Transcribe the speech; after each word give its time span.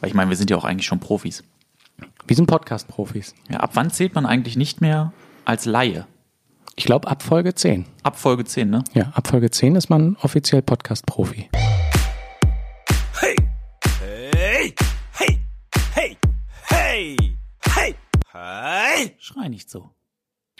Weil 0.00 0.08
ich 0.10 0.14
meine, 0.14 0.30
wir 0.30 0.36
sind 0.36 0.50
ja 0.50 0.56
auch 0.56 0.64
eigentlich 0.64 0.86
schon 0.86 1.00
Profis. 1.00 1.42
Wir 2.26 2.36
sind 2.36 2.46
Podcast-Profis. 2.46 3.34
Ja, 3.50 3.60
ab 3.60 3.70
wann 3.74 3.90
zählt 3.90 4.14
man 4.14 4.26
eigentlich 4.26 4.56
nicht 4.56 4.80
mehr 4.80 5.12
als 5.44 5.64
Laie? 5.64 6.06
Ich 6.74 6.84
glaube 6.84 7.08
ab 7.08 7.22
Folge 7.22 7.54
10. 7.54 7.86
Ab 8.02 8.18
Folge 8.18 8.44
10, 8.44 8.68
ne? 8.68 8.84
Ja, 8.92 9.10
ab 9.14 9.28
Folge 9.28 9.50
10 9.50 9.76
ist 9.76 9.88
man 9.88 10.16
offiziell 10.20 10.60
Podcast-Profi. 10.60 11.48
Hey! 13.20 13.36
Hey! 14.00 14.74
Hey! 15.12 15.38
Hey! 15.94 16.16
Hey! 16.68 17.16
Hey! 17.64 17.94
Hey! 18.32 19.16
Schrei 19.18 19.48
nicht 19.48 19.70
so. 19.70 19.90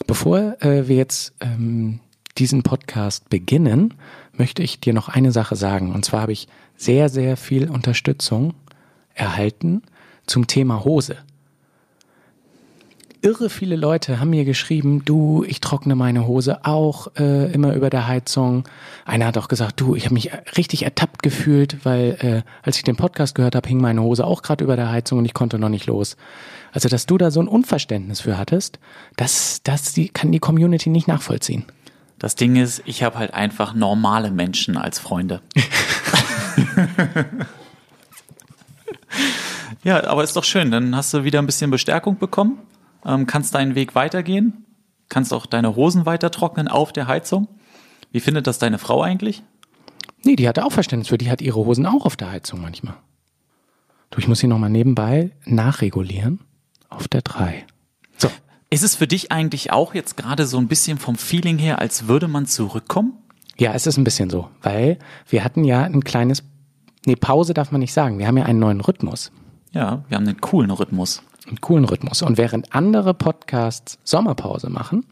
Bevor 0.07 0.57
äh, 0.63 0.89
wir 0.89 0.97
jetzt 0.97 1.35
ähm, 1.41 2.01
diesen 2.39 2.63
Podcast 2.63 3.29
beginnen, 3.29 3.95
möchte 4.33 4.63
ich 4.63 4.81
dir 4.81 4.95
noch 4.95 5.09
eine 5.09 5.33
Sache 5.33 5.57
sagen. 5.57 5.93
Und 5.93 6.05
zwar 6.05 6.23
habe 6.23 6.33
ich 6.33 6.49
sehr, 6.77 7.09
sehr 7.11 7.37
viel 7.37 7.69
Unterstützung 7.69 8.55
erhalten 9.17 9.83
zum 10.27 10.47
Thema 10.47 10.85
Hose. 10.85 11.17
Irre 13.23 13.51
viele 13.51 13.75
Leute 13.75 14.21
haben 14.21 14.31
mir 14.31 14.45
geschrieben, 14.45 15.05
du, 15.05 15.45
ich 15.49 15.61
trockne 15.61 15.97
meine 15.97 16.29
Hose 16.29 16.65
auch 16.65 17.09
äh, 17.19 17.51
immer 17.53 17.75
über 17.75 17.91
der 17.91 18.07
Heizung. 18.07 18.69
Einer 19.05 19.27
hat 19.27 19.39
auch 19.39 19.49
gesagt, 19.49 19.81
du, 19.81 19.97
ich 19.97 20.05
habe 20.05 20.15
mich 20.15 20.31
richtig 20.57 20.85
ertappt 20.85 21.25
gefühlt, 21.25 21.85
weil 21.85 22.17
äh, 22.21 22.43
als 22.63 22.77
ich 22.77 22.85
den 22.85 22.95
Podcast 22.95 23.35
gehört 23.35 23.57
habe, 23.57 23.69
hing 23.69 23.81
meine 23.81 24.03
Hose 24.03 24.25
auch 24.25 24.43
gerade 24.43 24.63
über 24.63 24.77
der 24.77 24.91
Heizung 24.91 25.19
und 25.19 25.25
ich 25.25 25.35
konnte 25.35 25.59
noch 25.59 25.71
nicht 25.71 25.87
los. 25.87 26.17
Also, 26.73 26.89
dass 26.89 27.07
du 27.07 27.19
da 27.19 27.33
so 27.33 27.41
ein 27.41 27.49
Unverständnis 27.49 28.21
für 28.21 28.39
hattest, 28.39 28.79
das, 29.17 29.61
das 29.65 29.93
die, 29.93 30.09
kann 30.09 30.31
die 30.31 30.39
Community 30.39 30.91
nicht 30.91 31.09
nachvollziehen. 31.09 31.65
Das 32.19 32.37
Ding 32.37 32.57
ist, 32.57 32.83
ich 32.85 33.03
habe 33.03 33.19
halt 33.19 33.35
einfach 33.35 33.75
normale 33.75 34.31
Menschen 34.31 34.77
als 34.77 34.99
Freunde. 34.99 35.41
ja, 39.85 40.05
aber 40.05 40.25
ist 40.25 40.37
doch 40.37 40.45
schön. 40.45 40.71
Dann 40.71 40.97
hast 40.97 41.13
du 41.15 41.25
wieder 41.25 41.39
ein 41.39 41.47
bisschen 41.47 41.71
Bestärkung 41.71 42.19
bekommen, 42.19 42.59
ähm, 43.05 43.27
kannst 43.27 43.55
deinen 43.55 43.75
Weg 43.75 43.95
weitergehen, 43.95 44.65
kannst 45.09 45.33
auch 45.33 45.47
deine 45.47 45.77
Hosen 45.77 46.07
weiter 46.07 46.31
trocknen 46.31 46.69
auf 46.69 46.93
der 46.93 47.07
Heizung. 47.07 47.49
Wie 48.13 48.21
findet 48.21 48.47
das 48.47 48.59
deine 48.59 48.79
Frau 48.79 49.03
eigentlich? 49.03 49.43
Nee, 50.23 50.37
die 50.37 50.49
hatte 50.49 50.65
auch 50.65 50.73
Verständnis 50.73 51.09
für, 51.09 51.19
die 51.19 51.31
hat 51.31 51.41
ihre 51.41 51.57
Hosen 51.57 51.87
auch 51.87 52.05
auf 52.05 52.17
der 52.17 52.31
Heizung 52.31 52.61
manchmal. 52.61 52.95
Du, 54.11 54.19
ich 54.19 54.29
muss 54.29 54.41
hier 54.41 54.49
nochmal 54.49 54.71
nebenbei 54.71 55.33
nachregulieren 55.45 56.41
auf 56.89 57.09
der 57.09 57.23
3. 57.23 57.67
So, 58.17 58.29
Ist 58.71 58.85
es 58.85 58.97
für 58.97 59.07
dich 59.07 59.33
eigentlich 59.33 59.73
auch 59.73 59.95
jetzt 59.95 60.17
gerade 60.17 60.47
so 60.47 60.59
ein 60.59 60.69
bisschen 60.69 60.99
vom 60.99 61.17
Feeling 61.17 61.59
her, 61.59 61.79
als 61.81 62.09
würde 62.09 62.29
man 62.29 62.47
zurückkommen? 62.47 63.13
Ja, 63.59 63.73
es 63.73 63.87
ist 63.87 63.97
ein 63.97 64.05
bisschen 64.05 64.31
so, 64.31 64.51
weil 64.63 64.99
wir 65.29 65.45
hatten 65.45 65.65
ja 65.65 65.83
ein 65.83 66.05
kleines, 66.05 66.43
nee, 67.07 67.17
Pause 67.17 67.55
darf 67.55 67.73
man 67.73 67.81
nicht 67.81 67.93
sagen. 67.95 68.19
Wir 68.19 68.27
haben 68.27 68.37
ja 68.37 68.45
einen 68.45 68.59
neuen 68.59 68.81
Rhythmus, 68.83 69.33
Ja, 69.73 70.05
wir 70.09 70.17
haben 70.17 70.27
einen 70.29 70.41
coolen 70.41 70.71
Rhythmus. 70.71 71.23
einen 71.49 71.61
coolen 71.61 71.85
Rhythmus. 71.87 72.21
Und 72.23 72.37
während 72.39 72.75
andere 72.75 73.15
Podcasts 73.15 73.99
Sommerpause 74.05 74.69
machen, 74.69 75.05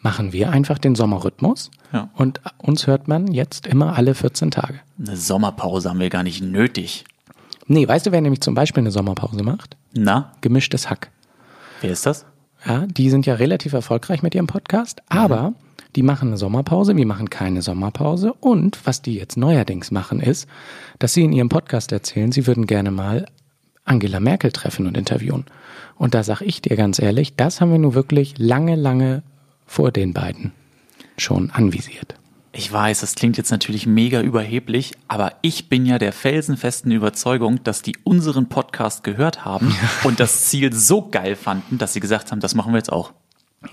machen 0.00 0.32
wir 0.32 0.50
einfach 0.50 0.78
den 0.78 0.94
Sommerrhythmus. 0.94 1.70
Ja. 1.92 2.10
Und 2.14 2.40
uns 2.58 2.86
hört 2.86 3.08
man 3.08 3.28
jetzt 3.32 3.66
immer 3.66 3.96
alle 3.96 4.14
14 4.14 4.50
Tage. 4.50 4.80
Eine 4.98 5.16
Sommerpause 5.16 5.88
haben 5.90 6.00
wir 6.00 6.10
gar 6.10 6.22
nicht 6.22 6.42
nötig. 6.42 7.04
Nee, 7.66 7.88
weißt 7.88 8.06
du, 8.06 8.12
wer 8.12 8.20
nämlich 8.20 8.40
zum 8.42 8.54
Beispiel 8.54 8.82
eine 8.82 8.90
Sommerpause 8.90 9.42
macht? 9.42 9.76
Na, 9.94 10.32
Gemischtes 10.42 10.90
Hack. 10.90 11.10
wer 11.80 11.90
ist 11.90 12.04
das? 12.06 12.26
Ja, 12.66 12.86
die 12.86 13.10
sind 13.10 13.26
ja 13.26 13.34
relativ 13.34 13.72
erfolgreich 13.72 14.22
mit 14.22 14.34
ihrem 14.34 14.46
Podcast, 14.46 15.02
aber 15.08 15.54
die 15.96 16.02
machen 16.02 16.28
eine 16.28 16.36
Sommerpause, 16.36 16.96
wir 16.96 17.06
machen 17.06 17.30
keine 17.30 17.62
Sommerpause. 17.62 18.32
Und 18.32 18.78
was 18.84 19.02
die 19.02 19.14
jetzt 19.14 19.36
neuerdings 19.36 19.90
machen, 19.90 20.20
ist, 20.20 20.48
dass 20.98 21.14
sie 21.14 21.22
in 21.22 21.32
ihrem 21.32 21.48
Podcast 21.48 21.92
erzählen, 21.92 22.32
sie 22.32 22.46
würden 22.46 22.66
gerne 22.66 22.90
mal 22.90 23.26
Angela 23.84 24.20
Merkel 24.20 24.52
treffen 24.52 24.86
und 24.86 24.96
interviewen. 24.96 25.44
Und 25.96 26.14
da 26.14 26.22
sag 26.22 26.40
ich 26.40 26.62
dir 26.62 26.76
ganz 26.76 26.98
ehrlich, 26.98 27.36
das 27.36 27.60
haben 27.60 27.70
wir 27.70 27.78
nur 27.78 27.94
wirklich 27.94 28.34
lange, 28.38 28.76
lange 28.76 29.22
vor 29.66 29.92
den 29.92 30.12
beiden 30.12 30.52
schon 31.16 31.50
anvisiert. 31.50 32.16
Ich 32.56 32.72
weiß, 32.72 33.00
das 33.00 33.16
klingt 33.16 33.36
jetzt 33.36 33.50
natürlich 33.50 33.84
mega 33.84 34.20
überheblich, 34.20 34.92
aber 35.08 35.32
ich 35.42 35.68
bin 35.68 35.86
ja 35.86 35.98
der 35.98 36.12
felsenfesten 36.12 36.92
Überzeugung, 36.92 37.64
dass 37.64 37.82
die 37.82 37.96
unseren 38.04 38.48
Podcast 38.48 39.02
gehört 39.02 39.44
haben 39.44 39.74
und 40.04 40.20
das 40.20 40.44
Ziel 40.44 40.72
so 40.72 41.08
geil 41.08 41.34
fanden, 41.34 41.78
dass 41.78 41.94
sie 41.94 42.00
gesagt 42.00 42.30
haben, 42.30 42.38
das 42.38 42.54
machen 42.54 42.72
wir 42.72 42.78
jetzt 42.78 42.92
auch. 42.92 43.12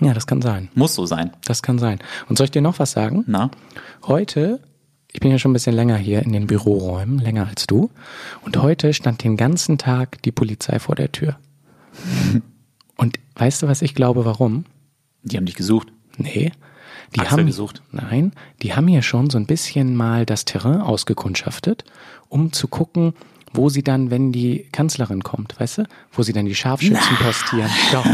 Ja, 0.00 0.14
das 0.14 0.26
kann 0.26 0.42
sein. 0.42 0.68
Muss 0.74 0.94
so 0.94 1.06
sein. 1.06 1.32
Das 1.44 1.62
kann 1.62 1.78
sein. 1.78 1.98
Und 2.28 2.38
soll 2.38 2.46
ich 2.46 2.50
dir 2.50 2.62
noch 2.62 2.78
was 2.78 2.92
sagen? 2.92 3.24
Na? 3.26 3.50
Heute, 4.04 4.60
ich 5.12 5.20
bin 5.20 5.30
ja 5.30 5.38
schon 5.38 5.50
ein 5.50 5.54
bisschen 5.54 5.76
länger 5.76 5.96
hier 5.96 6.22
in 6.22 6.32
den 6.32 6.46
Büroräumen, 6.46 7.18
länger 7.18 7.46
als 7.46 7.66
du. 7.66 7.90
Und 8.42 8.56
heute 8.56 8.94
stand 8.94 9.22
den 9.22 9.36
ganzen 9.36 9.78
Tag 9.78 10.22
die 10.22 10.32
Polizei 10.32 10.78
vor 10.78 10.94
der 10.94 11.12
Tür. 11.12 11.36
Und 12.96 13.18
weißt 13.34 13.62
du, 13.62 13.68
was 13.68 13.82
ich 13.82 13.94
glaube, 13.94 14.24
warum? 14.24 14.64
Die 15.22 15.36
haben 15.36 15.46
dich 15.46 15.56
gesucht. 15.56 15.88
Nee. 16.16 16.52
Die 17.14 17.20
Axel 17.20 17.38
haben 17.38 17.46
gesucht. 17.46 17.82
Nein, 17.90 18.32
die 18.62 18.74
haben 18.74 18.88
hier 18.88 19.02
schon 19.02 19.28
so 19.28 19.38
ein 19.38 19.46
bisschen 19.46 19.94
mal 19.96 20.24
das 20.24 20.44
Terrain 20.44 20.80
ausgekundschaftet, 20.80 21.84
um 22.28 22.52
zu 22.52 22.68
gucken, 22.68 23.12
wo 23.52 23.68
sie 23.68 23.82
dann, 23.82 24.10
wenn 24.10 24.32
die 24.32 24.66
Kanzlerin 24.72 25.22
kommt, 25.22 25.58
weißt 25.58 25.78
du, 25.78 25.84
wo 26.12 26.22
sie 26.22 26.32
dann 26.32 26.46
die 26.46 26.54
Scharfschützen 26.54 27.16
postieren. 27.16 27.70
Doch. 27.92 28.04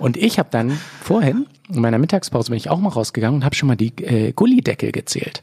Und 0.00 0.16
ich 0.16 0.38
habe 0.38 0.48
dann 0.50 0.78
vorhin, 1.02 1.46
in 1.68 1.80
meiner 1.80 1.98
Mittagspause, 1.98 2.50
bin 2.50 2.56
ich 2.56 2.70
auch 2.70 2.80
mal 2.80 2.90
rausgegangen 2.90 3.36
und 3.36 3.44
habe 3.44 3.54
schon 3.54 3.68
mal 3.68 3.76
die 3.76 3.92
äh, 4.02 4.32
Gullideckel 4.32 4.92
gezählt. 4.92 5.42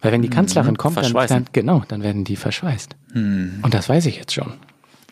Weil 0.00 0.12
wenn 0.12 0.22
die 0.22 0.28
Kanzlerin 0.28 0.76
kommt, 0.76 0.98
dann, 0.98 1.12
dann, 1.12 1.46
genau, 1.52 1.82
dann 1.88 2.02
werden 2.02 2.24
die 2.24 2.36
verschweißt. 2.36 2.94
Und 3.62 3.72
das 3.72 3.88
weiß 3.88 4.04
ich 4.06 4.16
jetzt 4.16 4.34
schon. 4.34 4.52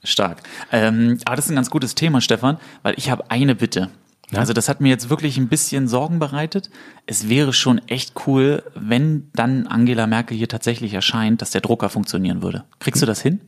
Stark. 0.04 0.42
Ähm, 0.70 1.18
aber 1.24 1.36
das 1.36 1.46
ist 1.46 1.52
ein 1.52 1.54
ganz 1.54 1.70
gutes 1.70 1.94
Thema, 1.94 2.20
Stefan, 2.20 2.58
weil 2.82 2.94
ich 2.98 3.10
habe 3.10 3.30
eine 3.30 3.54
Bitte. 3.54 3.88
Also 4.38 4.52
das 4.52 4.68
hat 4.68 4.80
mir 4.80 4.88
jetzt 4.88 5.10
wirklich 5.10 5.36
ein 5.36 5.48
bisschen 5.48 5.88
Sorgen 5.88 6.18
bereitet. 6.18 6.70
Es 7.06 7.28
wäre 7.28 7.52
schon 7.52 7.78
echt 7.88 8.14
cool, 8.26 8.62
wenn 8.74 9.28
dann 9.34 9.66
Angela 9.66 10.06
Merkel 10.06 10.36
hier 10.36 10.48
tatsächlich 10.48 10.94
erscheint, 10.94 11.42
dass 11.42 11.50
der 11.50 11.60
Drucker 11.60 11.88
funktionieren 11.88 12.42
würde. 12.42 12.64
Kriegst 12.78 13.02
du 13.02 13.06
das 13.06 13.20
hin? 13.20 13.40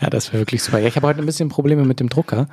Ja, 0.00 0.10
das 0.10 0.32
wäre 0.32 0.40
wirklich 0.40 0.62
super. 0.62 0.78
Ja, 0.78 0.88
ich 0.88 0.96
habe 0.96 1.06
heute 1.06 1.20
ein 1.20 1.26
bisschen 1.26 1.48
Probleme 1.48 1.84
mit 1.84 2.00
dem 2.00 2.08
Drucker. 2.08 2.48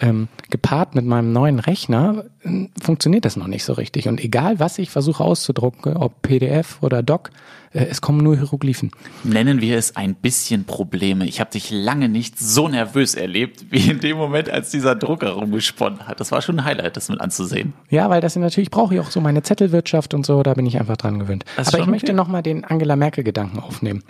Ähm, 0.00 0.28
gepaart 0.50 0.96
mit 0.96 1.04
meinem 1.04 1.32
neuen 1.32 1.60
Rechner 1.60 2.24
äh, 2.42 2.66
funktioniert 2.80 3.24
das 3.24 3.36
noch 3.36 3.46
nicht 3.46 3.64
so 3.64 3.74
richtig. 3.74 4.08
Und 4.08 4.22
egal, 4.22 4.58
was 4.58 4.78
ich 4.78 4.90
versuche 4.90 5.22
auszudrucken, 5.22 5.96
ob 5.96 6.20
PDF 6.22 6.78
oder 6.82 7.02
Doc, 7.02 7.30
äh, 7.72 7.84
es 7.84 8.00
kommen 8.00 8.18
nur 8.18 8.36
Hieroglyphen. 8.36 8.90
Nennen 9.22 9.60
wir 9.60 9.78
es 9.78 9.94
ein 9.94 10.16
bisschen 10.16 10.64
Probleme. 10.64 11.26
Ich 11.26 11.38
habe 11.38 11.50
dich 11.50 11.70
lange 11.70 12.08
nicht 12.08 12.38
so 12.38 12.66
nervös 12.66 13.14
erlebt, 13.14 13.66
wie 13.70 13.90
in 13.90 14.00
dem 14.00 14.16
Moment, 14.16 14.50
als 14.50 14.70
dieser 14.70 14.96
Drucker 14.96 15.30
rumgesponnen 15.30 16.08
hat. 16.08 16.18
Das 16.18 16.32
war 16.32 16.42
schon 16.42 16.58
ein 16.58 16.64
Highlight, 16.64 16.96
das 16.96 17.08
mit 17.08 17.20
anzusehen. 17.20 17.72
Ja, 17.88 18.10
weil 18.10 18.20
das 18.20 18.34
natürlich 18.34 18.70
brauche 18.70 18.94
ich 18.94 19.00
auch 19.00 19.10
so 19.10 19.20
meine 19.20 19.42
Zettelwirtschaft 19.42 20.12
und 20.14 20.26
so, 20.26 20.42
da 20.42 20.54
bin 20.54 20.66
ich 20.66 20.80
einfach 20.80 20.96
dran 20.96 21.20
gewöhnt. 21.20 21.44
Aber 21.56 21.78
ich 21.78 21.86
möchte 21.86 22.06
okay. 22.06 22.12
Mhm. 22.12 22.16
nochmal 22.16 22.42
den 22.42 22.64
Angela 22.64 22.96
Merkel-Gedanken 22.96 23.60
aufnehmen. 23.60 24.02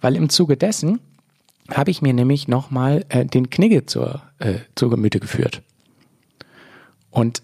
Weil 0.00 0.16
im 0.16 0.28
Zuge 0.28 0.56
dessen 0.56 1.00
habe 1.70 1.90
ich 1.90 2.02
mir 2.02 2.12
nämlich 2.12 2.48
nochmal 2.48 3.04
äh, 3.08 3.24
den 3.24 3.50
Knigge 3.50 3.86
zur, 3.86 4.22
äh, 4.38 4.54
zur 4.74 4.90
Gemüte 4.90 5.20
geführt. 5.20 5.62
Und 7.10 7.42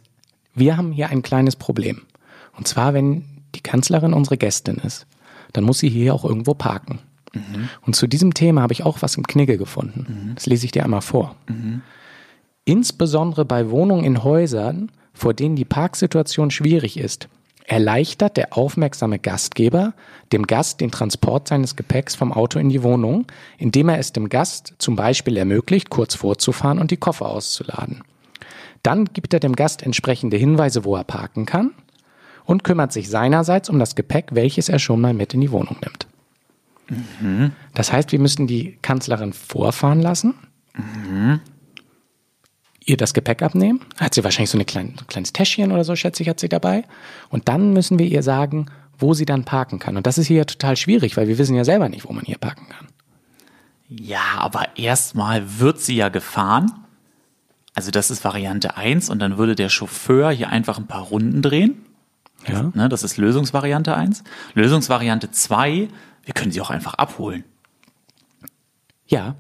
wir 0.55 0.77
haben 0.77 0.93
hier 0.93 1.11
ein 1.11 1.23
kleines 1.23 1.57
Problem. 1.57 2.03
Und 2.57 2.67
zwar, 2.67 2.95
wenn 2.95 3.25
die 3.55 3.61
Kanzlerin 3.61 4.13
unsere 4.13 4.37
Gästin 4.37 4.77
ist, 4.77 5.07
dann 5.53 5.65
muss 5.65 5.79
sie 5.79 5.89
hier 5.89 6.15
auch 6.15 6.25
irgendwo 6.25 6.55
parken. 6.55 6.99
Und 7.83 7.95
zu 7.95 8.07
diesem 8.07 8.35
Thema 8.35 8.63
habe 8.63 8.73
ich 8.73 8.85
auch 8.85 9.03
was 9.03 9.17
im 9.17 9.27
Knigge 9.27 9.59
gefunden. 9.59 10.33
Das 10.35 10.47
lese 10.47 10.65
ich 10.65 10.73
dir 10.73 10.85
einmal 10.85 11.03
vor. 11.03 11.37
Insbesondere 12.65 13.45
bei 13.45 13.71
Wohnungen 13.71 14.05
in 14.05 14.25
Häusern, 14.25 14.91
vor 15.13 15.35
denen 15.35 15.57
die 15.57 15.65
Parksituation 15.65 16.51
schwierig 16.51 16.99
ist, 16.99 17.29
erleichtert 17.69 18.37
der 18.37 18.57
aufmerksame 18.57 19.19
Gastgeber 19.19 19.93
dem 20.33 20.47
Gast 20.47 20.81
den 20.81 20.91
Transport 20.91 21.49
seines 21.49 21.77
Gepäcks 21.77 22.15
vom 22.15 22.33
Auto 22.33 22.59
in 22.59 22.71
die 22.71 22.83
Wohnung, 22.83 23.27
indem 23.59 23.91
er 23.91 23.99
es 23.99 24.13
dem 24.13 24.29
Gast 24.29 24.75
zum 24.79 24.97
Beispiel 24.97 25.37
ermöglicht, 25.37 25.91
kurz 25.91 26.15
vorzufahren 26.15 26.79
und 26.79 26.91
die 26.91 26.97
Koffer 26.97 27.29
auszuladen. 27.29 28.03
Dann 28.83 29.05
gibt 29.07 29.35
er 29.35 29.41
dem 29.41 29.55
Gast 29.55 29.83
entsprechende 29.83 30.37
Hinweise, 30.37 30.85
wo 30.85 30.97
er 30.97 31.05
parken 31.05 31.47
kann 31.47 31.73
und 32.45 32.65
kümmert 32.65 32.93
sich 32.93 33.11
seinerseits 33.11 33.69
um 33.69 33.79
das 33.79 33.95
Gepäck, 33.95 34.29
welches 34.33 34.69
er 34.69 34.79
schon 34.79 35.01
mal 35.01 35.13
mit 35.13 35.35
in 35.35 35.43
die 35.43 35.51
Wohnung 35.51 35.77
nimmt. 35.83 36.07
Das 37.75 37.93
heißt, 37.93 38.13
wir 38.13 38.19
müssen 38.19 38.47
die 38.47 38.79
Kanzlerin 38.81 39.35
vorfahren 39.35 40.01
lassen, 40.01 40.35
ihr 42.89 42.97
das 42.97 43.15
Gepäck 43.15 43.43
abnehmen. 43.43 43.81
Hat 43.99 44.15
sie 44.15 44.25
wahrscheinlich 44.25 44.51
so, 44.51 44.57
eine 44.57 44.65
kleine, 44.65 44.91
so 44.97 45.03
ein 45.03 45.07
kleines 45.07 45.33
Täschchen 45.33 45.73
oder 45.73 45.85
so, 45.85 45.95
schätze 45.95 46.23
ich, 46.23 46.29
hat 46.29 46.41
sie 46.41 46.49
dabei. 46.49 46.85
Und 47.29 47.49
dann 47.49 47.73
müssen 47.73 47.99
wir 47.99 48.07
ihr 48.07 48.23
sagen, 48.23 48.67
wo 48.99 49.15
sie 49.15 49.27
dann 49.27 49.45
parken 49.45 49.79
kann. 49.79 49.97
Und 49.97 50.07
das 50.07 50.19
ist 50.19 50.27
hier 50.27 50.47
total 50.47 50.77
schwierig, 50.77 51.17
weil 51.17 51.29
wir 51.29 51.39
wissen 51.39 51.55
ja 51.55 51.65
selber 51.65 51.89
nicht, 51.89 52.09
wo 52.09 52.13
man 52.13 52.25
hier 52.25 52.39
parken 52.39 52.67
kann. 52.69 52.89
Ja, 53.89 54.39
aber 54.39 54.77
erstmal 54.77 55.61
wird 55.61 55.81
sie 55.81 55.97
ja 55.97 56.09
gefahren. 56.09 56.73
Also 57.75 57.91
das 57.91 58.11
ist 58.11 58.25
Variante 58.25 58.77
1 58.77 59.09
und 59.09 59.19
dann 59.21 59.39
würde 59.39 59.55
der 59.55 59.69
Chauffeur 59.69 60.31
hier 60.31 60.49
einfach 60.49 60.79
ein 60.79 60.87
paar 60.87 61.03
Runden 61.03 61.43
drehen. 61.43 61.85
Ja. 62.47 62.71
Ne, 62.75 62.89
das 62.89 63.03
ist 63.03 63.17
Lösungsvariante 63.19 63.95
1. 63.95 64.25
Lösungsvariante 64.55 65.31
2, 65.31 65.89
wir 66.25 66.35
können 66.35 66.53
sie 66.53 66.61
auch 66.61 66.71
einfach 66.71 66.95
abholen. 66.95 67.45
Ja. 69.07 69.37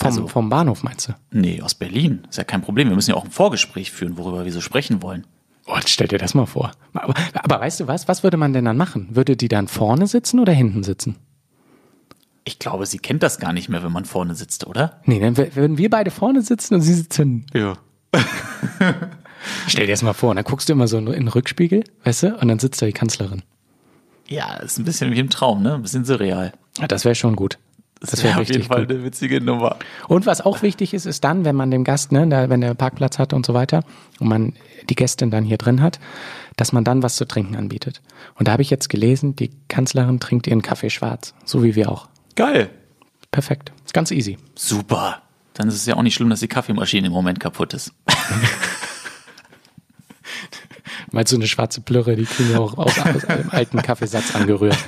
Vom, 0.00 0.06
Also- 0.06 0.26
vom 0.28 0.48
Bahnhof 0.48 0.82
meinst 0.82 1.08
du? 1.08 1.12
Nee, 1.30 1.60
aus 1.62 1.74
Berlin. 1.74 2.22
Ist 2.28 2.38
ja 2.38 2.44
kein 2.44 2.62
Problem. 2.62 2.88
Wir 2.88 2.96
müssen 2.96 3.10
ja 3.10 3.16
auch 3.16 3.24
ein 3.24 3.30
Vorgespräch 3.30 3.92
führen, 3.92 4.16
worüber 4.16 4.44
wir 4.44 4.52
so 4.52 4.60
sprechen 4.60 5.02
wollen. 5.02 5.26
Oh, 5.66 5.76
jetzt 5.76 5.90
stell 5.90 6.08
dir 6.08 6.18
das 6.18 6.34
mal 6.34 6.46
vor. 6.46 6.72
Aber, 6.94 7.14
aber 7.34 7.60
weißt 7.60 7.80
du 7.80 7.86
was? 7.86 8.08
Was 8.08 8.22
würde 8.22 8.36
man 8.36 8.52
denn 8.52 8.64
dann 8.64 8.76
machen? 8.76 9.08
Würde 9.12 9.36
die 9.36 9.48
dann 9.48 9.68
vorne 9.68 10.06
sitzen 10.06 10.40
oder 10.40 10.52
hinten 10.52 10.82
sitzen? 10.82 11.16
Ich 12.44 12.58
glaube, 12.58 12.86
sie 12.86 12.98
kennt 12.98 13.22
das 13.22 13.38
gar 13.38 13.52
nicht 13.52 13.68
mehr, 13.68 13.82
wenn 13.82 13.92
man 13.92 14.06
vorne 14.06 14.34
sitzt, 14.34 14.66
oder? 14.66 15.00
Nee, 15.04 15.20
dann 15.20 15.36
würden 15.36 15.76
wir 15.78 15.90
beide 15.90 16.10
vorne 16.10 16.40
sitzen 16.42 16.74
und 16.74 16.80
sie 16.80 16.94
sitzen. 16.94 17.46
Ja. 17.52 17.74
Stell 19.68 19.86
dir 19.86 19.92
das 19.92 20.02
mal 20.02 20.12
vor. 20.14 20.30
Und 20.30 20.36
dann 20.36 20.44
guckst 20.44 20.68
du 20.68 20.72
immer 20.72 20.88
so 20.88 20.98
in 20.98 21.06
den 21.06 21.28
Rückspiegel, 21.28 21.84
weißt 22.04 22.22
du? 22.24 22.36
Und 22.36 22.48
dann 22.48 22.58
sitzt 22.58 22.80
da 22.82 22.86
die 22.86 22.92
Kanzlerin. 22.92 23.42
Ja, 24.28 24.54
ist 24.56 24.78
ein 24.78 24.84
bisschen 24.84 25.12
wie 25.12 25.18
im 25.18 25.30
Traum, 25.30 25.62
ne? 25.62 25.74
Ein 25.74 25.82
bisschen 25.82 26.04
surreal. 26.04 26.52
Ja, 26.78 26.86
das 26.88 27.04
wäre 27.04 27.14
schon 27.14 27.36
gut. 27.36 27.58
Das 28.00 28.22
wäre 28.22 28.34
wär 28.34 28.40
auf 28.40 28.48
jeden 28.48 28.62
richtig 28.62 28.68
Fall 28.68 28.86
gut. 28.86 28.96
eine 28.96 29.04
witzige 29.04 29.42
Nummer. 29.42 29.76
Und 30.08 30.24
was 30.24 30.40
auch 30.40 30.62
wichtig 30.62 30.94
ist, 30.94 31.04
ist 31.04 31.22
dann, 31.22 31.44
wenn 31.44 31.54
man 31.54 31.70
dem 31.70 31.84
Gast, 31.84 32.12
ne, 32.12 32.26
da, 32.26 32.48
wenn 32.48 32.62
der 32.62 32.74
Parkplatz 32.74 33.18
hat 33.18 33.34
und 33.34 33.44
so 33.44 33.52
weiter, 33.52 33.84
und 34.18 34.28
man 34.28 34.54
die 34.88 34.94
Gästin 34.94 35.30
dann 35.30 35.44
hier 35.44 35.58
drin 35.58 35.82
hat, 35.82 36.00
dass 36.56 36.72
man 36.72 36.82
dann 36.82 37.02
was 37.02 37.16
zu 37.16 37.26
trinken 37.26 37.56
anbietet. 37.56 38.00
Und 38.36 38.48
da 38.48 38.52
habe 38.52 38.62
ich 38.62 38.70
jetzt 38.70 38.88
gelesen, 38.88 39.36
die 39.36 39.50
Kanzlerin 39.68 40.18
trinkt 40.18 40.46
ihren 40.46 40.62
Kaffee 40.62 40.90
schwarz, 40.90 41.34
so 41.44 41.62
wie 41.62 41.74
wir 41.74 41.90
auch. 41.90 42.08
Geil. 42.36 42.70
Perfekt. 43.30 43.72
Ist 43.84 43.94
ganz 43.94 44.10
easy. 44.10 44.38
Super. 44.54 45.22
Dann 45.54 45.68
ist 45.68 45.74
es 45.74 45.86
ja 45.86 45.96
auch 45.96 46.02
nicht 46.02 46.14
schlimm, 46.14 46.30
dass 46.30 46.40
die 46.40 46.48
Kaffeemaschine 46.48 47.08
im 47.08 47.12
Moment 47.12 47.38
kaputt 47.38 47.74
ist. 47.74 47.92
Meinst 51.12 51.32
du 51.32 51.36
eine 51.36 51.46
schwarze 51.46 51.80
Plörre, 51.80 52.16
die 52.16 52.24
kriegen 52.24 52.50
wir 52.50 52.60
auch 52.60 52.78
aus, 52.78 52.98
aus 52.98 53.24
einem 53.24 53.50
alten 53.50 53.82
Kaffeesatz 53.82 54.34
angerührt. 54.34 54.78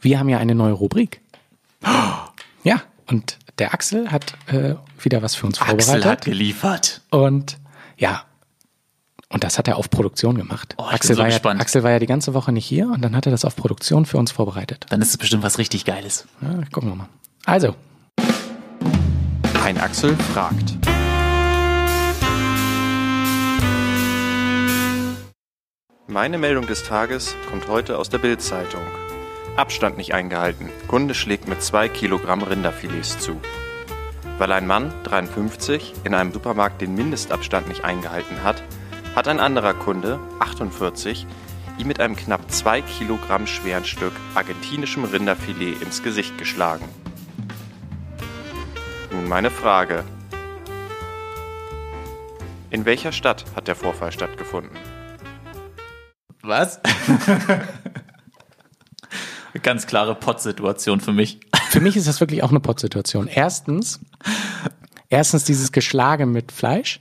Wir 0.00 0.18
haben 0.18 0.28
ja 0.28 0.38
eine 0.38 0.54
neue 0.54 0.72
Rubrik. 0.72 1.20
Ja, 2.62 2.82
und 3.06 3.38
der 3.58 3.74
Axel 3.74 4.10
hat 4.10 4.34
äh, 4.46 4.74
wieder 4.98 5.22
was 5.22 5.34
für 5.34 5.46
uns 5.46 5.58
vorbereitet. 5.58 5.88
Axel 5.88 6.04
hat 6.04 6.24
geliefert. 6.24 7.02
Und 7.10 7.58
ja, 7.96 8.24
und 9.28 9.44
das 9.44 9.58
hat 9.58 9.68
er 9.68 9.76
auf 9.76 9.90
Produktion 9.90 10.36
gemacht. 10.36 10.74
Oh, 10.78 10.82
ich 10.82 10.88
bin 10.88 10.94
Axel, 10.94 11.16
so 11.16 11.22
war 11.22 11.28
ja. 11.28 11.60
Axel 11.60 11.82
war 11.82 11.90
ja 11.90 11.98
die 11.98 12.06
ganze 12.06 12.34
Woche 12.34 12.52
nicht 12.52 12.66
hier 12.66 12.86
und 12.88 13.02
dann 13.02 13.16
hat 13.16 13.26
er 13.26 13.32
das 13.32 13.44
auf 13.44 13.56
Produktion 13.56 14.06
für 14.06 14.18
uns 14.18 14.32
vorbereitet. 14.32 14.86
Dann 14.90 15.02
ist 15.02 15.10
es 15.10 15.18
bestimmt 15.18 15.42
was 15.42 15.58
richtig 15.58 15.84
Geiles. 15.84 16.26
Ja, 16.40 16.48
gucken 16.72 16.90
wir 16.90 16.96
mal. 16.96 17.08
Also, 17.44 17.74
Ein 19.64 19.78
Axel 19.80 20.16
fragt. 20.16 20.76
Meine 26.06 26.38
Meldung 26.38 26.66
des 26.66 26.84
Tages 26.84 27.34
kommt 27.50 27.66
heute 27.66 27.98
aus 27.98 28.10
der 28.10 28.18
Bild-Zeitung. 28.18 28.82
Abstand 29.56 29.96
nicht 29.96 30.14
eingehalten. 30.14 30.68
Kunde 30.88 31.14
schlägt 31.14 31.46
mit 31.46 31.62
zwei 31.62 31.88
Kilogramm 31.88 32.42
Rinderfilets 32.42 33.20
zu. 33.20 33.40
Weil 34.36 34.50
ein 34.50 34.66
Mann, 34.66 34.92
53, 35.04 35.94
in 36.02 36.12
einem 36.12 36.32
Supermarkt 36.32 36.80
den 36.80 36.96
Mindestabstand 36.96 37.68
nicht 37.68 37.84
eingehalten 37.84 38.42
hat, 38.42 38.64
hat 39.14 39.28
ein 39.28 39.38
anderer 39.38 39.74
Kunde, 39.74 40.18
48, 40.40 41.24
ihm 41.78 41.86
mit 41.86 42.00
einem 42.00 42.16
knapp 42.16 42.50
zwei 42.50 42.80
Kilogramm 42.82 43.46
schweren 43.46 43.84
Stück 43.84 44.12
argentinischem 44.34 45.04
Rinderfilet 45.04 45.80
ins 45.80 46.02
Gesicht 46.02 46.36
geschlagen. 46.36 46.88
Nun 49.12 49.28
meine 49.28 49.50
Frage. 49.50 50.02
In 52.70 52.84
welcher 52.84 53.12
Stadt 53.12 53.44
hat 53.54 53.68
der 53.68 53.76
Vorfall 53.76 54.10
stattgefunden? 54.10 54.76
Was? 56.42 56.80
Ganz 59.62 59.86
klare 59.86 60.14
Pottsituation 60.14 61.00
für 61.00 61.12
mich. 61.12 61.38
für 61.68 61.80
mich 61.80 61.96
ist 61.96 62.08
das 62.08 62.20
wirklich 62.20 62.42
auch 62.42 62.50
eine 62.50 62.60
Pottsituation. 62.60 63.28
Erstens, 63.28 64.00
erstens 65.08 65.44
dieses 65.44 65.72
Geschlage 65.72 66.26
mit 66.26 66.52
Fleisch 66.52 67.00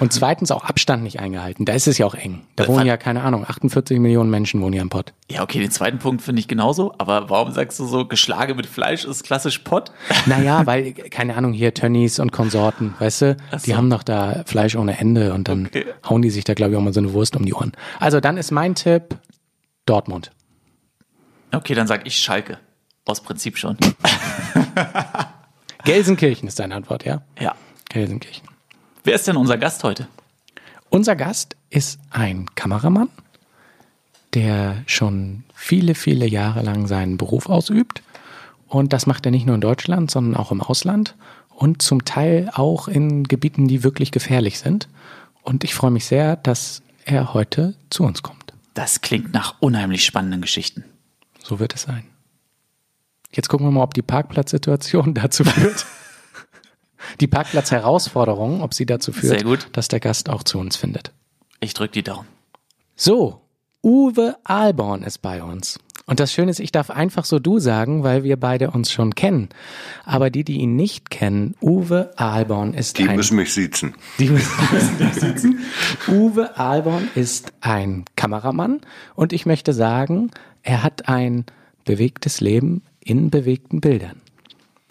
und 0.00 0.12
zweitens 0.12 0.50
auch 0.50 0.64
Abstand 0.64 1.04
nicht 1.04 1.20
eingehalten. 1.20 1.64
Da 1.64 1.72
ist 1.72 1.86
es 1.86 1.98
ja 1.98 2.06
auch 2.06 2.14
eng. 2.14 2.40
Da 2.56 2.66
wohnen 2.66 2.84
ja, 2.86 2.96
keine 2.96 3.22
Ahnung, 3.22 3.44
48 3.46 4.00
Millionen 4.00 4.28
Menschen 4.28 4.60
wohnen 4.60 4.72
hier 4.72 4.82
im 4.82 4.88
Pott. 4.90 5.12
Ja, 5.30 5.42
okay, 5.42 5.60
den 5.60 5.70
zweiten 5.70 5.98
Punkt 6.00 6.20
finde 6.20 6.40
ich 6.40 6.48
genauso, 6.48 6.94
aber 6.98 7.30
warum 7.30 7.52
sagst 7.52 7.78
du 7.78 7.86
so, 7.86 8.04
Geschlage 8.04 8.56
mit 8.56 8.66
Fleisch 8.66 9.04
ist 9.04 9.22
klassisch 9.22 9.58
Pott? 9.58 9.92
Naja, 10.26 10.66
weil, 10.66 10.92
keine 10.94 11.36
Ahnung, 11.36 11.52
hier 11.52 11.74
Tönnies 11.74 12.18
und 12.18 12.32
Konsorten, 12.32 12.94
weißt 12.98 13.22
du, 13.22 13.36
so. 13.52 13.58
die 13.66 13.76
haben 13.76 13.88
doch 13.88 14.02
da 14.02 14.42
Fleisch 14.46 14.74
ohne 14.74 14.98
Ende 14.98 15.32
und 15.32 15.46
dann 15.46 15.66
Okay. 15.66 15.84
hauen 16.08 16.22
die 16.22 16.30
sich 16.30 16.42
da, 16.42 16.54
glaube 16.54 16.72
ich, 16.72 16.76
auch 16.78 16.82
mal 16.82 16.92
so 16.92 17.00
eine 17.00 17.12
Wurst 17.12 17.36
um 17.36 17.44
die 17.44 17.54
Ohren. 17.54 17.70
Also 18.00 18.18
dann 18.18 18.36
ist 18.36 18.50
mein 18.50 18.74
Tipp 18.74 19.16
Dortmund. 19.86 20.32
Okay, 21.52 21.74
dann 21.74 21.86
sag 21.86 22.06
ich 22.06 22.16
Schalke. 22.18 22.58
Aus 23.04 23.22
Prinzip 23.22 23.56
schon. 23.56 23.76
Gelsenkirchen 25.84 26.46
ist 26.48 26.58
deine 26.58 26.74
Antwort, 26.74 27.04
ja? 27.04 27.22
Ja. 27.40 27.54
Gelsenkirchen. 27.88 28.46
Wer 29.04 29.14
ist 29.14 29.26
denn 29.26 29.36
unser 29.36 29.56
Gast 29.56 29.82
heute? 29.84 30.08
Unser 30.90 31.16
Gast 31.16 31.56
ist 31.70 31.98
ein 32.10 32.46
Kameramann, 32.54 33.08
der 34.34 34.82
schon 34.86 35.44
viele, 35.54 35.94
viele 35.94 36.26
Jahre 36.26 36.62
lang 36.62 36.86
seinen 36.86 37.16
Beruf 37.16 37.48
ausübt. 37.48 38.02
Und 38.66 38.92
das 38.92 39.06
macht 39.06 39.24
er 39.24 39.32
nicht 39.32 39.46
nur 39.46 39.54
in 39.54 39.62
Deutschland, 39.62 40.10
sondern 40.10 40.36
auch 40.36 40.52
im 40.52 40.60
Ausland 40.60 41.14
und 41.54 41.80
zum 41.80 42.04
Teil 42.04 42.50
auch 42.54 42.88
in 42.88 43.24
Gebieten, 43.24 43.68
die 43.68 43.82
wirklich 43.82 44.10
gefährlich 44.12 44.58
sind. 44.58 44.88
Und 45.42 45.64
ich 45.64 45.74
freue 45.74 45.90
mich 45.90 46.04
sehr, 46.04 46.36
dass 46.36 46.82
er 47.04 47.32
heute 47.32 47.74
zu 47.88 48.04
uns 48.04 48.22
kommt. 48.22 48.52
Das 48.74 49.00
klingt 49.00 49.32
nach 49.32 49.56
unheimlich 49.60 50.04
spannenden 50.04 50.42
Geschichten. 50.42 50.84
So 51.48 51.58
wird 51.58 51.74
es 51.74 51.82
sein. 51.82 52.04
Jetzt 53.32 53.48
gucken 53.48 53.66
wir 53.66 53.70
mal, 53.70 53.82
ob 53.82 53.94
die 53.94 54.02
Parkplatzsituation 54.02 55.14
dazu 55.14 55.44
führt. 55.44 55.86
Die 57.20 57.26
Parkplatzherausforderung, 57.26 58.62
ob 58.62 58.74
sie 58.74 58.84
dazu 58.84 59.12
führt, 59.12 59.38
Sehr 59.38 59.44
gut. 59.44 59.68
dass 59.72 59.88
der 59.88 60.00
Gast 60.00 60.28
auch 60.28 60.42
zu 60.42 60.58
uns 60.58 60.76
findet. 60.76 61.12
Ich 61.60 61.72
drück 61.74 61.92
die 61.92 62.02
Daumen. 62.02 62.28
So, 62.96 63.40
Uwe 63.82 64.36
Ahlborn 64.44 65.02
ist 65.02 65.18
bei 65.18 65.42
uns. 65.42 65.78
Und 66.06 66.20
das 66.20 66.32
Schöne 66.32 66.50
ist, 66.50 66.58
ich 66.58 66.72
darf 66.72 66.88
einfach 66.88 67.26
so 67.26 67.38
du 67.38 67.58
sagen, 67.58 68.02
weil 68.02 68.24
wir 68.24 68.38
beide 68.38 68.70
uns 68.70 68.90
schon 68.90 69.14
kennen. 69.14 69.50
Aber 70.06 70.30
die, 70.30 70.42
die 70.42 70.56
ihn 70.56 70.74
nicht 70.74 71.10
kennen, 71.10 71.54
Uwe 71.60 72.12
Ahlborn 72.16 72.72
ist 72.72 72.96
Die 72.98 73.06
ein... 73.08 73.16
müssen 73.16 73.36
mich 73.36 73.52
siezen. 73.52 73.94
Die 74.18 74.30
müssen 74.30 74.50
da 74.98 75.12
sitzen. 75.12 75.60
Uwe 76.08 76.56
Ahlborn 76.58 77.08
ist 77.14 77.52
ein 77.60 78.06
Kameramann 78.16 78.80
und 79.16 79.34
ich 79.34 79.44
möchte 79.44 79.74
sagen, 79.74 80.30
er 80.62 80.82
hat 80.82 81.08
ein 81.08 81.44
bewegtes 81.84 82.40
Leben 82.40 82.82
in 83.00 83.30
bewegten 83.30 83.80
Bildern. 83.80 84.20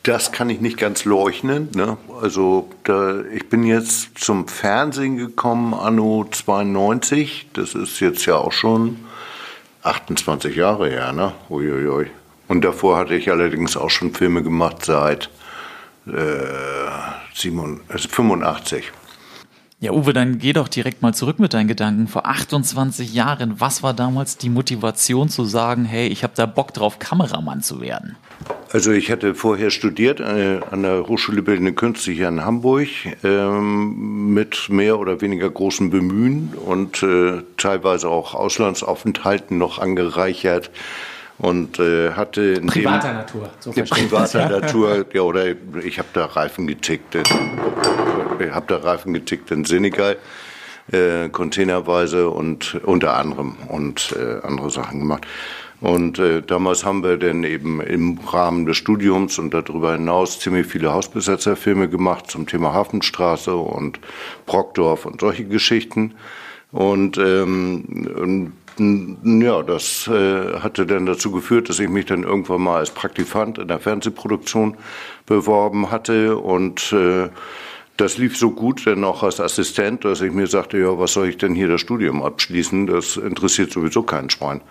Das 0.03 0.31
kann 0.31 0.49
ich 0.49 0.61
nicht 0.61 0.77
ganz 0.77 1.03
leugnen. 1.03 1.69
Ne? 1.75 1.97
Also 2.21 2.69
da, 2.85 3.23
ich 3.25 3.49
bin 3.49 3.63
jetzt 3.63 4.17
zum 4.17 4.47
Fernsehen 4.47 5.17
gekommen 5.17 5.73
anno 5.73 6.25
92. 6.31 7.49
Das 7.53 7.75
ist 7.75 7.99
jetzt 7.99 8.25
ja 8.25 8.37
auch 8.37 8.53
schon 8.53 8.97
28 9.83 10.55
Jahre 10.55 10.89
her. 10.89 11.11
Ne? 11.11 11.33
Uiuiui. 11.49 12.07
Und 12.47 12.63
davor 12.63 12.97
hatte 12.97 13.15
ich 13.15 13.29
allerdings 13.29 13.75
auch 13.75 13.89
schon 13.89 14.13
Filme 14.13 14.43
gemacht 14.43 14.85
seit 14.85 15.29
äh, 16.07 16.11
87, 17.33 17.83
also 17.89 18.07
85. 18.07 18.91
Ja, 19.79 19.91
Uwe, 19.91 20.11
dann 20.11 20.39
geh 20.39 20.53
doch 20.53 20.69
direkt 20.69 21.03
mal 21.03 21.13
zurück 21.13 21.37
mit 21.37 21.53
deinen 21.53 21.67
Gedanken. 21.67 22.07
Vor 22.07 22.25
28 22.25 23.13
Jahren, 23.13 23.59
was 23.59 23.83
war 23.83 23.93
damals 23.93 24.35
die 24.35 24.49
Motivation 24.49 25.29
zu 25.29 25.45
sagen, 25.45 25.85
hey, 25.85 26.07
ich 26.07 26.23
habe 26.23 26.33
da 26.35 26.47
Bock 26.47 26.73
drauf, 26.73 26.97
Kameramann 26.97 27.61
zu 27.61 27.79
werden? 27.79 28.15
Also 28.71 28.91
ich 28.91 29.11
hatte 29.11 29.35
vorher 29.35 29.69
studiert 29.69 30.19
äh, 30.19 30.61
an 30.71 30.81
der 30.81 31.07
Hochschule 31.07 31.43
Bildende 31.43 31.73
Künste 31.73 32.11
hier 32.11 32.27
in 32.27 32.43
Hamburg 32.43 32.87
ähm, 33.23 34.33
mit 34.33 34.67
mehr 34.69 34.97
oder 34.97 35.21
weniger 35.21 35.47
großem 35.47 35.91
Bemühen 35.91 36.53
und 36.65 37.03
äh, 37.03 37.43
teilweise 37.57 38.09
auch 38.09 38.33
Auslandsaufenthalten 38.33 39.59
noch 39.59 39.77
angereichert 39.77 40.71
und 41.39 41.79
äh, 41.79 42.11
hatte 42.11 42.41
in 42.41 42.67
Privater 42.67 43.09
dem, 43.09 43.17
Natur, 43.17 43.49
so 43.59 43.71
das, 43.71 43.89
privater 43.89 44.39
ja. 44.39 44.59
Natur, 44.59 45.05
ja 45.13 45.21
oder 45.21 45.45
ich 45.83 45.99
habe 45.99 46.09
da 46.13 46.25
Reifen 46.25 46.67
getickt, 46.67 47.15
äh, 47.15 47.23
ich 48.39 48.51
habe 48.51 48.65
da 48.67 48.77
Reifen 48.77 49.13
getickt 49.13 49.51
in 49.51 49.65
Senegal 49.65 50.17
äh, 50.91 51.29
containerweise 51.29 52.29
und 52.29 52.75
unter 52.83 53.15
anderem 53.15 53.55
und 53.67 54.15
äh, 54.17 54.45
andere 54.45 54.69
Sachen 54.69 54.99
gemacht. 54.99 55.27
Und 55.79 56.17
äh, 56.17 56.41
damals 56.41 56.83
haben 56.83 57.03
wir 57.03 57.17
dann 57.17 57.43
eben 57.43 57.81
im 57.81 58.17
Rahmen 58.17 58.65
des 58.65 58.77
Studiums 58.77 59.37
und 59.37 59.53
darüber 59.53 59.93
hinaus 59.93 60.39
ziemlich 60.39 60.65
viele 60.65 60.91
Hausbesetzerfilme 60.91 61.87
gemacht 61.87 62.31
zum 62.31 62.47
Thema 62.47 62.73
Hafenstraße 62.73 63.55
und 63.55 63.99
Brockdorf 64.47 65.05
und 65.05 65.21
solche 65.21 65.45
Geschichten. 65.45 66.15
Und 66.71 67.17
ähm, 67.17 68.09
und, 68.15 68.53
ja, 68.79 69.63
das 69.63 70.07
äh, 70.07 70.59
hatte 70.59 70.85
dann 70.85 71.05
dazu 71.05 71.31
geführt, 71.31 71.69
dass 71.69 71.79
ich 71.79 71.89
mich 71.89 72.05
dann 72.05 72.23
irgendwann 72.23 72.61
mal 72.61 72.77
als 72.77 72.91
Praktikant 72.91 73.57
in 73.57 73.67
der 73.67 73.79
Fernsehproduktion 73.79 74.77
beworben 75.25 75.91
hatte 75.91 76.37
und 76.37 76.93
äh, 76.93 77.29
das 77.97 78.17
lief 78.19 78.37
so 78.37 78.51
gut, 78.51 78.85
dann 78.85 79.03
auch 79.03 79.23
als 79.23 79.39
Assistent, 79.39 80.05
dass 80.05 80.21
ich 80.21 80.31
mir 80.31 80.45
sagte, 80.45 80.77
ja, 80.77 80.99
was 80.99 81.13
soll 81.13 81.29
ich 81.29 81.37
denn 81.37 81.55
hier 81.55 81.67
das 81.67 81.81
Studium 81.81 82.21
abschließen? 82.21 82.85
Das 82.85 83.17
interessiert 83.17 83.71
sowieso 83.71 84.03
keinen 84.03 84.29
Schwein. 84.29 84.61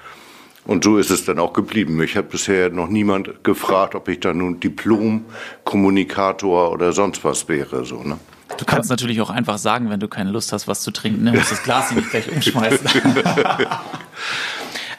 Und 0.65 0.85
so 0.85 0.97
ist 0.97 1.11
es 1.11 1.25
dann 1.25 1.41
auch 1.41 1.53
geblieben. 1.53 1.97
Mich 1.97 2.17
hat 2.17 2.31
bisher 2.31 2.71
noch 2.71 2.89
niemand 2.89 3.45
gefragt, 3.45 3.95
ob 3.95 4.09
ich 4.09 4.21
da 4.21 4.33
nun 4.33 4.61
Diplom-Kommunikator 4.61 6.73
oder 6.73 6.93
sonst 6.93 7.25
was 7.25 7.49
wäre. 7.49 7.85
So, 7.85 8.03
ne? 8.03 8.19
Du 8.59 8.65
kannst 8.65 8.91
natürlich 8.91 9.21
auch 9.21 9.31
einfach 9.31 9.59
sagen, 9.59 9.91
wenn 9.91 10.01
du 10.01 10.09
keine 10.09 10.31
Lust 10.31 10.53
hast, 10.53 10.69
was 10.69 10.81
zu 10.83 10.91
trinken, 10.91 11.25
ne? 11.25 11.33
musst 11.33 11.53
das 11.53 11.63
Glas 11.63 11.93
nicht 11.93 12.11
gleich 12.11 12.31
umschmeißen. 12.31 12.87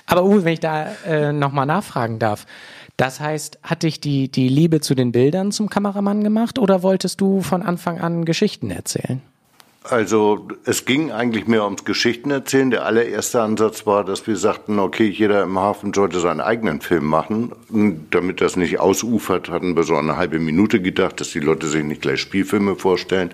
Aber 0.06 0.24
Uwe, 0.24 0.44
wenn 0.44 0.54
ich 0.54 0.60
da 0.60 0.88
äh, 1.06 1.34
nochmal 1.34 1.66
nachfragen 1.66 2.20
darf, 2.20 2.46
das 2.98 3.20
heißt, 3.20 3.60
hat 3.64 3.84
dich 3.84 4.00
die, 4.00 4.30
die 4.30 4.50
Liebe 4.50 4.82
zu 4.82 4.96
den 4.96 5.12
Bildern 5.12 5.52
zum 5.52 5.70
Kameramann 5.70 6.24
gemacht 6.24 6.58
oder 6.58 6.82
wolltest 6.82 7.22
du 7.22 7.42
von 7.42 7.62
Anfang 7.62 8.00
an 8.00 8.26
Geschichten 8.26 8.72
erzählen? 8.72 9.22
Also 9.90 10.50
es 10.66 10.84
ging 10.84 11.12
eigentlich 11.12 11.48
mehr 11.48 11.64
ums 11.64 11.86
Geschichtenerzählen. 11.86 12.72
Der 12.72 12.86
allererste 12.86 13.42
Ansatz 13.42 13.86
war, 13.86 14.04
dass 14.04 14.28
wir 14.28 14.36
sagten, 14.36 14.80
okay, 14.80 15.08
jeder 15.08 15.44
im 15.44 15.58
Hafen 15.58 15.94
sollte 15.94 16.20
seinen 16.20 16.42
eigenen 16.42 16.82
Film 16.82 17.06
machen. 17.06 17.54
Und 17.70 18.08
damit 18.12 18.42
das 18.42 18.58
nicht 18.58 18.80
ausufert, 18.80 19.50
hatten 19.50 19.78
wir 19.78 19.84
so 19.84 19.96
eine 19.96 20.18
halbe 20.18 20.40
Minute 20.40 20.82
gedacht, 20.82 21.22
dass 21.22 21.32
die 21.32 21.40
Leute 21.40 21.68
sich 21.68 21.84
nicht 21.84 22.02
gleich 22.02 22.20
Spielfilme 22.20 22.76
vorstellen. 22.76 23.32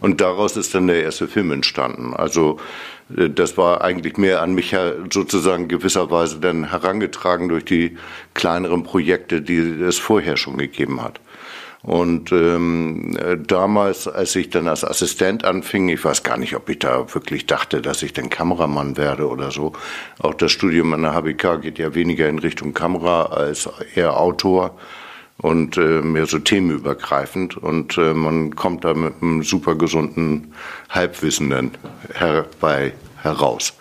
Und 0.00 0.20
daraus 0.20 0.56
ist 0.56 0.74
dann 0.76 0.86
der 0.86 1.02
erste 1.02 1.26
Film 1.26 1.50
entstanden. 1.50 2.14
Also 2.14 2.60
äh, 3.16 3.28
das 3.28 3.56
war 3.56 3.82
eigentlich 3.82 4.16
mehr 4.16 4.42
an 4.42 4.54
mich 4.54 4.76
sozusagen 5.12 5.66
gewisserweise 5.66 6.38
dann 6.38 6.70
herangetragen 6.70 7.48
durch 7.48 7.64
die 7.64 7.96
kleineren 8.34 8.84
Projekte, 8.84 9.42
die 9.42 9.58
es 9.58 9.98
vorher 9.98 10.36
schon 10.36 10.56
gegeben 10.56 11.02
hat. 11.02 11.20
Und 11.86 12.32
ähm, 12.32 13.16
damals, 13.46 14.08
als 14.08 14.34
ich 14.34 14.50
dann 14.50 14.66
als 14.66 14.82
Assistent 14.82 15.44
anfing, 15.44 15.88
ich 15.88 16.04
weiß 16.04 16.24
gar 16.24 16.36
nicht, 16.36 16.56
ob 16.56 16.68
ich 16.68 16.80
da 16.80 17.14
wirklich 17.14 17.46
dachte, 17.46 17.80
dass 17.80 18.02
ich 18.02 18.12
dann 18.12 18.28
Kameramann 18.28 18.96
werde 18.96 19.28
oder 19.28 19.52
so. 19.52 19.72
Auch 20.18 20.34
das 20.34 20.50
Studium 20.50 20.92
an 20.94 21.02
der 21.02 21.14
HBK 21.14 21.62
geht 21.62 21.78
ja 21.78 21.94
weniger 21.94 22.28
in 22.28 22.40
Richtung 22.40 22.74
Kamera 22.74 23.26
als 23.26 23.68
eher 23.94 24.18
Autor 24.18 24.76
und 25.38 25.76
äh, 25.76 26.02
mehr 26.02 26.26
so 26.26 26.40
themenübergreifend. 26.40 27.56
Und 27.56 27.96
äh, 27.98 28.14
man 28.14 28.56
kommt 28.56 28.84
da 28.84 28.92
mit 28.92 29.22
einem 29.22 29.44
super 29.44 29.76
gesunden 29.76 30.54
Halbwissenden 30.90 31.70
herbei 32.14 32.94
heraus. 33.22 33.74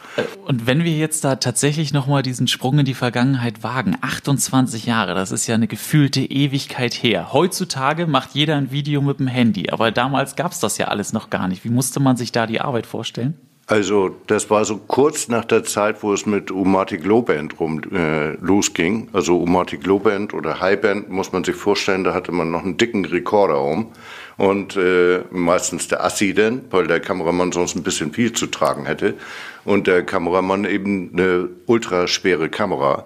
Und 0.46 0.68
wenn 0.68 0.84
wir 0.84 0.92
jetzt 0.92 1.24
da 1.24 1.36
tatsächlich 1.36 1.92
nochmal 1.94 2.22
diesen 2.22 2.48
Sprung 2.48 2.80
in 2.80 2.86
die 2.86 2.94
Vergangenheit 2.94 3.64
wagen, 3.64 3.98
28 4.00 4.86
Jahre, 4.86 5.16
das 5.16 5.32
ist 5.32 5.48
ja 5.48 5.56
eine 5.56 5.68
gefühlte 5.68 6.22
Ewigkeit 6.22 6.94
her. 6.94 7.34
Heutzutage 7.34 8.08
macht 8.08 8.32
jeder 8.34 8.56
ein 8.56 8.72
Video 8.72 9.02
mit 9.02 9.20
dem 9.20 9.28
Handy, 9.28 9.70
aber 9.70 9.92
damals 9.92 10.36
gab 10.36 10.52
es 10.52 10.60
das 10.60 10.78
ja 10.78 10.88
alles 10.88 11.14
noch 11.14 11.30
gar 11.30 11.48
nicht. 11.48 11.66
Wie 11.66 11.70
musste 11.70 12.00
man 12.00 12.18
sich 12.18 12.32
da 12.32 12.48
die 12.48 12.62
Arbeit 12.62 12.86
vorstellen? 12.86 13.36
Also 13.68 14.16
das 14.28 14.52
war 14.52 14.64
so 14.64 14.78
kurz 14.78 15.28
nach 15.28 15.44
der 15.44 15.64
Zeit, 15.64 16.04
wo 16.04 16.14
es 16.14 16.28
mit 16.28 16.52
Umatic 16.52 17.04
Low 17.04 17.24
Band 17.24 17.60
rum 17.60 17.82
äh, 17.92 18.34
losging. 18.34 19.10
Also 19.12 19.40
Umatic 19.40 19.88
Low 19.88 19.98
Band 19.98 20.36
oder 20.36 20.60
High 20.60 20.80
Band 20.80 21.10
muss 21.10 21.32
man 21.32 21.44
sich 21.44 21.56
vorstellen, 21.56 22.04
da 22.04 22.14
hatte 22.14 22.32
man 22.32 22.52
noch 22.52 22.64
einen 22.64 22.78
dicken 22.78 23.06
Rekorder 23.06 23.60
um 23.60 23.92
und 24.38 24.76
äh, 24.78 25.22
meistens 25.32 25.88
der 25.88 26.04
Assi 26.04 26.36
denn, 26.36 26.62
weil 26.70 26.86
der 26.86 27.00
Kameramann 27.00 27.52
sonst 27.52 27.76
ein 27.76 27.82
bisschen 27.82 28.14
viel 28.14 28.34
zu 28.34 28.46
tragen 28.48 28.86
hätte 28.86 29.16
und 29.64 29.88
der 29.88 30.04
Kameramann 30.04 30.66
eben 30.66 31.10
eine 31.14 31.50
ultraschwere 31.66 32.50
Kamera. 32.50 33.06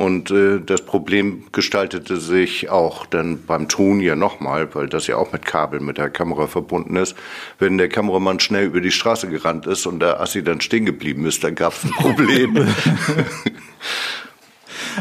Und 0.00 0.30
äh, 0.30 0.60
das 0.64 0.80
Problem 0.80 1.44
gestaltete 1.52 2.16
sich 2.16 2.70
auch 2.70 3.04
dann 3.04 3.44
beim 3.44 3.68
Ton 3.68 4.00
ja 4.00 4.16
nochmal, 4.16 4.74
weil 4.74 4.88
das 4.88 5.06
ja 5.06 5.16
auch 5.16 5.30
mit 5.30 5.44
Kabel 5.44 5.80
mit 5.80 5.98
der 5.98 6.08
Kamera 6.08 6.46
verbunden 6.46 6.96
ist. 6.96 7.14
Wenn 7.58 7.76
der 7.76 7.90
Kameramann 7.90 8.40
schnell 8.40 8.64
über 8.64 8.80
die 8.80 8.92
Straße 8.92 9.28
gerannt 9.28 9.66
ist 9.66 9.84
und 9.84 10.00
der 10.00 10.18
Assi 10.18 10.42
dann 10.42 10.62
stehen 10.62 10.86
geblieben 10.86 11.26
ist, 11.26 11.44
dann 11.44 11.54
gab 11.54 11.74
es 11.74 11.84
ein 11.84 11.90
Problem. 11.90 12.66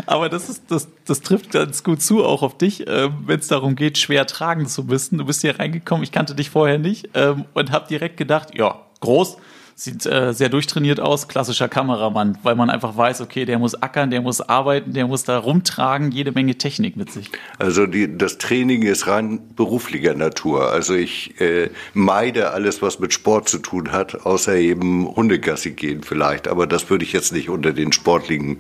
Aber 0.05 0.27
das 0.27 0.49
ist, 0.49 0.63
das, 0.67 0.89
das 1.05 1.21
trifft 1.21 1.51
ganz 1.51 1.81
gut 1.85 2.01
zu, 2.01 2.25
auch 2.25 2.41
auf 2.41 2.57
dich, 2.57 2.83
ähm, 2.85 3.19
wenn 3.25 3.39
es 3.39 3.47
darum 3.47 3.75
geht, 3.75 3.97
schwer 3.97 4.27
tragen 4.27 4.65
zu 4.67 4.83
müssen. 4.83 5.17
Du 5.17 5.23
bist 5.23 5.39
hier 5.39 5.57
reingekommen, 5.57 6.03
ich 6.03 6.11
kannte 6.11 6.35
dich 6.35 6.49
vorher 6.49 6.77
nicht 6.77 7.11
ähm, 7.13 7.45
und 7.53 7.71
habe 7.71 7.87
direkt 7.87 8.17
gedacht, 8.17 8.49
ja, 8.53 8.81
groß, 8.99 9.37
Sieht 9.81 10.05
äh, 10.05 10.33
sehr 10.33 10.49
durchtrainiert 10.49 10.99
aus, 10.99 11.29
klassischer 11.29 11.69
Kameramann, 11.69 12.37
weil 12.43 12.53
man 12.55 12.69
einfach 12.69 12.97
weiß, 12.97 13.21
okay, 13.21 13.45
der 13.45 13.59
muss 13.59 13.81
ackern, 13.81 14.11
der 14.11 14.19
muss 14.19 14.41
arbeiten, 14.41 14.91
der 14.91 15.07
muss 15.07 15.23
da 15.23 15.37
rumtragen, 15.37 16.11
jede 16.11 16.33
Menge 16.33 16.57
Technik 16.57 16.97
mit 16.97 17.13
sich. 17.13 17.31
Also 17.59 17.85
die, 17.85 18.17
das 18.17 18.39
Training 18.39 18.81
ist 18.81 19.07
rein 19.07 19.39
beruflicher 19.55 20.15
Natur. 20.15 20.69
Also 20.73 20.95
ich 20.95 21.39
äh, 21.39 21.69
meide 21.93 22.51
alles, 22.51 22.81
was 22.81 22.99
mit 22.99 23.13
Sport 23.13 23.47
zu 23.47 23.59
tun 23.59 23.93
hat, 23.93 24.25
außer 24.25 24.53
eben 24.55 25.07
Hundegassi 25.15 25.71
gehen 25.71 26.03
vielleicht. 26.03 26.49
Aber 26.49 26.67
das 26.67 26.89
würde 26.89 27.05
ich 27.05 27.13
jetzt 27.13 27.31
nicht 27.31 27.47
unter 27.47 27.71
den 27.71 27.93
sportlichen 27.93 28.57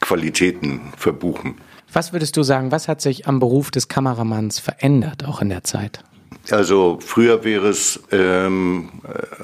Qualitäten 0.00 0.80
verbuchen. 0.96 1.56
Was 1.92 2.14
würdest 2.14 2.34
du 2.38 2.42
sagen, 2.42 2.72
was 2.72 2.88
hat 2.88 3.02
sich 3.02 3.28
am 3.28 3.40
Beruf 3.40 3.70
des 3.70 3.88
Kameramanns 3.88 4.58
verändert, 4.58 5.26
auch 5.26 5.42
in 5.42 5.50
der 5.50 5.64
Zeit? 5.64 6.02
Also 6.50 6.98
früher 7.00 7.44
wäre 7.44 7.68
es, 7.68 8.02
ähm, 8.10 8.90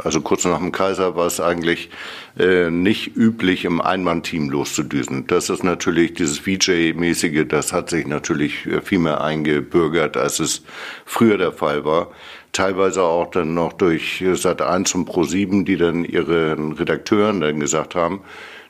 also 0.03 0.21
kurz 0.21 0.45
nach 0.45 0.59
dem 0.59 0.73
Kaiser 0.73 1.17
war 1.17 1.27
es 1.27 1.41
eigentlich 1.41 1.91
äh, 2.39 2.71
nicht 2.71 3.17
üblich, 3.17 3.65
im 3.65 3.81
Einmann-Team 3.81 4.51
loszudüsen. 4.51 5.27
Das 5.27 5.51
ist 5.51 5.65
natürlich 5.65 6.15
dieses 6.15 6.41
VJ-mäßige, 6.41 7.47
das 7.47 7.73
hat 7.73 7.91
sich 7.91 8.07
natürlich 8.07 8.69
viel 8.85 8.99
mehr 8.99 9.21
eingebürgert, 9.23 10.17
als 10.17 10.41
es 10.41 10.63
früher 11.05 11.39
der 11.39 11.53
Fall 11.53 11.85
war. 11.85 12.11
Teilweise 12.53 13.03
auch 13.03 13.31
dann 13.31 13.55
noch 13.55 13.73
durch 13.73 14.25
Sat 14.35 14.63
1 14.63 14.95
und 14.95 15.05
Pro 15.05 15.25
7, 15.25 15.65
die 15.65 15.77
dann 15.77 16.05
ihren 16.05 16.73
Redakteuren 16.73 17.41
dann 17.41 17.61
gesagt 17.61 17.95
haben, 17.95 18.23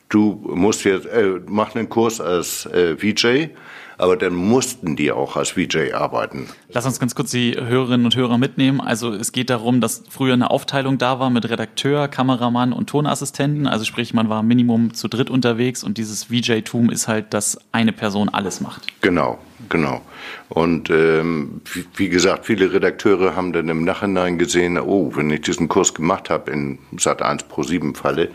du 0.08 0.40
musst 0.54 0.84
jetzt, 0.84 1.06
äh, 1.06 1.40
mach 1.46 1.75
einen 1.75 1.88
Kurs 1.88 2.20
als 2.20 2.66
äh, 2.66 2.96
VJ 2.96 3.50
aber 3.99 4.17
dann 4.17 4.35
mussten 4.35 4.97
die 4.97 5.11
auch 5.11 5.37
als 5.37 5.50
VJ 5.50 5.93
arbeiten. 5.93 6.49
Lass 6.69 6.87
uns 6.87 7.00
ganz 7.00 7.14
kurz 7.14 7.33
die 7.33 7.57
Hörerinnen 7.59 8.07
und 8.07 8.17
Hörer 8.17 8.38
mitnehmen. 8.38 8.81
Also 8.81 9.12
es 9.12 9.33
geht 9.33 9.50
darum, 9.50 9.81
dass 9.81 10.05
früher 10.09 10.35
eine 10.35 10.50
Aufteilung 10.50 10.99
da 10.99 11.19
war 11.19 11.31
mit 11.31 11.49
Redakteur, 11.50 12.07
Kameramann 12.09 12.73
und 12.73 12.88
Tonassistenten. 12.88 13.67
Also 13.67 13.85
sprich, 13.85 14.14
man 14.14 14.28
war 14.28 14.43
Minimum 14.43 14.95
zu 14.95 15.09
dritt 15.09 15.31
unterwegs 15.31 15.83
und 15.83 15.99
dieses 15.99 16.25
VJ-Tum 16.25 16.90
ist 16.90 17.09
halt, 17.09 17.35
dass 17.35 17.59
eine 17.73 17.93
Person 17.93 18.28
alles 18.28 18.61
macht. 18.61 18.87
Genau, 19.02 19.38
genau. 19.69 20.00
Und 20.49 20.90
ähm, 20.90 21.61
wie, 21.73 21.85
wie 21.97 22.09
gesagt, 22.09 22.47
viele 22.47 22.73
Redakteure 22.73 23.35
haben 23.35 23.52
dann 23.52 23.69
im 23.69 23.85
Nachhinein 23.85 24.38
gesehen, 24.38 24.78
oh, 24.78 25.12
wenn 25.17 25.31
ich 25.31 25.43
diesen 25.43 25.69
Kurs 25.69 25.93
gemacht 25.93 26.31
habe 26.31 26.52
in 26.52 26.78
Sat 26.99 27.21
1 27.21 27.45
Pro 27.45 27.64
7 27.64 27.95
Falle, 27.95 28.31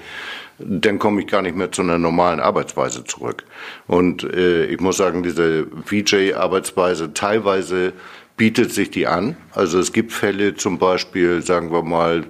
dann 0.60 1.00
komme 1.00 1.22
ich 1.22 1.28
gar 1.28 1.42
nicht 1.42 1.56
mehr 1.56 1.72
zu 1.72 1.82
einer 1.82 1.98
normalen 1.98 2.40
Arbeitsweise 2.40 3.04
zurück. 3.04 3.44
Und 3.88 4.24
äh, 4.24 4.66
ich 4.66 4.80
muss 4.80 4.98
sagen, 4.98 5.24
diese 5.24 5.68
VJ-Arbeitsweise 5.86 7.14
teilweise 7.14 7.94
bietet 8.38 8.72
sich 8.72 8.92
die 8.92 9.08
an. 9.08 9.38
Also 9.52 9.80
es 9.80 9.94
gibt 9.94 10.12
Fälle 10.12 10.56
zum 10.56 10.78
Beispiel, 10.80 11.42
sagen 11.42 11.72
wir 11.72 11.84
mal, 11.84 12.26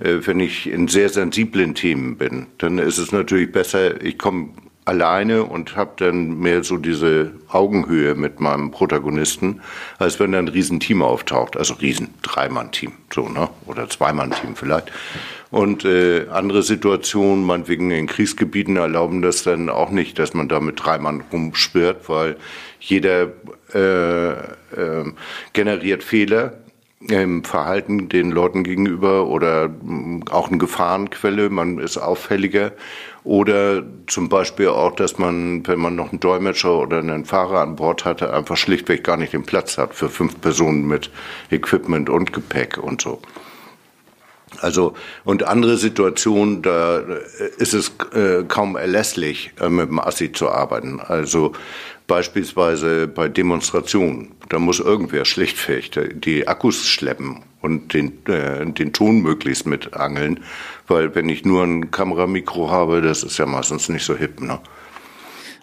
äh, 0.00 0.18
wenn 0.24 0.40
ich 0.40 0.68
in 0.68 0.88
sehr 0.88 1.08
sensiblen 1.08 1.74
Themen 1.74 2.16
bin, 2.16 2.46
dann 2.58 2.78
ist 2.78 2.98
es 2.98 3.12
natürlich 3.12 3.52
besser, 3.52 4.02
ich 4.02 4.18
komme 4.18 4.50
alleine 4.84 5.44
und 5.44 5.76
habe 5.76 5.92
dann 5.96 6.38
mehr 6.40 6.64
so 6.64 6.76
diese 6.76 7.32
Augenhöhe 7.48 8.14
mit 8.14 8.40
meinem 8.40 8.70
Protagonisten, 8.70 9.60
als 9.98 10.18
wenn 10.18 10.32
da 10.32 10.38
ein 10.38 10.48
Riesenteam 10.48 11.02
auftaucht. 11.02 11.56
Also 11.56 11.74
Riesen, 11.74 12.14
Dreimann-Team, 12.22 12.92
so, 13.12 13.28
ne? 13.28 13.48
Oder 13.66 13.88
Zweimann-Team 13.88 14.56
vielleicht. 14.56 14.90
Und 15.50 15.84
äh, 15.84 16.28
andere 16.30 16.62
Situationen, 16.62 17.44
meinetwegen 17.44 17.90
in 17.90 18.06
Kriegsgebieten, 18.06 18.76
erlauben 18.76 19.22
das 19.22 19.42
dann 19.42 19.68
auch 19.68 19.90
nicht, 19.90 20.18
dass 20.18 20.34
man 20.34 20.48
da 20.48 20.60
mit 20.60 20.82
drei 20.82 20.98
Mann 20.98 21.22
rumschwirrt, 21.32 22.08
weil 22.08 22.36
jeder 22.80 23.28
äh, 23.74 24.30
äh, 24.30 25.12
generiert 25.52 26.02
Fehler 26.02 26.54
im 27.08 27.44
Verhalten 27.44 28.08
den 28.08 28.30
Leuten 28.30 28.64
gegenüber 28.64 29.26
oder 29.26 29.68
mm, 29.68 30.24
auch 30.30 30.48
eine 30.48 30.58
Gefahrenquelle, 30.58 31.50
man 31.50 31.78
ist 31.78 31.98
auffälliger. 31.98 32.72
Oder 33.24 33.84
zum 34.08 34.28
Beispiel 34.28 34.68
auch, 34.68 34.96
dass 34.96 35.18
man, 35.18 35.66
wenn 35.66 35.78
man 35.78 35.94
noch 35.94 36.10
einen 36.10 36.18
Dolmetscher 36.18 36.76
oder 36.76 36.98
einen 36.98 37.24
Fahrer 37.24 37.60
an 37.60 37.76
Bord 37.76 38.04
hatte, 38.04 38.34
einfach 38.34 38.56
schlichtweg 38.56 39.04
gar 39.04 39.16
nicht 39.16 39.32
den 39.32 39.44
Platz 39.44 39.78
hat 39.78 39.94
für 39.94 40.08
fünf 40.08 40.40
Personen 40.40 40.86
mit 40.88 41.10
Equipment 41.50 42.10
und 42.10 42.32
Gepäck 42.32 42.78
und 42.78 43.00
so. 43.00 43.20
Also 44.60 44.94
und 45.24 45.44
andere 45.44 45.76
Situationen, 45.76 46.62
da 46.62 46.98
ist 47.58 47.74
es 47.74 47.92
äh, 48.12 48.44
kaum 48.46 48.76
erlässlich, 48.76 49.52
äh, 49.60 49.68
mit 49.68 49.88
dem 49.88 49.98
Assi 49.98 50.32
zu 50.32 50.50
arbeiten. 50.50 51.00
Also 51.00 51.52
beispielsweise 52.06 53.08
bei 53.08 53.28
Demonstrationen, 53.28 54.32
da 54.48 54.58
muss 54.58 54.80
irgendwer 54.80 55.24
schlichtweg 55.24 56.20
die 56.20 56.46
Akkus 56.46 56.86
schleppen 56.86 57.42
und 57.62 57.94
den, 57.94 58.26
äh, 58.26 58.66
den 58.66 58.92
Ton 58.92 59.22
möglichst 59.22 59.66
mit 59.66 59.94
angeln, 59.94 60.40
weil 60.92 61.14
wenn 61.14 61.28
ich 61.28 61.44
nur 61.44 61.64
ein 61.64 61.90
Kameramikro 61.90 62.70
habe, 62.70 63.00
das 63.00 63.22
ist 63.22 63.38
ja 63.38 63.46
meistens 63.46 63.88
nicht 63.88 64.04
so 64.04 64.14
hip. 64.14 64.40
Ne? 64.40 64.60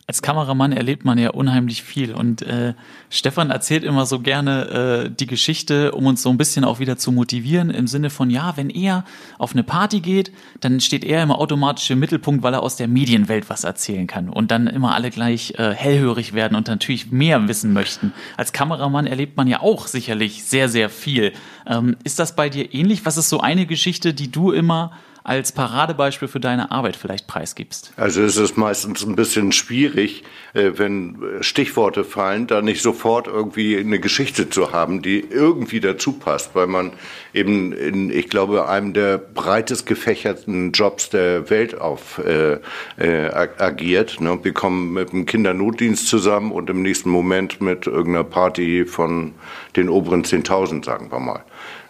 als 0.10 0.24
Kameramann 0.24 0.72
erlebt 0.72 1.06
man 1.06 1.20
ja 1.20 1.30
unheimlich 1.30 1.84
viel 1.84 2.16
und 2.16 2.42
äh, 2.42 2.74
Stefan 3.12 3.52
erzählt 3.52 3.84
immer 3.84 4.08
so 4.08 4.22
gerne 4.22 5.06
äh, 5.06 5.12
die 5.12 5.28
Geschichte, 5.28 5.92
um 5.92 6.08
uns 6.08 6.24
so 6.24 6.32
ein 6.32 6.38
bisschen 6.38 6.66
auch 6.66 6.80
wieder 6.80 6.98
zu 6.98 7.12
motivieren 7.12 7.70
im 7.70 7.86
Sinne 7.86 8.10
von 8.10 8.32
ja, 8.32 8.58
wenn 8.58 8.72
er 8.72 9.06
auf 9.38 9.52
eine 9.52 9.62
Party 9.62 10.00
geht, 10.00 10.32
dann 10.62 10.80
steht 10.80 11.04
er 11.04 11.22
immer 11.22 11.38
automatisch 11.38 11.92
im 11.92 12.00
Mittelpunkt, 12.00 12.42
weil 12.42 12.56
er 12.56 12.64
aus 12.64 12.76
der 12.76 12.88
Medienwelt 12.88 13.52
was 13.52 13.66
erzählen 13.66 14.08
kann 14.08 14.30
und 14.30 14.50
dann 14.50 14.66
immer 14.66 14.96
alle 14.96 15.12
gleich 15.12 15.54
äh, 15.60 15.76
hellhörig 15.76 16.34
werden 16.34 16.56
und 16.56 16.68
natürlich 16.68 17.12
mehr 17.12 17.48
wissen 17.48 17.72
möchten. 17.72 18.12
Als 18.36 18.52
Kameramann 18.52 19.06
erlebt 19.06 19.38
man 19.38 19.48
ja 19.48 19.62
auch 19.62 19.86
sicherlich 19.86 20.44
sehr 20.44 20.70
sehr 20.70 20.90
viel. 20.90 21.34
Ähm, 21.68 21.98
ist 22.04 22.18
das 22.18 22.36
bei 22.36 22.50
dir 22.50 22.74
ähnlich? 22.74 23.06
Was 23.06 23.18
ist 23.18 23.30
so 23.30 23.42
eine 23.42 23.68
Geschichte, 23.68 24.16
die 24.16 24.32
du 24.32 24.52
immer 24.52 24.92
als 25.24 25.52
Paradebeispiel 25.52 26.28
für 26.28 26.40
deine 26.40 26.72
Arbeit 26.72 26.96
vielleicht 26.96 27.28
preisgibst? 27.28 27.92
Also 27.98 28.22
es 28.22 28.38
ist 28.38 28.58
meistens 28.58 29.06
ein 29.06 29.16
bisschen 29.16 29.52
schwierig, 29.52 30.24
äh, 30.54 30.72
wenn 30.76 31.18
Stichworte 31.42 32.04
fallen, 32.04 32.48
da 32.48 32.62
nicht 32.62 32.82
sofort 32.82 33.28
irgendwie 33.28 33.78
eine 33.78 34.00
Geschichte 34.00 34.50
zu 34.50 34.72
haben, 34.72 35.02
die 35.02 35.20
irgendwie 35.20 35.80
dazu 35.80 36.14
passt, 36.14 36.56
weil 36.56 36.68
man 36.68 36.92
eben 37.34 37.74
in, 37.74 38.10
ich 38.10 38.30
glaube, 38.30 38.68
einem 38.68 38.94
der 38.94 39.18
breitest 39.18 39.86
gefächerten 39.86 40.72
Jobs 40.72 41.10
der 41.10 41.50
Welt 41.50 41.80
auf 41.80 42.20
äh, 42.20 42.60
äh, 42.98 43.30
agiert. 43.34 44.22
Ne? 44.22 44.40
Wir 44.44 44.54
kommen 44.54 44.94
mit 44.94 45.12
dem 45.12 45.26
Kindernotdienst 45.26 46.08
zusammen 46.08 46.52
und 46.52 46.70
im 46.70 46.82
nächsten 46.82 47.10
Moment 47.10 47.62
mit 47.62 47.88
irgendeiner 47.88 48.24
Party 48.24 48.86
von 48.86 49.34
den 49.76 49.90
oberen 49.90 50.24
10.000, 50.24 50.86
sagen 50.86 51.12
wir 51.12 51.20
mal. 51.20 51.44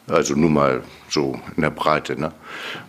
Also 0.08 0.36
nur 0.36 0.50
mal 0.50 0.84
so 1.10 1.40
in 1.56 1.62
der 1.62 1.70
Breite. 1.70 2.20
Ne? 2.20 2.32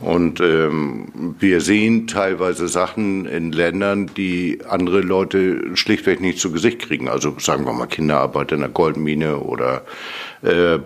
Und 0.00 0.40
ähm, 0.40 1.34
wir 1.38 1.60
sehen 1.60 2.06
teilweise 2.06 2.68
Sachen 2.68 3.26
in 3.26 3.52
Ländern, 3.52 4.10
die 4.16 4.60
andere 4.68 5.00
Leute 5.00 5.76
schlichtweg 5.76 6.20
nicht 6.20 6.38
zu 6.38 6.52
Gesicht 6.52 6.80
kriegen. 6.80 7.08
Also 7.08 7.36
sagen 7.38 7.64
wir 7.64 7.72
mal 7.72 7.86
Kinderarbeit 7.86 8.52
in 8.52 8.60
der 8.60 8.68
Goldmine 8.68 9.38
oder 9.38 9.82
äh, 10.42 10.78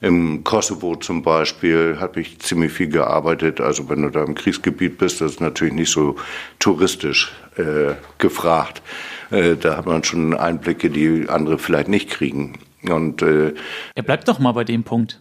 im 0.00 0.44
Kosovo 0.44 0.96
zum 0.96 1.22
Beispiel 1.22 1.96
habe 1.98 2.20
ich 2.20 2.38
ziemlich 2.40 2.72
viel 2.72 2.88
gearbeitet. 2.88 3.60
Also 3.60 3.88
wenn 3.88 4.02
du 4.02 4.10
da 4.10 4.24
im 4.24 4.34
Kriegsgebiet 4.34 4.98
bist, 4.98 5.20
das 5.20 5.32
ist 5.32 5.40
natürlich 5.40 5.74
nicht 5.74 5.90
so 5.90 6.16
touristisch 6.58 7.32
äh, 7.56 7.94
gefragt. 8.18 8.82
Äh, 9.30 9.56
da 9.56 9.78
hat 9.78 9.86
man 9.86 10.04
schon 10.04 10.34
Einblicke, 10.34 10.90
die 10.90 11.28
andere 11.28 11.58
vielleicht 11.58 11.88
nicht 11.88 12.10
kriegen. 12.10 12.58
Und 12.88 13.22
äh, 13.22 13.54
er 13.94 14.02
bleibt 14.02 14.28
doch 14.28 14.38
mal 14.38 14.52
bei 14.52 14.64
dem 14.64 14.84
Punkt. 14.84 15.20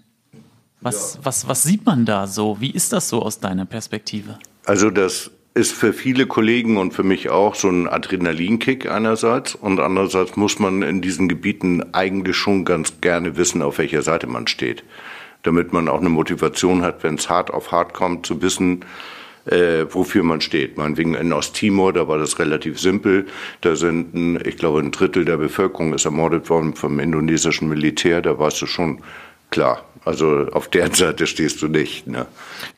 Was, 0.85 1.17
was, 1.23 1.47
was 1.47 1.63
sieht 1.63 1.83
man 1.83 2.05
da 2.05 2.27
so? 2.27 2.57
Wie 2.59 2.69
ist 2.69 2.93
das 2.93 3.09
so 3.09 3.23
aus 3.23 3.39
deiner 3.39 3.65
Perspektive? 3.65 4.37
Also 4.65 4.91
das 4.91 5.31
ist 5.55 5.71
für 5.71 5.93
viele 5.93 6.27
Kollegen 6.27 6.77
und 6.77 6.93
für 6.93 7.01
mich 7.01 7.29
auch 7.31 7.55
so 7.55 7.69
ein 7.69 7.87
Adrenalinkick 7.87 8.87
einerseits 8.87 9.55
und 9.55 9.79
andererseits 9.79 10.35
muss 10.35 10.59
man 10.59 10.83
in 10.83 11.01
diesen 11.01 11.27
Gebieten 11.27 11.81
eigentlich 11.93 12.35
schon 12.35 12.65
ganz 12.65 13.01
gerne 13.01 13.35
wissen, 13.35 13.63
auf 13.63 13.79
welcher 13.79 14.03
Seite 14.03 14.27
man 14.27 14.45
steht, 14.45 14.83
damit 15.41 15.73
man 15.73 15.89
auch 15.89 16.01
eine 16.01 16.09
Motivation 16.09 16.83
hat, 16.83 17.01
wenn 17.01 17.15
es 17.15 17.31
hart 17.31 17.51
auf 17.51 17.71
hart 17.71 17.95
kommt, 17.95 18.27
zu 18.27 18.43
wissen, 18.43 18.85
äh, 19.45 19.85
wofür 19.89 20.21
man 20.21 20.41
steht. 20.41 20.77
Meinetwegen 20.77 21.15
in 21.15 21.33
Osttimor, 21.33 21.93
da 21.93 22.07
war 22.07 22.19
das 22.19 22.37
relativ 22.37 22.79
simpel. 22.79 23.25
Da 23.61 23.75
sind, 23.75 24.13
ein, 24.13 24.39
ich 24.45 24.57
glaube, 24.57 24.81
ein 24.81 24.91
Drittel 24.91 25.25
der 25.25 25.37
Bevölkerung 25.37 25.93
ist 25.93 26.05
ermordet 26.05 26.49
worden 26.49 26.75
vom 26.75 26.99
indonesischen 26.99 27.69
Militär. 27.69 28.21
Da 28.21 28.37
warst 28.37 28.61
du 28.61 28.67
schon 28.67 29.01
klar. 29.49 29.83
Also 30.05 30.47
auf 30.51 30.69
der 30.69 30.89
Seite 30.93 31.27
stehst 31.27 31.61
du 31.61 31.67
nicht. 31.67 32.07
Ne? 32.07 32.27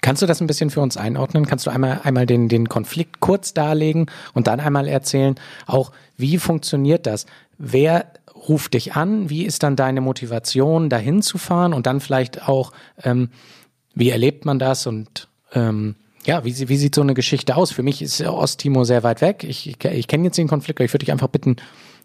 Kannst 0.02 0.22
du 0.22 0.26
das 0.26 0.42
ein 0.42 0.48
bisschen 0.48 0.70
für 0.70 0.82
uns 0.82 0.98
einordnen? 0.98 1.46
Kannst 1.46 1.68
du 1.68 1.70
einmal, 1.70 2.02
einmal 2.04 2.26
den, 2.26 2.50
den 2.50 2.70
Konflikt 2.70 3.20
kurz 3.20 3.54
darlegen 3.54 4.08
und 4.34 4.48
dann 4.48 4.60
einmal 4.60 4.88
erzählen, 4.88 5.36
auch 5.66 5.92
wie 6.16 6.38
funktioniert 6.38 7.06
das? 7.06 7.26
Wer 7.58 8.12
ruft 8.48 8.74
dich 8.74 8.94
an? 8.94 9.30
Wie 9.30 9.46
ist 9.46 9.64
dann 9.64 9.76
deine 9.76 10.02
Motivation, 10.02 10.90
dahin 10.90 11.22
zu 11.22 11.38
fahren? 11.38 11.74
Und 11.74 11.86
dann 11.86 12.00
vielleicht 12.00 12.48
auch, 12.48 12.72
ähm, 13.04 13.30
wie 13.94 14.10
erlebt 14.10 14.46
man 14.46 14.58
das? 14.58 14.88
Und 14.88 15.28
ähm, 15.54 15.96
ja, 16.24 16.44
wie, 16.44 16.70
wie 16.70 16.78
sieht 16.78 16.96
so 16.96 17.02
eine 17.02 17.14
Geschichte 17.14 17.56
aus? 17.56 17.72
Für 17.72 17.84
mich 17.84 18.02
ist 18.02 18.22
Osttimor 18.22 18.86
sehr 18.86 19.04
weit 19.04 19.22
weg. 19.22 19.44
Ich, 19.48 19.68
ich, 19.68 19.84
ich 19.84 20.08
kenne 20.08 20.26
jetzt 20.26 20.38
den 20.38 20.48
Konflikt, 20.48 20.80
aber 20.80 20.86
ich 20.86 20.94
würde 20.94 21.06
dich 21.06 21.12
einfach 21.12 21.30
bitten. 21.30 21.56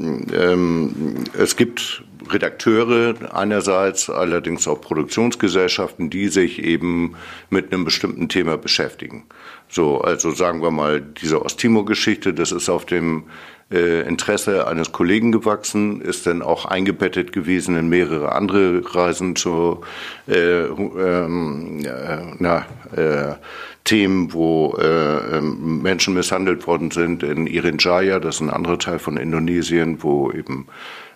Ähm, 0.00 1.24
es 1.38 1.56
gibt 1.56 2.04
Redakteure 2.28 3.14
einerseits, 3.34 4.10
allerdings 4.10 4.66
auch 4.68 4.80
Produktionsgesellschaften, 4.80 6.10
die 6.10 6.28
sich 6.28 6.62
eben 6.62 7.14
mit 7.50 7.72
einem 7.72 7.84
bestimmten 7.84 8.28
Thema 8.28 8.56
beschäftigen. 8.56 9.24
So, 9.68 10.00
also 10.00 10.32
sagen 10.32 10.62
wir 10.62 10.70
mal, 10.70 11.00
diese 11.00 11.42
Osttimor-Geschichte, 11.42 12.34
das 12.34 12.52
ist 12.52 12.68
auf 12.68 12.84
dem 12.84 13.24
äh, 13.72 14.06
Interesse 14.06 14.66
eines 14.66 14.92
Kollegen 14.92 15.32
gewachsen, 15.32 16.02
ist 16.02 16.26
dann 16.26 16.42
auch 16.42 16.66
eingebettet 16.66 17.32
gewesen 17.32 17.76
in 17.76 17.88
mehrere 17.88 18.32
andere 18.32 18.82
Reisen 18.94 19.34
zu 19.34 19.80
äh, 20.28 20.64
ähm, 20.64 21.80
äh, 21.84 22.18
na, 22.38 22.66
äh, 22.94 23.36
Themen, 23.84 24.32
wo 24.32 24.76
äh, 24.78 25.38
ähm, 25.38 25.82
Menschen 25.82 26.14
misshandelt 26.14 26.66
worden 26.66 26.90
sind 26.90 27.22
in 27.22 27.46
Irinjaya, 27.46 28.20
das 28.20 28.36
ist 28.36 28.40
ein 28.42 28.50
anderer 28.50 28.78
Teil 28.78 28.98
von 28.98 29.16
Indonesien, 29.16 30.02
wo 30.02 30.30
eben 30.30 30.66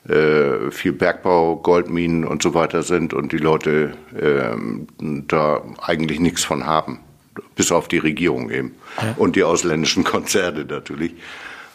äh, 0.08 0.70
viel 0.70 0.92
Bergbau, 0.92 1.56
Goldminen 1.56 2.24
und 2.24 2.42
so 2.42 2.54
weiter 2.54 2.82
sind 2.82 3.14
und 3.14 3.32
die 3.32 3.38
Leute 3.38 3.92
äh, 4.14 4.56
da 5.28 5.62
eigentlich 5.80 6.20
nichts 6.20 6.44
von 6.44 6.66
haben, 6.66 7.00
bis 7.54 7.72
auf 7.72 7.88
die 7.88 7.98
Regierung 7.98 8.50
eben 8.50 8.74
ja. 9.00 9.14
und 9.16 9.36
die 9.36 9.44
ausländischen 9.44 10.04
Konzerne 10.04 10.64
natürlich. 10.64 11.14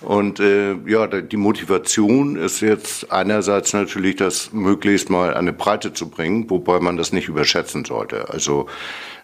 Und 0.02 0.40
äh, 0.40 0.76
ja, 0.88 1.06
die 1.06 1.38
Motivation 1.38 2.36
ist 2.36 2.62
jetzt 2.62 3.12
einerseits 3.12 3.72
natürlich, 3.74 4.16
das 4.16 4.52
möglichst 4.52 5.12
mal 5.12 5.36
eine 5.36 5.54
Breite 5.54 5.94
zu 5.94 6.10
bringen, 6.10 6.50
wobei 6.50 6.80
man 6.80 6.98
das 6.98 7.14
nicht 7.14 7.28
überschätzen 7.28 7.86
sollte. 7.86 8.30
Also 8.30 8.68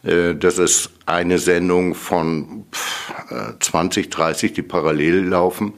äh, 0.03 0.35
das 0.35 0.59
ist 0.59 0.91
eine 1.07 1.39
Sendung 1.39 1.95
von 1.95 2.65
20, 3.59 4.11
30, 4.11 4.51
äh, 4.51 4.53
die 4.53 4.61
parallel 4.61 5.25
laufen. 5.25 5.73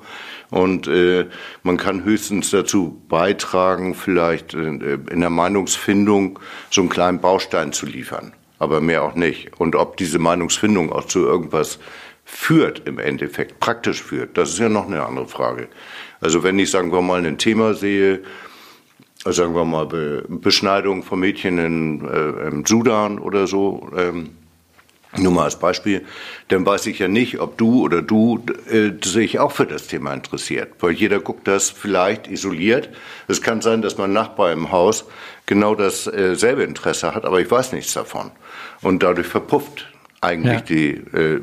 Und 0.52 0.88
äh, 0.88 1.28
man 1.64 1.78
kann 1.78 2.04
höchstens 2.04 2.50
dazu 2.50 3.02
beitragen, 3.08 3.94
vielleicht 3.94 4.54
äh, 4.54 4.98
in 5.12 5.20
der 5.20 5.30
Meinungsfindung 5.30 6.40
so 6.72 6.82
einen 6.82 6.90
kleinen 6.90 7.20
Baustein 7.20 7.72
zu 7.72 7.86
liefern. 7.86 8.34
Aber 8.58 8.82
mehr 8.82 9.04
auch 9.04 9.16
nicht. 9.16 9.60
Und 9.60 9.76
ob 9.76 9.98
diese 9.98 10.20
Meinungsfindung 10.20 10.92
auch 10.92 11.06
zu 11.06 11.26
irgendwas 11.26 11.80
führt 12.26 12.88
im 12.88 13.00
Endeffekt, 13.00 13.60
praktisch 13.60 14.02
führt, 14.02 14.38
das 14.38 14.50
ist 14.50 14.60
ja 14.60 14.70
noch 14.70 14.88
eine 14.88 15.04
andere 15.04 15.28
Frage. 15.28 15.68
Also 16.20 16.44
wenn 16.44 16.60
ich, 16.60 16.70
sagen 16.70 16.92
wir 16.92 17.02
mal, 17.02 17.26
ein 17.26 17.38
Thema 17.38 17.74
sehe, 17.74 18.22
sagen 19.26 19.56
wir 19.56 19.66
mal, 19.66 19.86
Be 19.86 20.26
Beschneidung 20.28 21.04
von 21.04 21.20
Mädchen 21.20 21.58
in, 21.58 22.08
äh, 22.08 22.48
im 22.48 22.66
Sudan 22.66 23.20
oder 23.20 23.48
so, 23.48 23.90
ähm, 23.96 24.32
nur 25.18 25.32
mal 25.32 25.46
als 25.46 25.58
Beispiel, 25.58 26.06
dann 26.50 26.66
weiß 26.66 26.86
ich 26.86 27.00
ja 27.00 27.08
nicht, 27.08 27.40
ob 27.40 27.58
du 27.58 27.84
oder 27.84 28.02
du 28.02 28.44
äh, 28.70 28.92
sich 29.04 29.40
auch 29.40 29.52
für 29.52 29.66
das 29.66 29.88
Thema 29.88 30.14
interessiert. 30.14 30.74
Weil 30.80 30.92
jeder 30.92 31.20
guckt 31.20 31.48
das 31.48 31.70
vielleicht 31.70 32.28
isoliert. 32.28 32.90
Es 33.28 33.42
kann 33.42 33.62
sein, 33.62 33.82
dass 33.82 33.98
mein 33.98 34.14
Nachbar 34.14 34.52
im 34.52 34.72
Haus 34.72 35.06
genau 35.48 35.74
dasselbe 35.74 36.62
äh, 36.62 36.66
Interesse 36.66 37.16
hat, 37.16 37.26
aber 37.26 37.42
ich 37.42 37.50
weiß 37.50 37.74
nichts 37.74 37.94
davon. 37.94 38.32
Und 38.82 39.02
dadurch 39.02 39.28
verpufft 39.28 39.88
eigentlich 40.22 40.54
ja. 40.54 40.62
die 40.62 40.90
äh, 40.90 41.42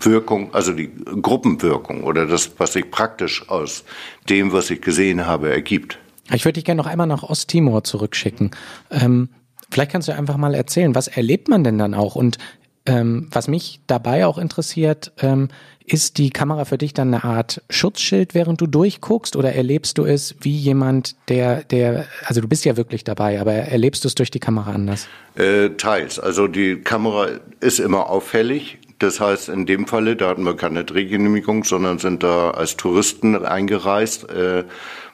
Wirkung, 0.00 0.52
also 0.52 0.72
die 0.72 0.90
Gruppenwirkung 1.22 2.02
oder 2.02 2.26
das, 2.26 2.52
was 2.58 2.72
sich 2.72 2.90
praktisch 2.90 3.48
aus 3.48 3.84
dem, 4.28 4.52
was 4.52 4.70
ich 4.70 4.80
gesehen 4.80 5.26
habe, 5.26 5.50
ergibt. 5.50 5.98
Ich 6.32 6.44
würde 6.44 6.54
dich 6.54 6.64
gerne 6.64 6.82
noch 6.82 6.88
einmal 6.88 7.06
nach 7.06 7.22
Osttimor 7.22 7.84
zurückschicken. 7.84 8.50
Ähm, 8.90 9.28
vielleicht 9.70 9.92
kannst 9.92 10.08
du 10.08 10.12
einfach 10.12 10.38
mal 10.38 10.54
erzählen, 10.54 10.94
was 10.94 11.08
erlebt 11.08 11.48
man 11.48 11.62
denn 11.62 11.78
dann 11.78 11.94
auch? 11.94 12.16
Und 12.16 12.38
ähm, 12.86 13.28
was 13.30 13.48
mich 13.48 13.80
dabei 13.86 14.26
auch 14.26 14.38
interessiert, 14.38 15.12
ähm, 15.18 15.48
ist 15.86 16.18
die 16.18 16.30
Kamera 16.30 16.64
für 16.64 16.78
dich 16.78 16.94
dann 16.94 17.14
eine 17.14 17.24
Art 17.24 17.62
Schutzschild, 17.70 18.34
während 18.34 18.60
du 18.60 18.66
durchguckst, 18.66 19.36
oder 19.36 19.52
erlebst 19.52 19.98
du 19.98 20.04
es 20.04 20.34
wie 20.40 20.56
jemand, 20.56 21.14
der, 21.28 21.62
der, 21.62 22.06
also 22.24 22.40
du 22.40 22.48
bist 22.48 22.64
ja 22.64 22.76
wirklich 22.76 23.04
dabei, 23.04 23.40
aber 23.40 23.52
erlebst 23.52 24.04
du 24.04 24.08
es 24.08 24.14
durch 24.14 24.30
die 24.30 24.40
Kamera 24.40 24.72
anders? 24.72 25.06
Äh, 25.36 25.70
teils. 25.70 26.18
Also 26.18 26.48
die 26.48 26.80
Kamera 26.80 27.28
ist 27.60 27.78
immer 27.78 28.10
auffällig. 28.10 28.78
Das 28.98 29.20
heißt, 29.20 29.48
in 29.48 29.66
dem 29.66 29.86
Falle, 29.86 30.16
da 30.16 30.30
hatten 30.30 30.44
wir 30.44 30.56
keine 30.56 30.84
Drehgenehmigung, 30.84 31.64
sondern 31.64 31.98
sind 31.98 32.22
da 32.22 32.50
als 32.50 32.76
Touristen 32.76 33.44
eingereist, 33.44 34.28
äh, 34.30 34.64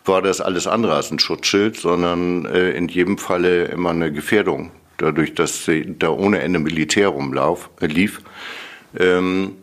war 0.05 0.23
das 0.23 0.41
alles 0.41 0.67
andere 0.67 0.95
als 0.95 1.11
ein 1.11 1.19
Schutzschild, 1.19 1.77
sondern 1.77 2.47
äh, 2.47 2.71
in 2.71 2.89
jedem 2.89 3.19
Falle 3.19 3.67
immer 3.67 3.91
eine 3.91 4.13
Gefährdung, 4.13 4.71
dadurch, 5.03 5.35
dass 5.35 5.69
da 5.99 6.11
ohne 6.11 6.41
Ende 6.41 6.59
Militär 6.59 7.09
rumlauf, 7.09 7.71
äh, 7.81 7.87
lief. 7.87 8.21
Ähm, 8.99 9.57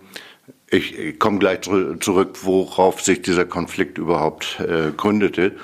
ich, 0.70 0.98
ich 0.98 1.20
komme 1.20 1.40
gleich 1.40 1.62
zurück, 1.62 2.38
worauf 2.44 3.02
sich 3.02 3.22
dieser 3.22 3.46
Konflikt 3.46 3.98
überhaupt 3.98 4.60
äh, 4.60 4.92
gründete. 4.96 5.56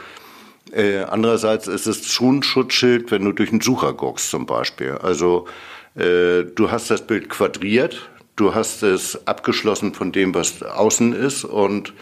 Äh, 0.72 1.04
andererseits 1.04 1.68
ist 1.68 1.86
es 1.86 2.12
schon 2.12 2.40
ein 2.40 2.44
Schutzschild, 2.44 3.12
wenn 3.12 3.24
du 3.24 3.32
durch 3.32 3.52
einen 3.52 3.62
Sucher 3.62 3.94
guckst 3.94 4.32
zum 4.32 4.46
Beispiel. 4.46 4.94
Also 4.94 5.48
äh, 5.96 6.44
du 6.44 6.72
hast 6.72 6.90
das 6.90 7.06
Bild 7.06 7.30
quadriert, 7.30 8.10
du 8.36 8.56
hast 8.56 8.82
es 8.82 9.28
abgeschlossen 9.28 9.94
von 9.94 10.12
dem, 10.12 10.34
was 10.34 10.64
außen 10.64 11.14
ist 11.14 11.46
und 11.46 11.94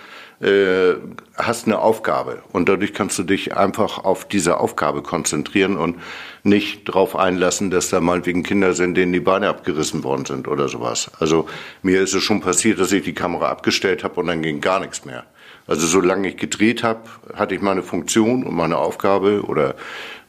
äh, 0.43 0.95
hast 1.35 1.65
eine 1.65 1.79
Aufgabe 1.79 2.43
und 2.51 2.67
dadurch 2.67 2.93
kannst 2.93 3.17
du 3.17 3.23
dich 3.23 3.55
einfach 3.55 4.03
auf 4.03 4.25
diese 4.25 4.59
Aufgabe 4.59 5.01
konzentrieren 5.01 5.77
und 5.77 5.95
nicht 6.43 6.89
darauf 6.89 7.15
einlassen, 7.15 7.71
dass 7.71 7.89
da 7.89 8.01
mal 8.01 8.25
wegen 8.25 8.43
Kinder 8.43 8.73
sind, 8.73 8.95
denen 8.95 9.13
die 9.13 9.19
Beine 9.19 9.47
abgerissen 9.47 10.03
worden 10.03 10.25
sind 10.25 10.47
oder 10.47 10.67
sowas. 10.67 11.09
Also 11.19 11.47
mir 11.81 12.01
ist 12.01 12.13
es 12.13 12.23
schon 12.23 12.41
passiert, 12.41 12.79
dass 12.79 12.91
ich 12.91 13.03
die 13.03 13.13
Kamera 13.13 13.49
abgestellt 13.49 14.03
habe 14.03 14.19
und 14.19 14.27
dann 14.27 14.41
ging 14.41 14.59
gar 14.59 14.79
nichts 14.79 15.05
mehr. 15.05 15.23
Also 15.65 15.87
solange 15.87 16.27
ich 16.27 16.37
gedreht 16.37 16.83
habe, 16.83 17.01
hatte 17.33 17.55
ich 17.55 17.61
meine 17.61 17.83
Funktion 17.83 18.43
und 18.43 18.53
meine 18.53 18.77
Aufgabe 18.77 19.43
oder 19.43 19.75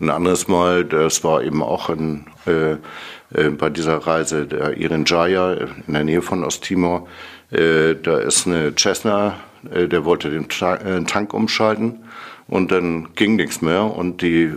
ein 0.00 0.10
anderes 0.10 0.46
Mal, 0.46 0.84
das 0.84 1.24
war 1.24 1.42
eben 1.42 1.62
auch 1.62 1.90
in, 1.90 2.26
äh, 2.46 2.74
äh, 3.34 3.50
bei 3.50 3.68
dieser 3.68 3.98
Reise 3.98 4.46
der 4.46 4.76
Irin 4.76 5.04
Jaya 5.06 5.54
in 5.54 5.92
der 5.92 6.04
Nähe 6.04 6.22
von 6.22 6.44
Osttimor. 6.44 7.08
Äh, 7.50 7.96
da 8.00 8.18
ist 8.18 8.46
eine 8.46 8.74
Cessna, 8.76 9.40
äh, 9.72 9.88
der 9.88 10.04
wollte 10.04 10.30
den 10.30 10.48
Ta 10.48 10.76
äh, 10.76 11.02
Tank 11.04 11.34
umschalten 11.34 12.00
und 12.48 12.70
dann 12.70 13.08
ging 13.14 13.36
nichts 13.36 13.62
mehr 13.62 13.84
und 13.84 14.22
die 14.22 14.52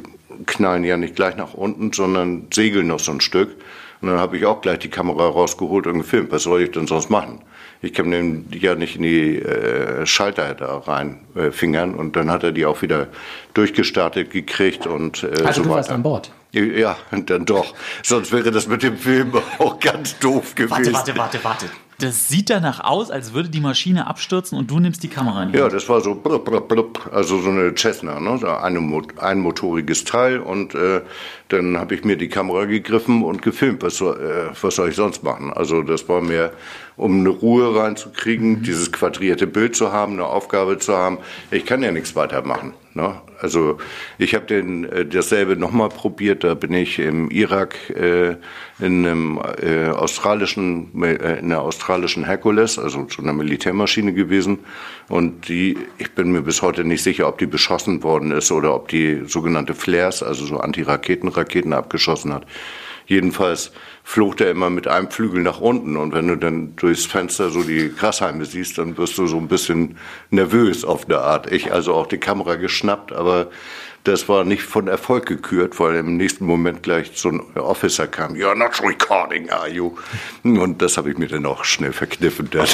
knallen 0.45 0.83
ja 0.83 0.97
nicht 0.97 1.15
gleich 1.15 1.35
nach 1.35 1.53
unten, 1.53 1.93
sondern 1.93 2.47
segeln 2.53 2.87
noch 2.87 2.99
so 2.99 3.11
ein 3.11 3.21
Stück. 3.21 3.55
Und 4.01 4.09
dann 4.09 4.19
habe 4.19 4.37
ich 4.37 4.45
auch 4.45 4.61
gleich 4.61 4.79
die 4.79 4.89
Kamera 4.89 5.27
rausgeholt 5.27 5.87
und 5.87 5.97
gefilmt. 5.97 6.31
Was 6.31 6.43
soll 6.43 6.61
ich 6.61 6.71
denn 6.71 6.85
sonst 6.85 7.09
machen? 7.09 7.41
Ich 7.81 7.93
kann 7.93 8.11
den 8.11 8.45
ja 8.51 8.75
nicht 8.75 8.95
in 8.97 9.01
die 9.03 9.37
äh, 9.37 10.05
Schalter 10.05 10.53
da 10.53 10.77
rein 10.79 11.21
äh, 11.35 11.51
fingern 11.51 11.95
und 11.95 12.15
dann 12.15 12.29
hat 12.29 12.43
er 12.43 12.51
die 12.51 12.65
auch 12.65 12.81
wieder 12.81 13.07
durchgestartet 13.55 14.29
gekriegt 14.31 14.85
und 14.87 15.23
äh, 15.23 15.27
Also 15.43 15.61
so 15.61 15.63
du 15.63 15.69
weiter. 15.69 15.69
warst 15.69 15.91
an 15.91 16.03
Bord. 16.03 16.31
Ja, 16.51 16.97
und 17.11 17.29
dann 17.29 17.45
doch. 17.45 17.73
Sonst 18.03 18.31
wäre 18.31 18.51
das 18.51 18.67
mit 18.67 18.81
dem 18.83 18.97
Film 18.97 19.31
auch 19.59 19.79
ganz 19.79 20.17
doof 20.19 20.55
gewesen. 20.55 20.93
Warte, 20.93 20.93
warte, 20.93 21.17
warte, 21.17 21.43
warte. 21.43 21.65
Das 21.99 22.27
sieht 22.29 22.51
danach 22.51 22.79
aus, 22.83 23.09
als 23.09 23.33
würde 23.33 23.49
die 23.49 23.59
Maschine 23.59 24.05
abstürzen 24.05 24.55
und 24.57 24.69
du 24.69 24.79
nimmst 24.79 25.01
die 25.01 25.07
Kamera 25.07 25.41
in 25.43 25.51
die 25.51 25.57
Ja, 25.57 25.63
Hand. 25.63 25.73
das 25.73 25.89
war 25.89 25.99
so, 25.99 26.13
blub, 26.13 26.45
blub, 26.45 26.67
blub, 26.67 27.09
also 27.11 27.41
so 27.41 27.49
eine 27.49 27.73
Cessna, 27.75 28.19
ne? 28.19 28.37
so 28.37 28.47
eine, 28.47 28.79
ein 29.17 29.39
motoriges 29.39 30.03
Teil. 30.03 30.37
Und 30.39 30.75
äh, 30.75 31.01
dann 31.49 31.75
habe 31.77 31.95
ich 31.95 32.03
mir 32.03 32.15
die 32.15 32.29
Kamera 32.29 32.65
gegriffen 32.65 33.23
und 33.23 33.41
gefilmt. 33.41 33.81
Was 33.81 33.97
soll, 33.97 34.15
äh, 34.19 34.55
was 34.61 34.75
soll 34.75 34.89
ich 34.89 34.95
sonst 34.95 35.23
machen? 35.23 35.51
Also 35.51 35.81
das 35.81 36.07
war 36.07 36.21
mir, 36.21 36.51
um 36.97 37.19
eine 37.19 37.29
Ruhe 37.29 37.79
reinzukriegen, 37.79 38.63
dieses 38.63 38.91
quadrierte 38.91 39.45
Bild 39.45 39.75
zu 39.75 39.91
haben, 39.91 40.13
eine 40.13 40.25
Aufgabe 40.25 40.79
zu 40.79 40.97
haben. 40.97 41.19
Ich 41.51 41.65
kann 41.65 41.83
ja 41.83 41.91
nichts 41.91 42.15
weitermachen. 42.15 42.73
Ne? 42.95 43.21
Also 43.39 43.77
ich 44.17 44.33
habe 44.33 44.47
den 44.47 44.85
äh, 44.85 45.05
dasselbe 45.05 45.55
nochmal 45.55 45.89
probiert. 45.89 46.43
Da 46.43 46.55
bin 46.55 46.73
ich 46.73 46.97
im 46.97 47.29
Irak 47.29 47.91
äh, 47.91 48.37
in 48.79 49.05
einem 49.05 49.39
äh, 49.61 49.89
australischen, 49.89 51.03
äh, 51.03 51.37
in 51.37 51.45
einer 51.45 51.61
australischen 51.61 52.25
Hercules, 52.25 52.79
also 52.79 53.03
zu 53.03 53.21
einer 53.21 53.33
Militärmaschine 53.33 54.13
gewesen. 54.13 54.59
Und 55.07 55.47
die, 55.49 55.77
ich 55.99 56.13
bin 56.13 56.31
mir 56.31 56.41
bis 56.41 56.63
heute 56.63 56.83
nicht 56.83 57.03
sicher, 57.03 57.27
ob 57.27 57.37
die 57.37 57.45
beschossen 57.45 58.01
worden 58.01 58.31
ist 58.31 58.51
oder 58.51 58.73
ob 58.73 58.87
die 58.87 59.21
sogenannte 59.27 59.75
Flares, 59.75 60.23
also 60.23 60.47
so 60.47 60.57
Antiraketenraketen 60.57 61.73
abgeschossen 61.73 62.33
hat. 62.33 62.47
Jedenfalls 63.07 63.71
flog 64.03 64.35
der 64.37 64.51
immer 64.51 64.69
mit 64.69 64.87
einem 64.87 65.09
Flügel 65.09 65.41
nach 65.41 65.61
unten 65.61 65.95
und 65.95 66.13
wenn 66.13 66.27
du 66.27 66.35
dann 66.35 66.75
durchs 66.75 67.05
Fenster 67.05 67.49
so 67.49 67.63
die 67.63 67.89
Grashalme 67.89 68.45
siehst, 68.45 68.77
dann 68.77 68.97
wirst 68.97 69.17
du 69.17 69.27
so 69.27 69.37
ein 69.37 69.47
bisschen 69.47 69.97
nervös 70.29 70.83
auf 70.83 71.05
eine 71.05 71.19
Art. 71.19 71.51
Ich 71.51 71.71
also 71.71 71.93
auch 71.93 72.07
die 72.07 72.17
Kamera 72.17 72.55
geschnappt, 72.55 73.13
aber 73.13 73.47
das 74.07 74.29
war 74.29 74.45
nicht 74.45 74.63
von 74.63 74.87
Erfolg 74.87 75.25
gekürt, 75.25 75.79
weil 75.79 75.95
im 75.95 76.15
nächsten 76.15 76.45
Moment 76.45 76.81
gleich 76.81 77.11
so 77.15 77.29
ein 77.29 77.41
Officer 77.55 78.07
kam, 78.07 78.33
you're 78.33 78.55
not 78.55 78.81
recording, 78.81 79.49
are 79.49 79.69
you? 79.69 79.91
Und 80.43 80.81
das 80.81 80.97
habe 80.97 81.11
ich 81.11 81.17
mir 81.17 81.27
dann 81.27 81.45
auch 81.45 81.65
schnell 81.65 81.91
verkniffen. 81.91 82.49
Dann. 82.49 82.67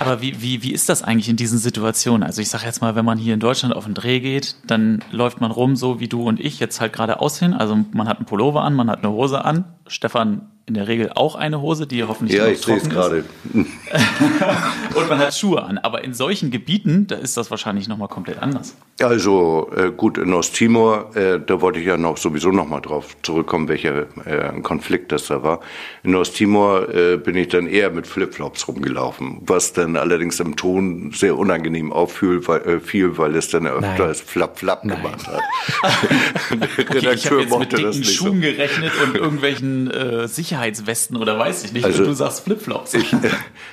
Aber 0.00 0.20
wie, 0.20 0.42
wie, 0.42 0.62
wie 0.62 0.72
ist 0.72 0.88
das 0.88 1.02
eigentlich 1.02 1.28
in 1.28 1.36
diesen 1.36 1.58
Situationen? 1.58 2.24
Also 2.24 2.42
ich 2.42 2.48
sage 2.48 2.64
jetzt 2.66 2.80
mal, 2.80 2.96
wenn 2.96 3.04
man 3.04 3.18
hier 3.18 3.34
in 3.34 3.40
Deutschland 3.40 3.74
auf 3.74 3.84
den 3.84 3.94
Dreh 3.94 4.20
geht, 4.20 4.56
dann 4.66 5.04
läuft 5.12 5.40
man 5.40 5.50
rum, 5.50 5.76
so 5.76 6.00
wie 6.00 6.08
du 6.08 6.26
und 6.26 6.40
ich 6.40 6.58
jetzt 6.58 6.80
halt 6.80 6.92
gerade 6.92 7.20
aussehen. 7.20 7.54
Also 7.54 7.78
man 7.92 8.08
hat 8.08 8.18
einen 8.18 8.26
Pullover 8.26 8.62
an, 8.62 8.74
man 8.74 8.90
hat 8.90 9.04
eine 9.04 9.12
Hose 9.12 9.44
an. 9.44 9.64
Stefan 9.86 10.50
in 10.70 10.74
der 10.74 10.86
Regel 10.86 11.10
auch 11.16 11.34
eine 11.34 11.60
Hose, 11.60 11.88
die 11.88 12.04
hoffentlich 12.04 12.38
Ja, 12.38 12.44
noch 12.44 12.52
ich 12.52 12.60
sehe 12.60 12.76
es 12.76 12.82
trocken 12.84 12.94
gerade. 12.94 13.16
ist. 13.18 13.26
Und 14.94 15.08
man 15.08 15.18
hat 15.18 15.34
Schuhe 15.34 15.62
an. 15.64 15.78
Aber 15.78 16.04
in 16.04 16.14
solchen 16.14 16.52
Gebieten, 16.52 17.08
da 17.08 17.16
ist 17.16 17.36
das 17.36 17.50
wahrscheinlich 17.50 17.88
nochmal 17.88 18.06
komplett 18.06 18.38
anders. 18.40 18.76
Also 19.02 19.68
äh, 19.76 19.90
gut, 19.90 20.16
in 20.16 20.32
Osttimor, 20.32 21.16
äh, 21.16 21.40
da 21.44 21.60
wollte 21.60 21.80
ich 21.80 21.86
ja 21.86 21.96
noch 21.96 22.18
sowieso 22.18 22.50
noch 22.52 22.66
mal 22.68 22.80
drauf 22.80 23.16
zurückkommen, 23.22 23.66
welcher 23.68 24.02
äh, 24.26 24.60
Konflikt 24.62 25.10
das 25.10 25.26
da 25.26 25.42
war. 25.42 25.58
In 26.04 26.14
Osttimor 26.14 26.88
äh, 26.94 27.16
bin 27.16 27.34
ich 27.36 27.48
dann 27.48 27.66
eher 27.66 27.90
mit 27.90 28.06
Flipflops 28.06 28.68
rumgelaufen, 28.68 29.38
was 29.40 29.72
dann 29.72 29.96
allerdings 29.96 30.38
im 30.38 30.54
Ton 30.54 31.10
sehr 31.12 31.36
unangenehm 31.36 31.92
auffiel, 31.92 32.46
weil, 32.46 32.60
äh, 32.60 32.78
fiel, 32.80 33.18
weil 33.18 33.34
es 33.34 33.48
dann 33.48 33.66
öfters 33.66 34.20
Flap 34.20 34.56
Flap 34.58 34.82
gemacht 34.82 35.26
hat. 35.26 35.40
Der 37.00 37.10
Okay, 37.10 37.14
ich 37.14 37.26
habe 37.26 37.38
Redakteur 37.38 37.40
jetzt 37.40 37.58
mit 37.58 37.72
dicken 37.72 37.88
nicht 37.90 38.04
so. 38.18 38.26
Schuhen 38.26 38.40
gerechnet 38.40 38.92
und 39.02 39.16
irgendwelchen 39.16 39.90
äh, 39.90 40.28
Sicherheitswesten 40.60 41.16
oder 41.16 41.38
weiß 41.38 41.64
ich 41.64 41.72
nicht. 41.72 41.84
Also, 41.84 42.02
und 42.02 42.08
du 42.08 42.14
sagst 42.14 42.44
Flipflops. 42.44 42.94
Ich, 42.94 43.14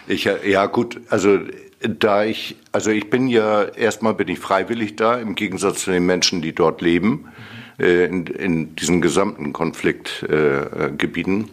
ich, 0.07 0.23
ja 0.45 0.65
gut, 0.67 1.01
also 1.09 1.39
da 1.81 2.23
ich, 2.23 2.55
also 2.71 2.89
ich 2.91 3.09
bin 3.09 3.27
ja, 3.27 3.63
erstmal 3.63 4.13
bin 4.13 4.27
ich 4.29 4.39
freiwillig 4.39 4.95
da, 4.95 5.17
im 5.17 5.35
Gegensatz 5.35 5.83
zu 5.83 5.91
den 5.91 6.05
Menschen, 6.05 6.41
die 6.41 6.53
dort 6.53 6.81
leben, 6.81 7.27
äh, 7.79 8.05
in, 8.05 8.25
in 8.27 8.75
diesen 8.75 9.01
gesamten 9.01 9.53
Konfliktgebieten. 9.53 11.43
Äh. 11.43 11.47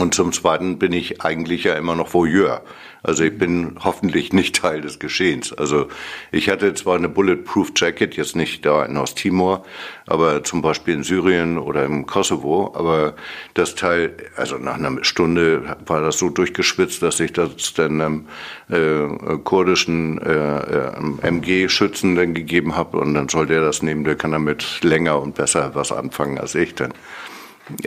Und 0.00 0.14
zum 0.14 0.32
Zweiten 0.32 0.78
bin 0.78 0.92
ich 0.92 1.20
eigentlich 1.22 1.64
ja 1.64 1.74
immer 1.74 1.94
noch 1.94 2.14
Voyeur. 2.14 2.62
Also 3.04 3.24
ich 3.24 3.36
bin 3.36 3.76
hoffentlich 3.82 4.32
nicht 4.32 4.56
Teil 4.56 4.80
des 4.80 5.00
Geschehens. 5.00 5.52
Also 5.52 5.88
ich 6.30 6.48
hatte 6.48 6.72
zwar 6.74 6.96
eine 6.96 7.08
Bulletproof 7.08 7.72
Jacket, 7.74 8.16
jetzt 8.16 8.36
nicht 8.36 8.64
da 8.64 8.84
in 8.84 8.96
Osttimor, 8.96 9.64
aber 10.06 10.44
zum 10.44 10.62
Beispiel 10.62 10.94
in 10.94 11.02
Syrien 11.02 11.58
oder 11.58 11.84
im 11.84 12.06
Kosovo. 12.06 12.72
Aber 12.76 13.14
das 13.54 13.74
Teil, 13.74 14.16
also 14.36 14.56
nach 14.56 14.74
einer 14.74 15.02
Stunde 15.02 15.76
war 15.84 16.00
das 16.00 16.18
so 16.18 16.28
durchgeschwitzt, 16.28 17.02
dass 17.02 17.18
ich 17.18 17.32
das 17.32 17.74
dann 17.74 18.00
ähm, 18.00 18.26
äh, 18.68 19.36
kurdischen 19.38 20.18
äh, 20.22 20.58
äh, 20.58 20.92
MG-Schützen 21.22 22.14
dann 22.14 22.34
gegeben 22.34 22.76
habe. 22.76 22.98
Und 22.98 23.14
dann 23.14 23.28
soll 23.28 23.46
der 23.46 23.62
das 23.62 23.82
nehmen, 23.82 24.04
der 24.04 24.14
kann 24.14 24.30
damit 24.30 24.80
länger 24.84 25.20
und 25.20 25.34
besser 25.34 25.72
was 25.74 25.90
anfangen 25.90 26.38
als 26.38 26.54
ich 26.54 26.76
dann. 26.76 26.94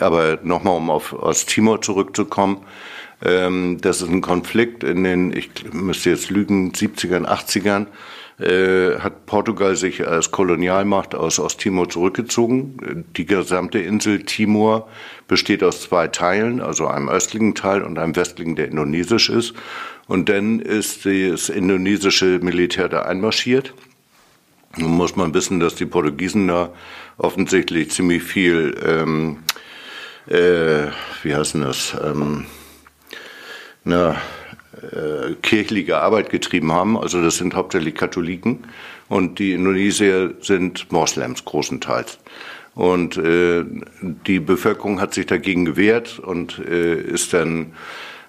Aber 0.01 0.39
nochmal, 0.43 0.75
um 0.75 0.89
auf 0.89 1.13
Osttimor 1.13 1.81
zurückzukommen, 1.81 2.65
ähm, 3.23 3.79
das 3.81 4.01
ist 4.01 4.09
ein 4.09 4.21
Konflikt 4.21 4.83
in 4.83 5.03
den, 5.03 5.35
ich 5.35 5.49
müsste 5.71 6.09
jetzt 6.09 6.29
lügen, 6.29 6.71
70ern, 6.71 7.25
80ern, 7.25 7.87
äh, 8.37 8.99
hat 8.99 9.25
Portugal 9.27 9.77
sich 9.77 10.05
als 10.05 10.31
Kolonialmacht 10.31 11.15
aus 11.15 11.39
Osttimor 11.39 11.89
zurückgezogen. 11.89 13.05
Die 13.15 13.25
gesamte 13.25 13.79
Insel 13.79 14.23
Timor 14.23 14.89
besteht 15.27 15.63
aus 15.63 15.81
zwei 15.81 16.07
Teilen, 16.09 16.59
also 16.59 16.87
einem 16.87 17.07
östlichen 17.07 17.55
Teil 17.55 17.81
und 17.81 17.97
einem 17.97 18.15
westlichen, 18.15 18.57
der 18.57 18.67
indonesisch 18.67 19.29
ist. 19.29 19.53
Und 20.07 20.27
dann 20.27 20.59
ist 20.59 21.05
das 21.05 21.49
indonesische 21.49 22.39
Militär 22.39 22.89
da 22.89 23.03
einmarschiert. 23.03 23.73
Nun 24.77 24.91
muss 24.91 25.15
man 25.15 25.33
wissen, 25.33 25.61
dass 25.61 25.75
die 25.75 25.85
Portugiesen 25.85 26.47
da 26.49 26.73
offensichtlich 27.17 27.91
ziemlich 27.91 28.21
viel, 28.21 28.75
ähm, 28.85 29.37
äh, 30.27 30.87
wie 31.23 31.33
heißt 31.33 31.53
denn 31.53 31.61
das, 31.61 31.95
ähm, 32.03 32.45
na, 33.85 34.17
äh, 34.81 35.35
kirchliche 35.41 35.97
Arbeit 35.99 36.29
getrieben 36.29 36.71
haben. 36.73 36.97
Also 36.97 37.21
das 37.21 37.37
sind 37.37 37.55
hauptsächlich 37.55 37.95
Katholiken 37.95 38.65
und 39.07 39.39
die 39.39 39.53
Indonesier 39.53 40.33
sind 40.41 40.91
Moslems 40.91 41.45
großenteils. 41.45 42.19
Und 42.73 43.15
äh, 43.15 43.63
die 44.01 44.41
Bevölkerung 44.41 44.99
hat 44.99 45.13
sich 45.13 45.25
dagegen 45.27 45.63
gewehrt 45.63 46.19
und 46.19 46.59
äh, 46.59 46.95
ist 46.95 47.33
dann 47.33 47.71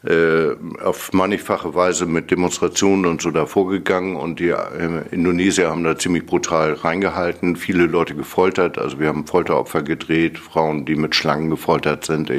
äh, 0.07 0.55
auf 0.85 1.13
mannigfache 1.13 1.75
Weise 1.75 2.07
mit 2.07 2.31
Demonstrationen 2.31 3.07
und 3.07 3.21
so 3.21 3.33
da 3.33 3.47
vorgegangen 3.47 4.15
und 4.15 4.39
die 4.39 4.51
äh, 4.51 5.03
Indonesier 5.11 5.71
haben 5.71 5.83
da 5.83 5.99
ziemlich 5.99 6.27
brutal 6.27 6.75
reingehalten, 6.75 7.57
viele 7.57 7.87
Leute 7.87 8.15
gefoltert, 8.15 8.79
also 8.79 9.01
wir 9.01 9.09
haben 9.09 9.27
Folteropfer 9.27 9.83
gedreht, 9.83 10.39
Frauen, 10.39 10.85
die 10.85 10.95
mit 10.95 11.17
Schlangen 11.17 11.51
gefoltert 11.51 12.05
sind, 12.05 12.31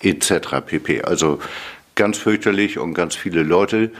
etc. 0.00 0.60
pp. 0.66 1.02
Also 1.02 1.38
ganz 1.94 2.18
fürchterlich 2.18 2.78
und 2.78 2.94
ganz 2.94 3.14
viele 3.14 3.42
Leute. 3.42 3.90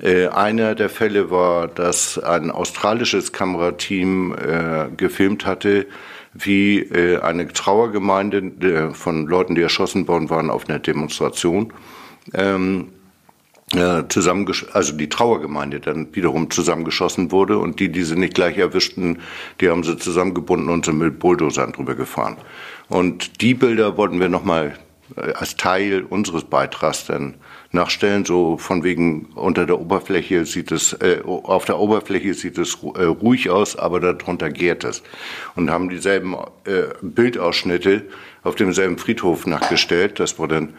Äh, 0.00 0.28
einer 0.28 0.74
der 0.74 0.88
Fälle 0.88 1.30
war, 1.30 1.66
dass 1.68 2.18
ein 2.18 2.50
australisches 2.50 3.32
Kamerateam 3.32 4.34
äh, 4.34 4.88
gefilmt 4.96 5.44
hatte, 5.44 5.86
wie 6.34 6.80
äh, 6.80 7.20
eine 7.20 7.48
Trauergemeinde 7.48 8.38
äh, 8.38 8.94
von 8.94 9.26
Leuten, 9.26 9.54
die 9.54 9.62
erschossen 9.62 10.06
worden 10.06 10.30
waren 10.30 10.50
auf 10.50 10.68
einer 10.68 10.78
Demonstration, 10.78 11.72
ähm, 12.34 12.92
äh, 13.74 14.04
zusammengesch 14.08 14.66
also 14.72 14.94
die 14.94 15.08
Trauergemeinde 15.08 15.80
dann 15.80 16.14
wiederum 16.14 16.50
zusammengeschossen 16.50 17.32
wurde 17.32 17.58
und 17.58 17.80
die, 17.80 17.90
die 17.90 18.02
sie 18.02 18.16
nicht 18.16 18.34
gleich 18.34 18.56
erwischten, 18.56 19.18
die 19.60 19.68
haben 19.68 19.84
sie 19.84 19.98
zusammengebunden 19.98 20.70
und 20.70 20.86
sind 20.86 20.98
mit 20.98 21.18
Bulldozern 21.18 21.72
drüber 21.72 21.94
gefahren. 21.94 22.36
Und 22.88 23.42
die 23.42 23.54
Bilder 23.54 23.98
wollten 23.98 24.20
wir 24.20 24.30
nochmal 24.30 24.78
als 25.16 25.56
Teil 25.56 26.02
unseres 26.02 26.44
Beitrags 26.44 27.06
dann 27.06 27.34
nachstellen, 27.70 28.24
so 28.24 28.56
von 28.56 28.82
wegen 28.82 29.26
unter 29.34 29.66
der 29.66 29.78
Oberfläche 29.78 30.46
sieht 30.46 30.72
es, 30.72 30.94
äh, 30.94 31.20
auf 31.24 31.64
der 31.64 31.78
Oberfläche 31.78 32.34
sieht 32.34 32.58
es 32.58 32.78
äh, 32.94 33.04
ruhig 33.04 33.50
aus, 33.50 33.76
aber 33.76 34.00
darunter 34.00 34.50
gärt 34.50 34.84
es. 34.84 35.02
Und 35.54 35.70
haben 35.70 35.88
dieselben 35.88 36.34
äh, 36.64 36.84
Bildausschnitte 37.02 38.04
auf 38.42 38.54
demselben 38.54 38.98
Friedhof 38.98 39.46
nachgestellt. 39.46 40.18
Das 40.18 40.38
war 40.38 40.48
dann 40.48 40.74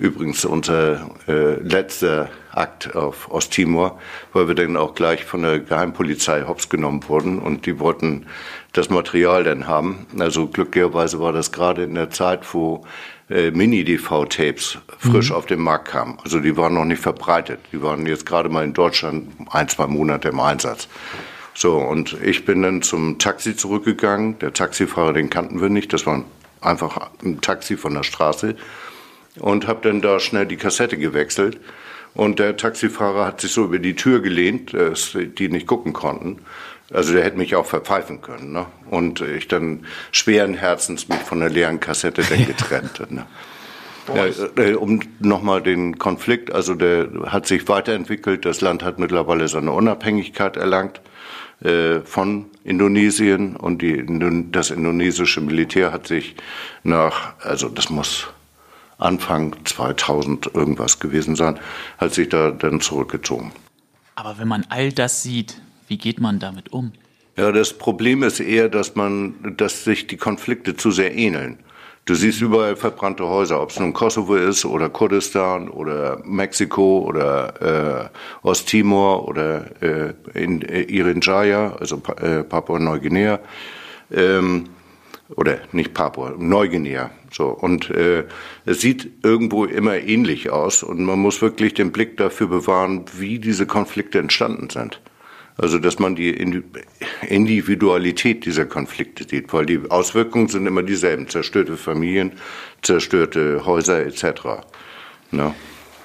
übrigens 0.00 0.46
unser 0.46 1.10
äh, 1.28 1.56
letzter 1.60 2.30
Akt 2.52 2.96
auf 2.96 3.30
Osttimor, 3.30 4.00
weil 4.32 4.48
wir 4.48 4.54
dann 4.54 4.76
auch 4.78 4.94
gleich 4.94 5.24
von 5.24 5.42
der 5.42 5.60
Geheimpolizei 5.60 6.44
hops 6.48 6.70
genommen 6.70 7.06
wurden 7.06 7.38
und 7.38 7.66
die 7.66 7.78
wollten 7.78 8.26
das 8.72 8.88
Material 8.88 9.44
dann 9.44 9.68
haben. 9.68 10.06
Also 10.18 10.46
glücklicherweise 10.46 11.20
war 11.20 11.32
das 11.32 11.52
gerade 11.52 11.84
in 11.84 11.94
der 11.94 12.08
Zeit, 12.08 12.54
wo 12.54 12.86
äh, 13.30 13.50
Mini-DV-Tapes 13.52 14.78
frisch 14.98 15.30
mhm. 15.30 15.36
auf 15.36 15.46
den 15.46 15.60
Markt 15.60 15.88
kamen. 15.88 16.18
Also 16.22 16.40
die 16.40 16.56
waren 16.56 16.74
noch 16.74 16.84
nicht 16.84 17.00
verbreitet. 17.00 17.60
Die 17.72 17.82
waren 17.82 18.04
jetzt 18.06 18.26
gerade 18.26 18.48
mal 18.48 18.64
in 18.64 18.74
Deutschland 18.74 19.28
ein, 19.50 19.68
zwei 19.68 19.86
Monate 19.86 20.28
im 20.28 20.40
Einsatz. 20.40 20.88
So, 21.54 21.76
und 21.76 22.16
ich 22.22 22.44
bin 22.44 22.62
dann 22.62 22.82
zum 22.82 23.18
Taxi 23.18 23.56
zurückgegangen. 23.56 24.38
Der 24.40 24.52
Taxifahrer, 24.52 25.12
den 25.12 25.30
kannten 25.30 25.60
wir 25.60 25.68
nicht. 25.68 25.92
Das 25.92 26.06
war 26.06 26.24
einfach 26.60 27.10
ein 27.24 27.40
Taxi 27.40 27.76
von 27.76 27.94
der 27.94 28.02
Straße. 28.02 28.56
Und 29.38 29.66
habe 29.68 29.88
dann 29.88 30.00
da 30.00 30.18
schnell 30.18 30.46
die 30.46 30.56
Kassette 30.56 30.96
gewechselt. 30.96 31.60
Und 32.14 32.40
der 32.40 32.56
Taxifahrer 32.56 33.26
hat 33.26 33.40
sich 33.40 33.52
so 33.52 33.64
über 33.64 33.78
die 33.78 33.94
Tür 33.94 34.20
gelehnt, 34.20 34.74
dass 34.74 35.16
die 35.16 35.48
nicht 35.48 35.66
gucken 35.66 35.92
konnten. 35.92 36.40
Also 36.92 37.12
der 37.12 37.24
hätte 37.24 37.36
mich 37.36 37.54
auch 37.54 37.66
verpfeifen 37.66 38.20
können. 38.20 38.52
Ne? 38.52 38.66
Und 38.90 39.20
ich 39.20 39.48
dann 39.48 39.86
schweren 40.10 40.54
Herzens 40.54 41.08
mich 41.08 41.18
von 41.18 41.40
der 41.40 41.50
leeren 41.50 41.80
Kassette 41.80 42.22
dann 42.22 42.46
getrennt. 42.46 43.10
ne? 43.10 43.26
Ja, 44.14 44.26
äh, 44.62 44.74
um 44.74 45.00
nochmal 45.20 45.62
den 45.62 45.98
Konflikt, 45.98 46.52
also 46.52 46.74
der 46.74 47.08
hat 47.26 47.46
sich 47.46 47.68
weiterentwickelt. 47.68 48.44
Das 48.44 48.60
Land 48.60 48.82
hat 48.82 48.98
mittlerweile 48.98 49.46
seine 49.46 49.72
Unabhängigkeit 49.72 50.56
erlangt 50.56 51.00
äh, 51.62 52.00
von 52.00 52.46
Indonesien 52.64 53.56
und 53.56 53.82
die, 53.82 54.04
das 54.50 54.70
indonesische 54.70 55.40
Militär 55.40 55.92
hat 55.92 56.06
sich 56.06 56.34
nach, 56.82 57.34
also 57.40 57.68
das 57.68 57.90
muss 57.90 58.28
Anfang 58.98 59.56
2000 59.64 60.54
irgendwas 60.54 60.98
gewesen 60.98 61.36
sein, 61.36 61.60
hat 61.98 62.14
sich 62.14 62.28
da 62.28 62.50
dann 62.50 62.80
zurückgezogen. 62.80 63.52
Aber 64.14 64.38
wenn 64.38 64.48
man 64.48 64.66
all 64.68 64.92
das 64.92 65.22
sieht, 65.22 65.60
wie 65.90 65.98
geht 65.98 66.20
man 66.20 66.38
damit 66.38 66.72
um? 66.72 66.92
Ja, 67.36 67.52
das 67.52 67.72
Problem 67.72 68.22
ist 68.22 68.40
eher, 68.40 68.68
dass 68.68 68.94
man, 68.94 69.54
dass 69.56 69.84
sich 69.84 70.06
die 70.06 70.16
Konflikte 70.16 70.76
zu 70.76 70.90
sehr 70.90 71.14
ähneln. 71.14 71.58
Du 72.04 72.14
siehst 72.14 72.40
überall 72.40 72.76
verbrannte 72.76 73.26
Häuser, 73.26 73.60
ob 73.60 73.70
es 73.70 73.78
nun 73.78 73.92
Kosovo 73.92 74.34
ist 74.36 74.64
oder 74.64 74.88
Kurdistan 74.88 75.68
oder 75.68 76.22
Mexiko 76.24 77.00
oder 77.00 78.10
äh, 78.42 78.46
Osttimor 78.46 79.28
oder 79.28 79.82
äh, 79.82 80.14
in 80.34 80.62
äh, 80.62 80.82
Irinjaya, 80.82 81.76
also 81.78 82.00
äh, 82.20 82.42
Papua-Neuguinea. 82.42 83.40
Ähm, 84.12 84.64
oder 85.36 85.58
nicht 85.72 85.94
Papua, 85.94 86.34
Neuguinea. 86.36 87.10
So 87.32 87.46
und 87.46 87.90
äh, 87.90 88.24
es 88.64 88.80
sieht 88.80 89.08
irgendwo 89.22 89.64
immer 89.64 89.96
ähnlich 89.96 90.50
aus 90.50 90.82
und 90.82 91.04
man 91.04 91.18
muss 91.18 91.42
wirklich 91.42 91.74
den 91.74 91.92
Blick 91.92 92.16
dafür 92.16 92.48
bewahren, 92.48 93.04
wie 93.16 93.38
diese 93.38 93.66
Konflikte 93.66 94.18
entstanden 94.18 94.68
sind. 94.70 95.00
Also 95.60 95.78
dass 95.78 95.98
man 95.98 96.16
die 96.16 96.30
Individualität 97.28 98.46
dieser 98.46 98.64
Konflikte 98.64 99.26
sieht, 99.28 99.52
weil 99.52 99.66
die 99.66 99.80
Auswirkungen 99.90 100.48
sind 100.48 100.66
immer 100.66 100.82
dieselben. 100.82 101.28
Zerstörte 101.28 101.76
Familien, 101.76 102.32
zerstörte 102.80 103.66
Häuser 103.66 104.06
etc. 104.06 104.24
Ne? 105.30 105.54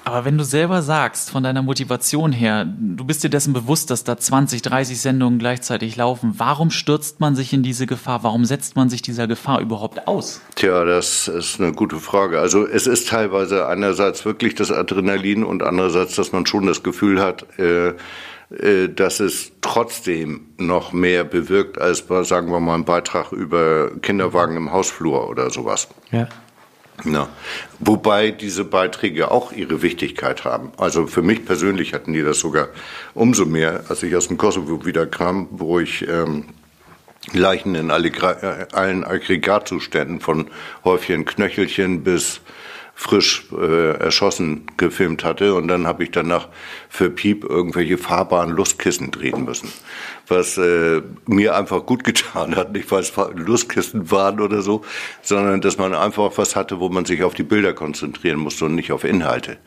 Aber 0.04 0.24
wenn 0.26 0.36
du 0.36 0.44
selber 0.44 0.82
sagst, 0.82 1.30
von 1.30 1.42
deiner 1.42 1.62
Motivation 1.62 2.32
her, 2.32 2.64
du 2.64 3.04
bist 3.04 3.24
dir 3.24 3.30
dessen 3.30 3.54
bewusst, 3.54 3.90
dass 3.90 4.04
da 4.04 4.18
20, 4.18 4.60
30 4.60 5.00
Sendungen 5.00 5.38
gleichzeitig 5.38 5.96
laufen, 5.96 6.34
warum 6.36 6.70
stürzt 6.70 7.18
man 7.18 7.34
sich 7.34 7.52
in 7.54 7.62
diese 7.62 7.86
Gefahr? 7.86 8.22
Warum 8.22 8.44
setzt 8.44 8.76
man 8.76 8.90
sich 8.90 9.00
dieser 9.00 9.26
Gefahr 9.26 9.60
überhaupt 9.60 10.06
aus? 10.06 10.42
Tja, 10.54 10.84
das 10.84 11.28
ist 11.28 11.60
eine 11.60 11.72
gute 11.72 11.96
Frage. 11.96 12.38
Also 12.38 12.66
es 12.66 12.86
ist 12.86 13.08
teilweise 13.08 13.66
einerseits 13.66 14.24
wirklich 14.26 14.54
das 14.54 14.70
Adrenalin 14.70 15.42
und 15.42 15.62
andererseits, 15.62 16.14
dass 16.14 16.30
man 16.30 16.44
schon 16.44 16.66
das 16.66 16.82
Gefühl 16.82 17.20
hat, 17.20 17.58
äh, 17.58 17.94
dass 18.48 19.18
es 19.18 19.52
trotzdem 19.60 20.48
noch 20.56 20.92
mehr 20.92 21.24
bewirkt 21.24 21.78
als, 21.78 22.04
sagen 22.28 22.50
wir 22.50 22.60
mal, 22.60 22.76
ein 22.76 22.84
Beitrag 22.84 23.32
über 23.32 23.90
Kinderwagen 24.00 24.56
im 24.56 24.72
Hausflur 24.72 25.28
oder 25.28 25.50
sowas. 25.50 25.88
Ja. 26.12 26.28
Ja. 27.04 27.28
Wobei 27.78 28.30
diese 28.30 28.64
Beiträge 28.64 29.30
auch 29.30 29.52
ihre 29.52 29.82
Wichtigkeit 29.82 30.44
haben. 30.44 30.72
Also 30.78 31.06
für 31.06 31.22
mich 31.22 31.44
persönlich 31.44 31.92
hatten 31.92 32.12
die 32.12 32.22
das 32.22 32.38
sogar 32.38 32.68
umso 33.14 33.44
mehr, 33.44 33.84
als 33.88 34.02
ich 34.02 34.16
aus 34.16 34.28
dem 34.28 34.38
Kosovo 34.38 34.86
wiederkam, 34.86 35.48
wo 35.50 35.78
ich 35.78 36.08
ähm, 36.08 36.46
Leichen 37.32 37.74
in 37.74 37.90
alle, 37.90 38.08
äh, 38.08 38.66
allen 38.72 39.04
Aggregatzuständen 39.04 40.20
von 40.20 40.46
Häufchen 40.84 41.24
Knöchelchen 41.24 42.02
bis 42.02 42.40
frisch 42.98 43.44
äh, 43.52 43.90
erschossen 43.98 44.62
gefilmt 44.78 45.22
hatte. 45.22 45.54
Und 45.54 45.68
dann 45.68 45.86
habe 45.86 46.02
ich 46.02 46.10
danach 46.10 46.48
für 46.88 47.10
Piep 47.10 47.44
irgendwelche 47.44 47.98
fahrbaren 47.98 48.50
Lustkissen 48.50 49.10
drehen 49.10 49.44
müssen, 49.44 49.70
was 50.26 50.56
äh, 50.56 51.02
mir 51.26 51.54
einfach 51.54 51.84
gut 51.84 52.04
getan 52.04 52.56
hat, 52.56 52.72
nicht 52.72 52.90
weil 52.90 53.00
es 53.00 53.12
Lustkissen 53.34 54.10
waren 54.10 54.40
oder 54.40 54.62
so, 54.62 54.82
sondern 55.20 55.60
dass 55.60 55.76
man 55.76 55.94
einfach 55.94 56.32
was 56.36 56.56
hatte, 56.56 56.80
wo 56.80 56.88
man 56.88 57.04
sich 57.04 57.22
auf 57.22 57.34
die 57.34 57.42
Bilder 57.42 57.74
konzentrieren 57.74 58.38
musste 58.38 58.64
und 58.64 58.74
nicht 58.74 58.90
auf 58.90 59.04
Inhalte. 59.04 59.58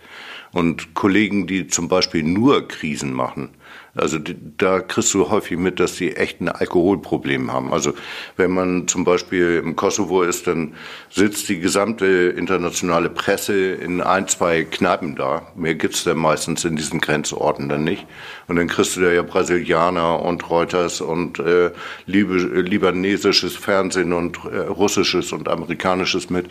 Und 0.51 0.95
Kollegen, 0.95 1.45
die 1.45 1.67
zum 1.67 1.87
Beispiel 1.87 2.23
nur 2.23 2.67
Krisen 2.67 3.13
machen, 3.13 3.49
also 3.95 4.19
da 4.57 4.79
kriegst 4.81 5.13
du 5.13 5.29
häufig 5.29 5.57
mit, 5.57 5.79
dass 5.79 5.95
die 5.95 6.15
echt 6.15 6.41
ein 6.41 6.49
Alkoholproblem 6.49 7.51
haben. 7.51 7.73
Also 7.73 7.93
wenn 8.37 8.51
man 8.51 8.87
zum 8.87 9.03
Beispiel 9.03 9.61
im 9.63 9.75
Kosovo 9.75 10.21
ist, 10.21 10.47
dann 10.47 10.73
sitzt 11.09 11.49
die 11.49 11.59
gesamte 11.59 12.05
internationale 12.05 13.09
Presse 13.09 13.73
in 13.73 14.01
ein, 14.01 14.27
zwei 14.27 14.63
Kneipen 14.63 15.15
da. 15.15 15.47
Mehr 15.55 15.75
gibt's 15.75 16.03
da 16.03 16.13
meistens 16.13 16.65
in 16.65 16.75
diesen 16.75 17.01
Grenzorten 17.01 17.67
dann 17.67 17.83
nicht. 17.83 18.05
Und 18.47 18.57
dann 18.57 18.67
kriegst 18.67 18.95
du 18.95 19.01
da 19.01 19.11
ja 19.11 19.23
Brasilianer 19.23 20.21
und 20.21 20.49
Reuters 20.49 21.01
und 21.01 21.39
äh, 21.39 21.71
libanesisches 22.05 23.55
Fernsehen 23.55 24.13
und 24.13 24.39
äh, 24.45 24.59
russisches 24.59 25.31
und 25.31 25.47
amerikanisches 25.47 26.29
mit. 26.29 26.47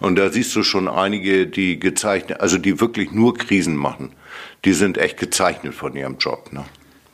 Und 0.00 0.16
da 0.16 0.30
siehst 0.30 0.54
du 0.56 0.62
schon 0.62 0.88
einige, 0.88 1.46
die 1.46 1.78
gezeichnet, 1.78 2.40
also 2.40 2.58
die 2.58 2.80
wirklich 2.80 3.12
nur 3.12 3.34
Krisen 3.34 3.76
machen. 3.76 4.12
Die 4.64 4.72
sind 4.72 4.98
echt 4.98 5.18
gezeichnet 5.18 5.74
von 5.74 5.94
ihrem 5.94 6.18
Job. 6.18 6.52
Ne? 6.52 6.64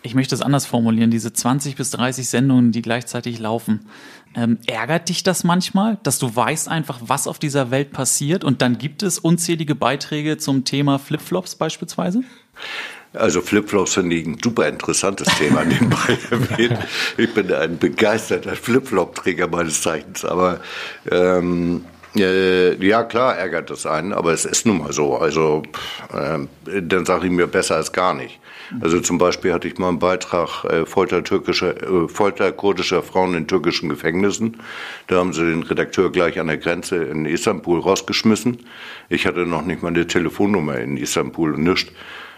ich 0.04 0.14
möchte 0.14 0.34
es 0.34 0.42
anders 0.42 0.66
formulieren, 0.66 1.10
diese 1.10 1.32
20 1.32 1.76
bis 1.76 1.90
30 1.90 2.28
Sendungen, 2.28 2.72
die 2.72 2.82
gleichzeitig 2.82 3.38
laufen. 3.38 3.86
Ähm, 4.36 4.58
ärgert 4.66 5.08
dich 5.08 5.22
das 5.22 5.44
manchmal, 5.44 5.98
dass 6.02 6.18
du 6.18 6.36
weißt 6.36 6.68
einfach, 6.68 7.00
was 7.02 7.26
auf 7.26 7.38
dieser 7.38 7.70
Welt 7.70 7.90
passiert 7.92 8.44
und 8.44 8.60
dann 8.60 8.76
gibt 8.76 9.02
es 9.02 9.18
unzählige 9.18 9.74
Beiträge 9.74 10.36
zum 10.36 10.64
Thema 10.64 10.98
Flipflops 10.98 11.54
beispielsweise? 11.54 12.22
Also 13.14 13.40
Flipflops 13.40 13.94
finde 13.94 14.16
ich 14.16 14.26
ein 14.26 14.36
super 14.42 14.68
interessantes 14.68 15.28
Thema 15.38 15.64
nebenbei 15.64 16.18
erwähnt. 16.30 16.78
Ich 17.16 17.32
bin 17.32 17.50
ein 17.52 17.78
begeisterter 17.78 18.56
Flipflop-Träger 18.56 19.46
meines 19.46 19.80
Zeichens, 19.80 20.24
aber 20.24 20.60
ähm, 21.10 21.84
äh, 22.16 22.74
ja, 22.84 23.02
klar 23.02 23.36
ärgert 23.36 23.70
das 23.70 23.86
einen, 23.86 24.12
aber 24.12 24.32
es 24.32 24.44
ist 24.44 24.66
nun 24.66 24.78
mal 24.78 24.92
so. 24.92 25.16
Also 25.16 25.62
äh, 26.12 26.80
dann 26.80 27.04
sage 27.04 27.26
ich 27.26 27.32
mir 27.32 27.46
besser 27.46 27.76
als 27.76 27.92
gar 27.92 28.14
nicht. 28.14 28.40
Also 28.80 29.00
zum 29.00 29.18
Beispiel 29.18 29.52
hatte 29.52 29.68
ich 29.68 29.78
mal 29.78 29.88
einen 29.88 29.98
Beitrag 29.98 30.64
äh, 30.64 30.86
Folter, 30.86 31.22
türkischer, 31.22 31.82
äh, 31.82 32.08
Folter 32.08 32.50
kurdischer 32.52 33.02
Frauen 33.02 33.34
in 33.34 33.46
türkischen 33.46 33.88
Gefängnissen. 33.88 34.56
Da 35.06 35.16
haben 35.16 35.32
sie 35.32 35.44
den 35.44 35.62
Redakteur 35.62 36.10
gleich 36.10 36.40
an 36.40 36.46
der 36.46 36.58
Grenze 36.58 36.96
in 36.96 37.26
Istanbul 37.26 37.80
rausgeschmissen. 37.80 38.66
Ich 39.08 39.26
hatte 39.26 39.46
noch 39.46 39.64
nicht 39.64 39.82
mal 39.82 39.88
eine 39.88 40.06
Telefonnummer 40.06 40.78
in 40.78 40.96
Istanbul 40.96 41.54
und 41.54 41.64
nichts 41.64 41.92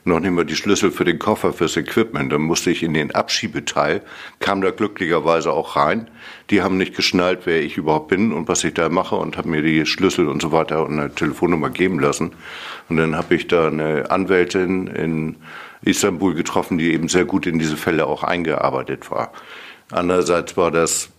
noch 0.06 0.20
nicht 0.20 0.30
mal 0.30 0.44
die 0.44 0.56
Schlüssel 0.56 0.90
für 0.90 1.04
den 1.04 1.18
Koffer 1.18 1.52
fürs 1.52 1.76
Equipment. 1.76 2.32
Dann 2.32 2.42
musste 2.42 2.70
ich 2.70 2.82
in 2.82 2.94
den 2.94 3.14
Abschiebeteil, 3.14 4.02
kam 4.38 4.60
da 4.60 4.70
glücklicherweise 4.70 5.52
auch 5.52 5.76
rein. 5.76 6.08
Die 6.50 6.62
haben 6.62 6.78
nicht 6.78 6.94
geschnallt, 6.94 7.40
wer 7.44 7.62
ich 7.62 7.76
überhaupt 7.76 8.08
bin 8.08 8.32
und 8.32 8.48
was 8.48 8.62
ich 8.64 8.74
da 8.74 8.88
mache 8.88 9.16
und 9.16 9.36
haben 9.36 9.50
mir 9.50 9.62
die 9.62 9.84
Schlüssel 9.84 10.28
und 10.28 10.40
so 10.40 10.52
weiter 10.52 10.86
und 10.86 10.98
eine 10.98 11.14
Telefonnummer 11.14 11.70
geben 11.70 11.98
lassen. 11.98 12.32
Und 12.88 12.96
dann 12.98 13.16
habe 13.16 13.34
ich 13.34 13.48
da 13.48 13.66
eine 13.66 14.10
Anwältin 14.10 14.86
in 14.86 15.36
Istanbul 15.82 16.34
getroffen, 16.34 16.78
die 16.78 16.92
eben 16.92 17.08
sehr 17.08 17.24
gut 17.24 17.46
in 17.46 17.58
diese 17.58 17.76
Fälle 17.76 18.06
auch 18.06 18.22
eingearbeitet 18.22 19.10
war. 19.10 19.32
Andererseits 19.90 20.56
war 20.56 20.70
das 20.70 21.10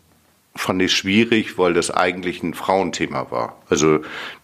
fand 0.58 0.82
ich 0.82 0.94
schwierig, 0.94 1.58
weil 1.58 1.74
das 1.74 1.92
eigentlich 1.92 2.44
ein 2.44 2.54
Frauenthema 2.54 3.28
war. 3.30 3.58
Also 3.70 4.00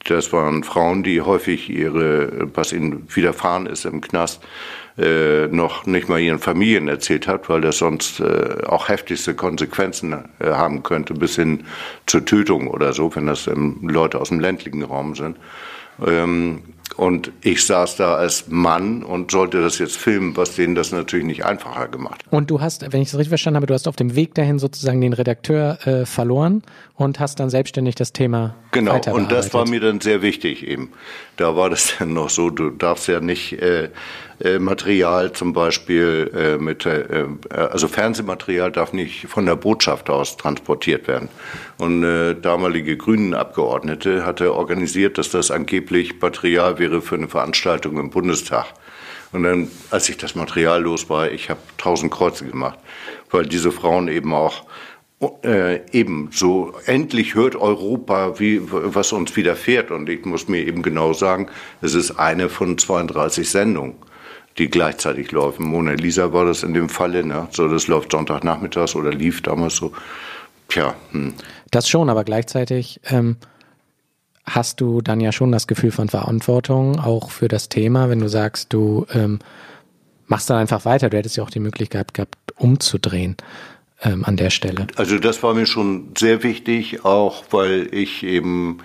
das 0.05 0.31
waren 0.31 0.63
Frauen, 0.63 1.03
die 1.03 1.21
häufig 1.21 1.69
ihre, 1.69 2.49
was 2.53 2.71
ihnen 2.71 3.07
widerfahren 3.13 3.65
ist 3.65 3.85
im 3.85 4.01
Knast, 4.01 4.41
äh, 4.97 5.47
noch 5.47 5.85
nicht 5.85 6.07
mal 6.07 6.19
ihren 6.19 6.39
Familien 6.39 6.87
erzählt 6.87 7.27
hat, 7.27 7.49
weil 7.49 7.61
das 7.61 7.79
sonst 7.79 8.19
äh, 8.19 8.63
auch 8.65 8.89
heftigste 8.89 9.33
Konsequenzen 9.33 10.13
äh, 10.39 10.51
haben 10.51 10.83
könnte, 10.83 11.15
bis 11.15 11.35
hin 11.35 11.65
zur 12.05 12.25
Tötung 12.25 12.67
oder 12.67 12.93
so, 12.93 13.15
wenn 13.15 13.25
das 13.25 13.47
ähm, 13.47 13.79
Leute 13.81 14.21
aus 14.21 14.29
dem 14.29 14.39
ländlichen 14.39 14.83
Raum 14.83 15.15
sind. 15.15 15.37
Ähm, 16.05 16.61
und 16.97 17.31
ich 17.41 17.65
saß 17.65 17.95
da 17.95 18.15
als 18.15 18.47
Mann 18.47 19.03
und 19.03 19.31
sollte 19.31 19.61
das 19.61 19.79
jetzt 19.79 19.97
filmen, 19.97 20.37
was 20.37 20.55
denen 20.55 20.75
das 20.75 20.91
natürlich 20.91 21.25
nicht 21.25 21.45
einfacher 21.45 21.87
gemacht 21.87 22.23
hat. 22.25 22.31
Und 22.33 22.51
du 22.51 22.61
hast, 22.61 22.91
wenn 22.93 23.01
ich 23.01 23.07
es 23.07 23.15
richtig 23.15 23.29
verstanden 23.29 23.57
habe, 23.57 23.67
du 23.67 23.73
hast 23.73 23.87
auf 23.87 23.95
dem 23.95 24.15
Weg 24.15 24.35
dahin 24.35 24.59
sozusagen 24.59 25.01
den 25.01 25.13
Redakteur 25.13 25.79
äh, 25.87 26.05
verloren 26.05 26.63
und 26.95 27.19
hast 27.19 27.39
dann 27.39 27.49
selbstständig 27.49 27.95
das 27.95 28.13
Thema 28.13 28.55
Genau, 28.73 28.99
und 29.11 29.31
das 29.31 29.53
war 29.53 29.69
mir 29.69 29.79
dann 29.79 30.01
sehr 30.01 30.23
wichtig 30.23 30.67
eben. 30.67 30.91
Da 31.37 31.55
war 31.55 31.69
das 31.69 31.95
dann 31.99 32.13
noch 32.13 32.29
so, 32.29 32.49
du 32.49 32.71
darfst 32.71 33.07
ja 33.07 33.19
nicht 33.19 33.53
äh, 33.61 33.89
äh, 34.39 34.57
Material 34.59 35.31
zum 35.31 35.53
Beispiel 35.53 36.31
äh, 36.35 36.57
mit, 36.57 36.85
äh, 36.85 37.25
also 37.49 37.87
Fernsehmaterial 37.87 38.71
darf 38.71 38.91
nicht 38.91 39.27
von 39.27 39.45
der 39.45 39.55
Botschaft 39.55 40.09
aus 40.09 40.37
transportiert 40.37 41.07
werden. 41.07 41.29
Und 41.77 42.03
äh, 42.03 42.35
damalige 42.35 42.97
Grünen-Abgeordnete 42.97 44.25
hatte 44.25 44.53
organisiert, 44.53 45.17
dass 45.19 45.29
das 45.29 45.51
angeblich 45.51 46.19
Material 46.19 46.72
wäre 46.79 47.01
für 47.01 47.15
eine 47.15 47.27
Veranstaltung 47.27 47.97
im 47.97 48.09
Bundestag. 48.09 48.65
Und 49.31 49.43
dann, 49.43 49.69
als 49.89 50.09
ich 50.09 50.17
das 50.17 50.35
Material 50.35 50.81
los 50.81 51.09
war, 51.09 51.31
ich 51.31 51.49
habe 51.49 51.59
tausend 51.77 52.11
Kreuze 52.11 52.45
gemacht, 52.45 52.77
weil 53.31 53.45
diese 53.45 53.71
Frauen 53.71 54.07
eben 54.07 54.33
auch 54.33 54.63
äh, 55.43 55.81
eben 55.91 56.29
so 56.31 56.73
endlich 56.85 57.35
hört 57.35 57.55
Europa, 57.55 58.39
wie, 58.39 58.61
was 58.63 59.11
uns 59.11 59.35
widerfährt. 59.35 59.91
Und 59.91 60.09
ich 60.09 60.25
muss 60.25 60.47
mir 60.47 60.65
eben 60.65 60.81
genau 60.81 61.13
sagen, 61.13 61.47
es 61.81 61.93
ist 61.93 62.11
eine 62.11 62.49
von 62.49 62.77
32 62.77 63.49
Sendungen, 63.49 63.95
die 64.57 64.69
gleichzeitig 64.69 65.31
laufen. 65.31 65.65
Mona 65.65 65.93
Lisa 65.93 66.33
war 66.33 66.45
das 66.45 66.63
in 66.63 66.73
dem 66.73 66.89
Falle, 66.89 67.25
ne? 67.25 67.47
So, 67.51 67.67
das 67.67 67.87
läuft 67.87 68.11
Sonntagnachmittags 68.11 68.95
oder 68.95 69.11
lief 69.11 69.41
damals 69.41 69.77
so. 69.77 69.93
Tja, 70.67 70.95
hm. 71.11 71.33
Das 71.71 71.89
schon, 71.89 72.09
aber 72.09 72.23
gleichzeitig 72.23 72.99
ähm, 73.09 73.37
hast 74.45 74.81
du 74.81 75.01
dann 75.01 75.21
ja 75.21 75.31
schon 75.31 75.51
das 75.51 75.67
Gefühl 75.67 75.91
von 75.91 76.09
Verantwortung 76.09 76.99
auch 76.99 77.31
für 77.31 77.47
das 77.47 77.69
Thema, 77.69 78.09
wenn 78.09 78.19
du 78.19 78.27
sagst, 78.27 78.73
du 78.73 79.05
ähm, 79.13 79.39
machst 80.27 80.49
dann 80.49 80.57
einfach 80.57 80.85
weiter. 80.85 81.09
Du 81.09 81.17
hättest 81.17 81.37
ja 81.37 81.43
auch 81.43 81.49
die 81.49 81.59
Möglichkeit 81.59 82.13
gehabt, 82.13 82.35
umzudrehen 82.57 83.37
ähm, 84.01 84.25
an 84.25 84.37
der 84.37 84.49
Stelle. 84.49 84.87
Also 84.95 85.17
das 85.17 85.43
war 85.43 85.53
mir 85.53 85.65
schon 85.65 86.11
sehr 86.17 86.43
wichtig, 86.43 87.05
auch 87.05 87.43
weil 87.51 87.87
ich 87.93 88.23
eben, 88.23 88.79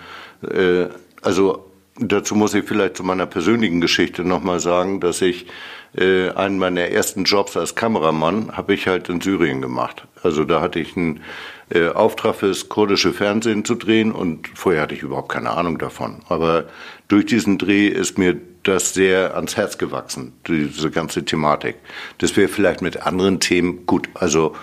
äh, 0.49 0.85
also 1.21 1.65
dazu 1.99 2.35
muss 2.35 2.53
ich 2.53 2.65
vielleicht 2.65 2.97
zu 2.97 3.03
meiner 3.03 3.25
persönlichen 3.25 3.81
Geschichte 3.81 4.23
nochmal 4.23 4.59
sagen, 4.59 5.01
dass 5.01 5.21
ich 5.21 5.47
äh, 5.95 6.29
einen 6.31 6.57
meiner 6.57 6.85
ersten 6.85 7.23
Jobs 7.23 7.57
als 7.57 7.75
Kameramann 7.75 8.55
habe 8.55 8.73
ich 8.73 8.87
halt 8.87 9.09
in 9.09 9.21
Syrien 9.21 9.61
gemacht. 9.61 10.07
Also 10.23 10.45
da 10.45 10.61
hatte 10.61 10.79
ich 10.79 10.95
einen 10.95 11.21
äh, 11.69 11.89
Auftrag 11.89 12.35
fürs 12.35 12.69
kurdische 12.69 13.13
Fernsehen 13.13 13.65
zu 13.65 13.75
drehen 13.75 14.11
und 14.11 14.47
vorher 14.55 14.81
hatte 14.81 14.95
ich 14.95 15.03
überhaupt 15.03 15.29
keine 15.29 15.51
Ahnung 15.51 15.77
davon. 15.77 16.21
Aber 16.27 16.65
durch 17.07 17.25
diesen 17.25 17.57
Dreh 17.57 17.87
ist 17.87 18.17
mir 18.17 18.37
das 18.63 18.93
sehr 18.93 19.35
ans 19.35 19.55
Herz 19.55 19.77
gewachsen, 19.77 20.33
diese 20.47 20.91
ganze 20.91 21.23
Thematik. 21.23 21.75
Das 22.17 22.35
wäre 22.35 22.47
vielleicht 22.47 22.81
mit 22.81 23.05
anderen 23.05 23.39
Themen 23.39 23.85
gut. 23.85 24.09
Also 24.15 24.55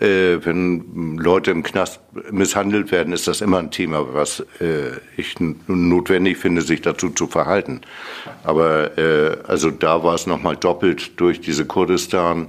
äh, 0.00 0.38
wenn 0.44 1.18
Leute 1.18 1.50
im 1.50 1.62
Knast 1.62 2.00
misshandelt 2.30 2.90
werden, 2.92 3.12
ist 3.12 3.28
das 3.28 3.40
immer 3.40 3.58
ein 3.58 3.70
Thema, 3.70 4.14
was 4.14 4.40
äh, 4.60 4.92
ich 5.16 5.36
notwendig 5.66 6.38
finde, 6.38 6.62
sich 6.62 6.80
dazu 6.80 7.10
zu 7.10 7.26
verhalten. 7.26 7.82
Aber 8.42 8.96
äh, 8.98 9.36
also 9.46 9.70
da 9.70 10.02
war 10.02 10.14
es 10.14 10.26
nochmal 10.26 10.56
doppelt 10.56 11.20
durch 11.20 11.40
diese 11.40 11.66
Kurdistan 11.66 12.48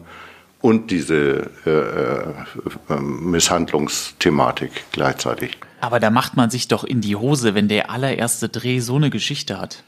und 0.63 0.91
diese 0.91 1.49
äh, 1.65 2.93
äh, 2.93 3.01
Misshandlungsthematik 3.01 4.85
gleichzeitig. 4.93 5.57
Aber 5.81 5.99
da 5.99 6.09
macht 6.09 6.37
man 6.37 6.49
sich 6.49 6.69
doch 6.69 6.85
in 6.85 7.01
die 7.01 7.17
Hose, 7.17 7.53
wenn 7.53 7.67
der 7.67 7.89
allererste 7.89 8.47
Dreh 8.47 8.79
so 8.79 8.95
eine 8.95 9.09
Geschichte 9.09 9.59
hat. 9.59 9.83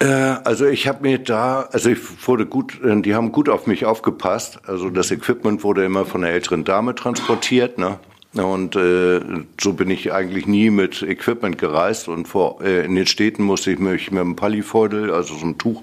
Äh, 0.00 0.06
also 0.06 0.64
ich 0.64 0.88
habe 0.88 1.02
mir 1.02 1.18
da, 1.18 1.68
also 1.70 1.90
ich 1.90 1.98
wurde 2.26 2.46
gut, 2.46 2.82
äh, 2.82 3.02
die 3.02 3.14
haben 3.14 3.30
gut 3.30 3.50
auf 3.50 3.66
mich 3.66 3.84
aufgepasst. 3.84 4.58
Also 4.66 4.88
das 4.88 5.10
Equipment 5.10 5.62
wurde 5.62 5.84
immer 5.84 6.06
von 6.06 6.24
einer 6.24 6.32
älteren 6.32 6.64
Dame 6.64 6.94
transportiert, 6.94 7.76
ne? 7.76 7.98
Und 8.34 8.76
äh, 8.76 9.20
so 9.58 9.72
bin 9.72 9.90
ich 9.90 10.12
eigentlich 10.12 10.46
nie 10.46 10.68
mit 10.70 11.02
Equipment 11.02 11.56
gereist 11.56 12.08
und 12.08 12.28
vor, 12.28 12.60
äh, 12.62 12.84
in 12.84 12.94
den 12.94 13.06
Städten 13.06 13.42
musste 13.42 13.70
ich 13.72 13.78
mich 13.78 14.10
mit 14.10 14.20
einem 14.20 14.36
Pallifeudel, 14.36 15.10
also 15.10 15.34
so 15.34 15.44
einem 15.44 15.56
Tuch 15.56 15.82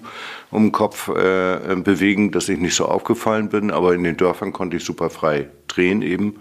um 0.51 0.65
den 0.65 0.71
Kopf 0.71 1.09
äh, 1.09 1.75
bewegen, 1.75 2.31
dass 2.31 2.47
ich 2.47 2.59
nicht 2.59 2.75
so 2.75 2.85
aufgefallen 2.85 3.49
bin, 3.49 3.71
aber 3.71 3.95
in 3.95 4.03
den 4.03 4.15
Dörfern 4.15 4.53
konnte 4.53 4.77
ich 4.77 4.85
super 4.85 5.09
frei 5.09 5.49
drehen 5.67 6.03
eben. 6.03 6.35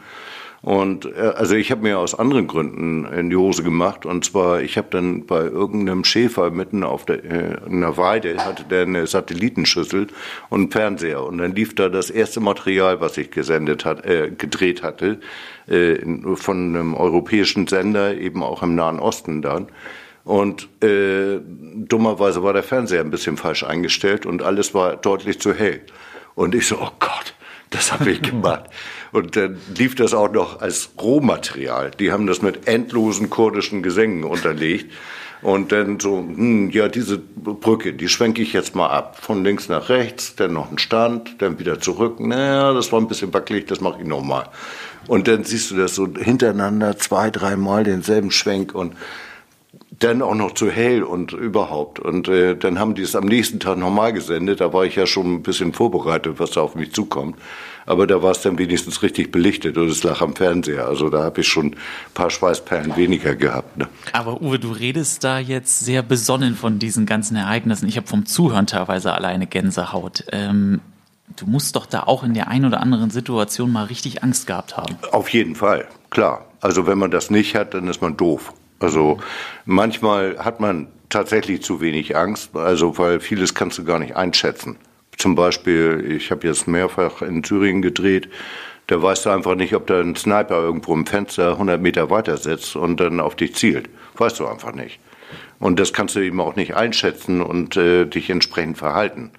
Und 0.64 1.04
äh, 1.04 1.20
also 1.36 1.54
ich 1.54 1.70
habe 1.70 1.82
mir 1.82 1.98
aus 1.98 2.14
anderen 2.18 2.46
Gründen 2.46 3.04
in 3.04 3.28
die 3.28 3.36
Hose 3.36 3.62
gemacht. 3.62 4.06
Und 4.06 4.24
zwar, 4.24 4.62
ich 4.62 4.78
habe 4.78 4.88
dann 4.90 5.26
bei 5.26 5.42
irgendeinem 5.42 6.04
Schäfer 6.04 6.50
mitten 6.50 6.82
auf 6.84 7.04
der, 7.04 7.22
äh, 7.22 7.56
in 7.68 7.82
der 7.82 7.98
Weide, 7.98 8.38
hatte 8.38 8.64
der 8.64 8.82
eine 8.82 9.06
Satellitenschüssel 9.06 10.06
und 10.48 10.60
einen 10.60 10.70
Fernseher. 10.70 11.22
Und 11.22 11.36
dann 11.38 11.54
lief 11.54 11.74
da 11.74 11.90
das 11.90 12.08
erste 12.08 12.40
Material, 12.40 13.02
was 13.02 13.18
ich 13.18 13.30
gesendet 13.30 13.84
hat, 13.84 14.06
äh, 14.06 14.30
gedreht 14.30 14.82
hatte, 14.82 15.20
äh, 15.68 15.96
in- 15.96 16.34
von 16.36 16.56
einem 16.74 16.94
europäischen 16.94 17.66
Sender, 17.66 18.16
eben 18.16 18.42
auch 18.42 18.62
im 18.62 18.74
Nahen 18.74 19.00
Osten 19.00 19.42
dann. 19.42 19.66
Und 20.24 20.68
äh, 20.82 21.40
dummerweise 21.44 22.42
war 22.42 22.54
der 22.54 22.62
Fernseher 22.62 23.02
ein 23.02 23.10
bisschen 23.10 23.36
falsch 23.36 23.64
eingestellt 23.64 24.24
und 24.24 24.42
alles 24.42 24.72
war 24.72 24.96
deutlich 24.96 25.38
zu 25.40 25.52
hell. 25.52 25.82
Und 26.34 26.54
ich 26.54 26.66
so, 26.66 26.76
oh 26.80 26.90
Gott, 26.98 27.34
das 27.68 27.92
habe 27.92 28.10
ich 28.10 28.22
gemacht. 28.30 28.64
Und 29.14 29.36
dann 29.36 29.58
lief 29.78 29.94
das 29.94 30.12
auch 30.12 30.32
noch 30.32 30.60
als 30.60 30.90
Rohmaterial. 31.00 31.92
Die 32.00 32.10
haben 32.10 32.26
das 32.26 32.42
mit 32.42 32.66
endlosen 32.66 33.30
kurdischen 33.30 33.80
Gesängen 33.80 34.24
unterlegt. 34.24 34.92
Und 35.40 35.70
dann 35.70 36.00
so, 36.00 36.18
hm, 36.18 36.70
ja, 36.70 36.88
diese 36.88 37.18
Brücke, 37.18 37.92
die 37.92 38.08
schwenke 38.08 38.42
ich 38.42 38.52
jetzt 38.52 38.74
mal 38.74 38.88
ab. 38.88 39.18
Von 39.20 39.44
links 39.44 39.68
nach 39.68 39.88
rechts, 39.88 40.34
dann 40.34 40.54
noch 40.54 40.68
ein 40.68 40.78
Stand, 40.78 41.40
dann 41.40 41.60
wieder 41.60 41.78
zurück. 41.78 42.18
Naja, 42.18 42.72
das 42.72 42.90
war 42.90 43.00
ein 43.00 43.06
bisschen 43.06 43.32
wackelig, 43.32 43.68
das 43.68 43.80
mache 43.80 44.00
ich 44.00 44.08
nochmal. 44.08 44.48
Und 45.06 45.28
dann 45.28 45.44
siehst 45.44 45.70
du 45.70 45.76
das 45.76 45.94
so 45.94 46.08
hintereinander, 46.08 46.98
zwei, 46.98 47.30
dreimal 47.30 47.84
denselben 47.84 48.32
Schwenk 48.32 48.74
und 48.74 48.94
dann 50.00 50.22
auch 50.22 50.34
noch 50.34 50.54
zu 50.54 50.70
hell 50.70 51.04
und 51.04 51.32
überhaupt. 51.32 52.00
Und 52.00 52.26
äh, 52.26 52.56
dann 52.56 52.80
haben 52.80 52.96
die 52.96 53.02
es 53.02 53.14
am 53.14 53.26
nächsten 53.26 53.60
Tag 53.60 53.78
nochmal 53.78 54.12
gesendet. 54.12 54.60
Da 54.60 54.72
war 54.72 54.84
ich 54.84 54.96
ja 54.96 55.06
schon 55.06 55.34
ein 55.34 55.42
bisschen 55.42 55.72
vorbereitet, 55.72 56.40
was 56.40 56.50
da 56.50 56.62
auf 56.62 56.74
mich 56.74 56.92
zukommt. 56.92 57.36
Aber 57.86 58.06
da 58.06 58.22
war 58.22 58.30
es 58.30 58.40
dann 58.40 58.58
wenigstens 58.58 59.02
richtig 59.02 59.30
belichtet 59.30 59.76
und 59.76 59.88
es 59.88 60.02
lag 60.02 60.20
am 60.20 60.34
Fernseher. 60.34 60.86
Also 60.86 61.10
da 61.10 61.22
habe 61.22 61.40
ich 61.40 61.48
schon 61.48 61.66
ein 61.66 61.76
paar 62.14 62.30
Schweißperlen 62.30 62.96
weniger 62.96 63.34
gehabt. 63.34 63.76
Ne? 63.76 63.88
Aber 64.12 64.40
Uwe, 64.40 64.58
du 64.58 64.72
redest 64.72 65.24
da 65.24 65.38
jetzt 65.38 65.80
sehr 65.80 66.02
besonnen 66.02 66.54
von 66.54 66.78
diesen 66.78 67.06
ganzen 67.06 67.36
Ereignissen. 67.36 67.88
Ich 67.88 67.96
habe 67.96 68.06
vom 68.06 68.26
Zuhören 68.26 68.66
teilweise 68.66 69.12
alleine 69.12 69.46
Gänsehaut. 69.46 70.24
Ähm, 70.32 70.80
du 71.36 71.46
musst 71.46 71.76
doch 71.76 71.86
da 71.86 72.04
auch 72.04 72.22
in 72.22 72.34
der 72.34 72.48
einen 72.48 72.64
oder 72.66 72.80
anderen 72.80 73.10
Situation 73.10 73.72
mal 73.72 73.84
richtig 73.84 74.22
Angst 74.22 74.46
gehabt 74.46 74.76
haben. 74.76 74.96
Auf 75.12 75.28
jeden 75.28 75.54
Fall, 75.54 75.86
klar. 76.10 76.46
Also 76.60 76.86
wenn 76.86 76.98
man 76.98 77.10
das 77.10 77.30
nicht 77.30 77.54
hat, 77.54 77.74
dann 77.74 77.88
ist 77.88 78.00
man 78.00 78.16
doof. 78.16 78.52
Also 78.80 79.18
manchmal 79.64 80.38
hat 80.38 80.60
man 80.60 80.88
tatsächlich 81.08 81.62
zu 81.62 81.80
wenig 81.80 82.16
Angst, 82.16 82.56
also 82.56 82.98
weil 82.98 83.20
vieles 83.20 83.54
kannst 83.54 83.78
du 83.78 83.84
gar 83.84 83.98
nicht 83.98 84.16
einschätzen. 84.16 84.76
Zum 85.24 85.36
Beispiel, 85.36 86.04
ich 86.18 86.30
habe 86.30 86.46
jetzt 86.46 86.68
mehrfach 86.68 87.22
in 87.22 87.42
Thüringen 87.42 87.80
gedreht, 87.80 88.28
da 88.88 89.02
weißt 89.02 89.24
du 89.24 89.30
einfach 89.30 89.54
nicht, 89.54 89.74
ob 89.74 89.86
da 89.86 89.98
ein 89.98 90.14
Sniper 90.16 90.56
irgendwo 90.56 90.92
im 90.92 91.06
Fenster 91.06 91.52
100 91.52 91.80
Meter 91.80 92.10
weiter 92.10 92.36
sitzt 92.36 92.76
und 92.76 93.00
dann 93.00 93.20
auf 93.20 93.34
dich 93.34 93.54
zielt. 93.54 93.88
Weißt 94.18 94.38
du 94.38 94.46
einfach 94.46 94.74
nicht. 94.74 94.98
Und 95.58 95.80
das 95.80 95.94
kannst 95.94 96.14
du 96.14 96.20
eben 96.20 96.42
auch 96.42 96.56
nicht 96.56 96.76
einschätzen 96.76 97.40
und 97.40 97.74
äh, 97.78 98.04
dich 98.04 98.28
entsprechend 98.28 98.76
verhalten. 98.76 99.30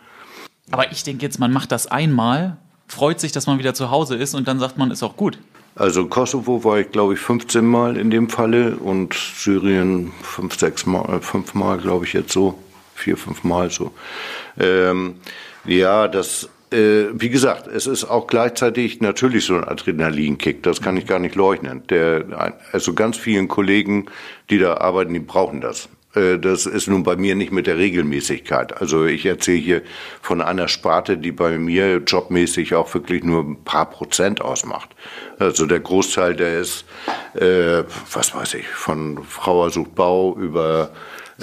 Aber 0.71 0.91
ich 0.91 1.04
denke 1.04 1.21
jetzt, 1.21 1.39
man 1.39 1.54
macht 1.54 1.71
das 1.71 1.86
einmal, 1.86 2.58
freut 2.88 3.19
sich, 3.19 3.32
dass 3.32 3.45
man 3.45 3.60
wieder 3.60 3.76
zu 3.76 3.91
Hause 3.91 4.15
ist 4.15 4.34
und 4.34 4.48
dann 4.48 4.58
sagt 4.58 4.80
man, 4.80 4.89
ist 4.89 5.04
auch 5.04 5.15
gut. 5.15 5.38
Also 5.76 6.08
Kosovo 6.08 6.63
war 6.63 6.80
ich, 6.80 6.91
glaube 6.91 7.13
ich, 7.13 7.19
15 7.19 7.63
Mal 7.63 7.98
in 7.98 8.10
dem 8.10 8.28
Falle 8.28 8.76
und 8.78 9.13
Syrien 9.13 10.13
fünf, 10.24 10.58
sechs 10.58 10.88
Mal, 10.88 11.21
fünf 11.21 11.54
Mal, 11.54 11.78
glaube 11.78 12.06
ich, 12.06 12.13
jetzt 12.13 12.32
so. 12.32 12.58
Vier, 12.95 13.17
fünf 13.17 13.43
Mal 13.43 13.69
so. 13.69 13.91
Ähm, 14.58 15.15
ja, 15.67 16.08
das, 16.08 16.49
äh, 16.71 17.06
wie 17.13 17.30
gesagt, 17.30 17.67
es 17.67 17.88
ist 17.88 18.06
auch 18.06 18.28
gleichzeitig 18.28 19.01
natürlich 19.01 19.45
so 19.45 19.56
ein 19.56 19.63
Adrenalinkick, 19.63 20.63
das 20.63 20.82
kann 20.82 20.97
ich 20.97 21.06
gar 21.06 21.19
nicht 21.19 21.36
leugnen. 21.36 21.84
Der, 21.88 22.54
also 22.71 22.93
ganz 22.93 23.17
vielen 23.17 23.47
Kollegen, 23.47 24.06
die 24.49 24.60
da 24.60 24.78
arbeiten, 24.78 25.13
die 25.13 25.19
brauchen 25.19 25.62
das. 25.62 25.89
Äh, 26.15 26.39
Das 26.39 26.65
ist 26.65 26.88
nun 26.88 27.04
bei 27.04 27.15
mir 27.15 27.36
nicht 27.36 27.51
mit 27.51 27.67
der 27.67 27.78
Regelmäßigkeit. 27.78 28.82
Also 28.82 29.06
ich 29.06 29.25
erzähle 29.25 29.58
hier 29.60 29.82
von 30.21 30.41
einer 30.41 30.67
Sparte, 30.67 31.17
die 31.17 31.32
bei 31.32 31.58
mir 31.58 31.97
jobmäßig 31.97 32.75
auch 32.75 32.93
wirklich 32.93 33.24
nur 33.24 33.43
ein 33.43 33.63
paar 33.63 33.89
Prozent 33.89 34.41
ausmacht. 34.41 34.89
Also 35.39 35.66
der 35.66 35.82
Großteil, 35.82 36.36
der 36.36 36.59
ist, 36.59 36.86
äh, 37.36 37.84
was 38.11 38.34
weiß 38.34 38.55
ich, 38.55 38.68
von 38.68 39.24
Frauer 39.24 39.70
sucht 39.70 39.95
Bau 39.95 40.36
über 40.38 40.91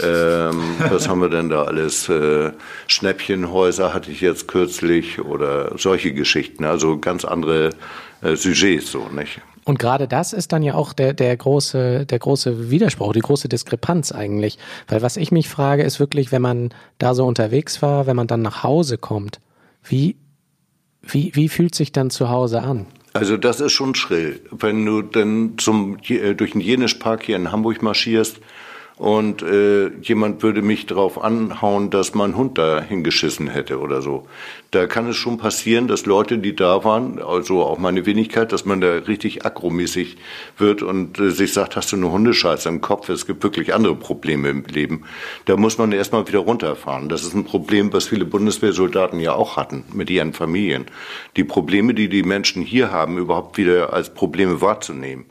ähm, 0.00 0.76
was 0.88 1.08
haben 1.08 1.20
wir 1.20 1.28
denn 1.28 1.48
da 1.50 1.64
alles? 1.64 2.08
Äh, 2.08 2.52
Schnäppchenhäuser 2.86 3.92
hatte 3.92 4.10
ich 4.10 4.20
jetzt 4.20 4.48
kürzlich 4.48 5.20
oder 5.20 5.76
solche 5.76 6.12
Geschichten. 6.12 6.64
Also 6.64 6.98
ganz 6.98 7.24
andere 7.24 7.70
äh, 8.22 8.36
Sujets 8.36 8.90
so, 8.90 9.08
nicht? 9.08 9.40
Und 9.64 9.78
gerade 9.78 10.08
das 10.08 10.32
ist 10.32 10.52
dann 10.52 10.62
ja 10.62 10.74
auch 10.74 10.92
der, 10.92 11.12
der 11.12 11.36
große, 11.36 12.06
der 12.06 12.18
große 12.18 12.70
Widerspruch, 12.70 13.12
die 13.12 13.20
große 13.20 13.48
Diskrepanz 13.48 14.10
eigentlich. 14.10 14.58
Weil 14.88 15.02
was 15.02 15.16
ich 15.16 15.30
mich 15.30 15.48
frage, 15.48 15.82
ist 15.82 16.00
wirklich, 16.00 16.32
wenn 16.32 16.42
man 16.42 16.70
da 16.98 17.14
so 17.14 17.24
unterwegs 17.24 17.80
war, 17.80 18.06
wenn 18.06 18.16
man 18.16 18.26
dann 18.26 18.42
nach 18.42 18.64
Hause 18.64 18.98
kommt, 18.98 19.40
wie, 19.84 20.16
wie, 21.02 21.32
wie 21.34 21.48
fühlt 21.48 21.74
sich 21.74 21.92
dann 21.92 22.10
zu 22.10 22.28
Hause 22.28 22.62
an? 22.62 22.86
Also 23.12 23.36
das 23.36 23.60
ist 23.60 23.72
schon 23.72 23.94
schrill. 23.94 24.40
Wenn 24.50 24.84
du 24.86 25.02
dann 25.02 25.54
zum, 25.58 25.98
äh, 26.08 26.34
durch 26.34 26.52
den 26.52 26.60
Jenischpark 26.60 27.22
hier 27.24 27.36
in 27.36 27.52
Hamburg 27.52 27.82
marschierst 27.82 28.38
und 28.96 29.42
äh, 29.42 29.88
jemand 30.02 30.42
würde 30.42 30.62
mich 30.62 30.86
darauf 30.86 31.22
anhauen, 31.22 31.90
dass 31.90 32.14
mein 32.14 32.36
Hund 32.36 32.58
da 32.58 32.80
hingeschissen 32.80 33.48
hätte 33.48 33.80
oder 33.80 34.02
so. 34.02 34.26
Da 34.70 34.86
kann 34.86 35.08
es 35.08 35.16
schon 35.16 35.38
passieren, 35.38 35.88
dass 35.88 36.06
Leute, 36.06 36.38
die 36.38 36.54
da 36.54 36.84
waren, 36.84 37.20
also 37.20 37.62
auch 37.62 37.78
meine 37.78 38.06
Wenigkeit, 38.06 38.52
dass 38.52 38.64
man 38.64 38.80
da 38.80 38.92
richtig 38.92 39.44
agromäßig 39.44 40.16
wird 40.58 40.82
und 40.82 41.18
äh, 41.18 41.30
sich 41.30 41.52
sagt, 41.52 41.76
hast 41.76 41.92
du 41.92 41.96
eine 41.96 42.10
Hundescheiße 42.10 42.68
im 42.68 42.80
Kopf? 42.80 43.08
Es 43.08 43.26
gibt 43.26 43.42
wirklich 43.42 43.74
andere 43.74 43.96
Probleme 43.96 44.50
im 44.50 44.64
Leben. 44.64 45.04
Da 45.46 45.56
muss 45.56 45.78
man 45.78 45.92
erstmal 45.92 46.28
wieder 46.28 46.40
runterfahren. 46.40 47.08
Das 47.08 47.22
ist 47.22 47.34
ein 47.34 47.44
Problem, 47.44 47.92
was 47.92 48.08
viele 48.08 48.24
Bundeswehrsoldaten 48.24 49.20
ja 49.20 49.34
auch 49.34 49.56
hatten 49.56 49.84
mit 49.92 50.10
ihren 50.10 50.32
Familien. 50.32 50.86
Die 51.36 51.44
Probleme, 51.44 51.94
die 51.94 52.08
die 52.08 52.22
Menschen 52.22 52.62
hier 52.62 52.92
haben, 52.92 53.18
überhaupt 53.18 53.58
wieder 53.58 53.92
als 53.92 54.12
Probleme 54.14 54.60
wahrzunehmen 54.60 55.24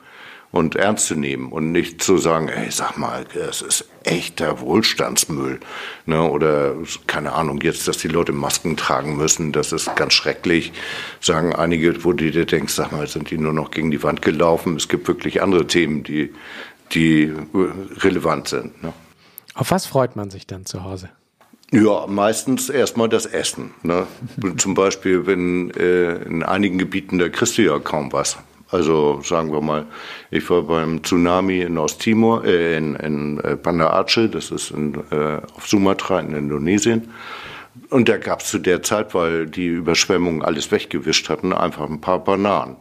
und 0.52 0.76
ernst 0.76 1.08
zu 1.08 1.16
nehmen 1.16 1.52
und 1.52 1.72
nicht 1.72 2.04
zu 2.04 2.18
sagen, 2.18 2.50
ey, 2.50 2.70
sag 2.72 2.98
mal, 2.98 3.26
das 3.34 3.62
ist 3.62 3.86
echter 4.04 4.60
Wohlstandsmüll. 4.60 5.60
Ne? 6.06 6.22
Oder 6.30 6.76
keine 7.08 7.34
Ahnung, 7.34 7.62
jetzt, 7.62 7.88
dass 7.88 7.98
die 7.98 8.10
Leute 8.10 8.34
Masken 8.34 8.76
tragen 8.76 9.16
müssen, 9.16 9.54
das 9.54 9.72
ist 9.72 9.96
ganz 9.96 10.14
schrecklich. 10.14 10.74
Sagen 11.22 11.56
einige, 11.56 12.04
wo 12.04 12.12
du 12.14 12.30
dir 12.32 12.46
denkst, 12.46 12.74
sag 12.74 12.92
mal, 12.92 13.08
sind 13.08 13.32
die 13.32 13.38
nur 13.38 13.54
noch 13.54 13.72
gegen 13.72 13.92
die 13.92 14.04
Wand 14.04 14.22
gelaufen? 14.22 14.76
Es 14.76 14.90
gibt 14.90 15.08
wirklich 15.08 15.42
andere 15.42 15.68
Themen, 15.68 16.04
die, 16.04 16.34
die 16.92 17.34
relevant 17.98 18.50
sind. 18.50 18.84
Ne? 18.84 18.92
Auf 19.54 19.72
was 19.72 19.86
freut 19.86 20.16
man 20.16 20.30
sich 20.30 20.48
dann 20.48 20.66
zu 20.66 20.84
Hause? 20.84 21.10
Ja, 21.72 22.06
meistens 22.08 22.70
erstmal 22.70 23.08
das 23.08 23.26
Essen. 23.26 23.72
Ne? 23.84 24.06
Zum 24.58 24.74
Beispiel, 24.74 25.26
wenn 25.26 25.72
äh, 25.72 26.16
in 26.24 26.44
einigen 26.44 26.78
Gebieten, 26.78 27.20
da 27.20 27.30
kriegst 27.30 27.58
du 27.58 27.62
ja 27.62 27.80
kaum 27.80 28.12
was. 28.12 28.38
Also 28.72 29.22
sagen 29.22 29.52
wir 29.52 29.62
mal, 29.62 29.86
ich 30.32 30.50
war 30.50 30.62
beim 30.64 31.04
Tsunami 31.04 31.62
in 31.62 31.78
Osttimor, 31.78 32.46
äh, 32.46 32.78
in, 32.78 32.96
in 32.96 33.40
äh, 33.40 33.58
Banda 33.62 33.92
Aceh, 33.92 34.30
das 34.30 34.50
ist 34.50 34.72
in, 34.72 34.96
äh, 35.12 35.42
auf 35.56 35.68
Sumatra 35.68 36.20
in 36.22 36.34
Indonesien. 36.34 37.10
Und 37.90 38.08
da 38.08 38.18
gab 38.18 38.42
es 38.42 38.50
zu 38.50 38.60
der 38.60 38.82
Zeit, 38.82 39.14
weil 39.14 39.46
die 39.48 39.68
Überschwemmungen 39.68 40.42
alles 40.42 40.72
weggewischt 40.72 41.30
hatten, 41.30 41.54
einfach 41.54 41.90
ein 41.90 42.02
paar 42.02 42.24
Bananen, 42.24 42.78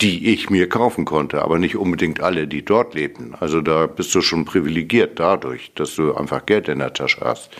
die 0.00 0.32
ich 0.32 0.50
mir 0.50 0.68
kaufen 0.68 1.04
konnte, 1.04 1.42
aber 1.42 1.58
nicht 1.58 1.76
unbedingt 1.76 2.20
alle, 2.20 2.46
die 2.46 2.64
dort 2.64 2.94
lebten. 2.94 3.34
Also 3.38 3.60
da 3.60 3.86
bist 3.86 4.14
du 4.14 4.20
schon 4.20 4.44
privilegiert 4.44 5.18
dadurch, 5.18 5.72
dass 5.74 5.96
du 5.96 6.14
einfach 6.14 6.46
Geld 6.46 6.68
in 6.68 6.78
der 6.78 6.92
Tasche 6.92 7.20
hast. 7.22 7.50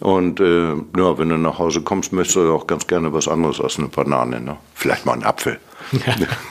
Und 0.00 0.38
äh, 0.38 0.74
ja, 0.96 1.18
wenn 1.18 1.28
du 1.28 1.36
nach 1.36 1.58
Hause 1.58 1.82
kommst, 1.82 2.12
möchtest 2.12 2.36
du 2.36 2.52
auch 2.52 2.66
ganz 2.66 2.86
gerne 2.86 3.12
was 3.12 3.26
anderes 3.26 3.60
als 3.60 3.78
eine 3.78 3.88
Banane. 3.88 4.40
Ne? 4.40 4.56
Vielleicht 4.74 5.04
mal 5.04 5.14
einen 5.14 5.24
Apfel. 5.24 5.58
Ja. 6.06 6.14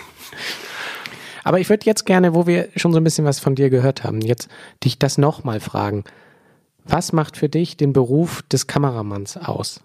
Aber 1.50 1.60
ich 1.60 1.68
würde 1.68 1.88
jetzt 1.88 2.06
gerne, 2.06 2.36
wo 2.36 2.46
wir 2.46 2.70
schon 2.76 2.94
so 2.94 3.00
ein 3.00 3.04
bisschen 3.04 3.26
was 3.26 3.40
von 3.40 3.56
dir 3.56 3.72
gehört 3.72 4.04
haben, 4.04 4.22
jetzt 4.22 4.50
dich 4.84 5.00
das 5.00 5.18
nochmal 5.18 5.60
fragen. 5.60 6.04
Was 6.86 7.12
macht 7.12 7.38
für 7.38 7.50
dich 7.50 7.76
den 7.76 7.92
Beruf 7.92 8.44
des 8.44 8.68
Kameramanns 8.68 9.36
aus? 9.36 9.82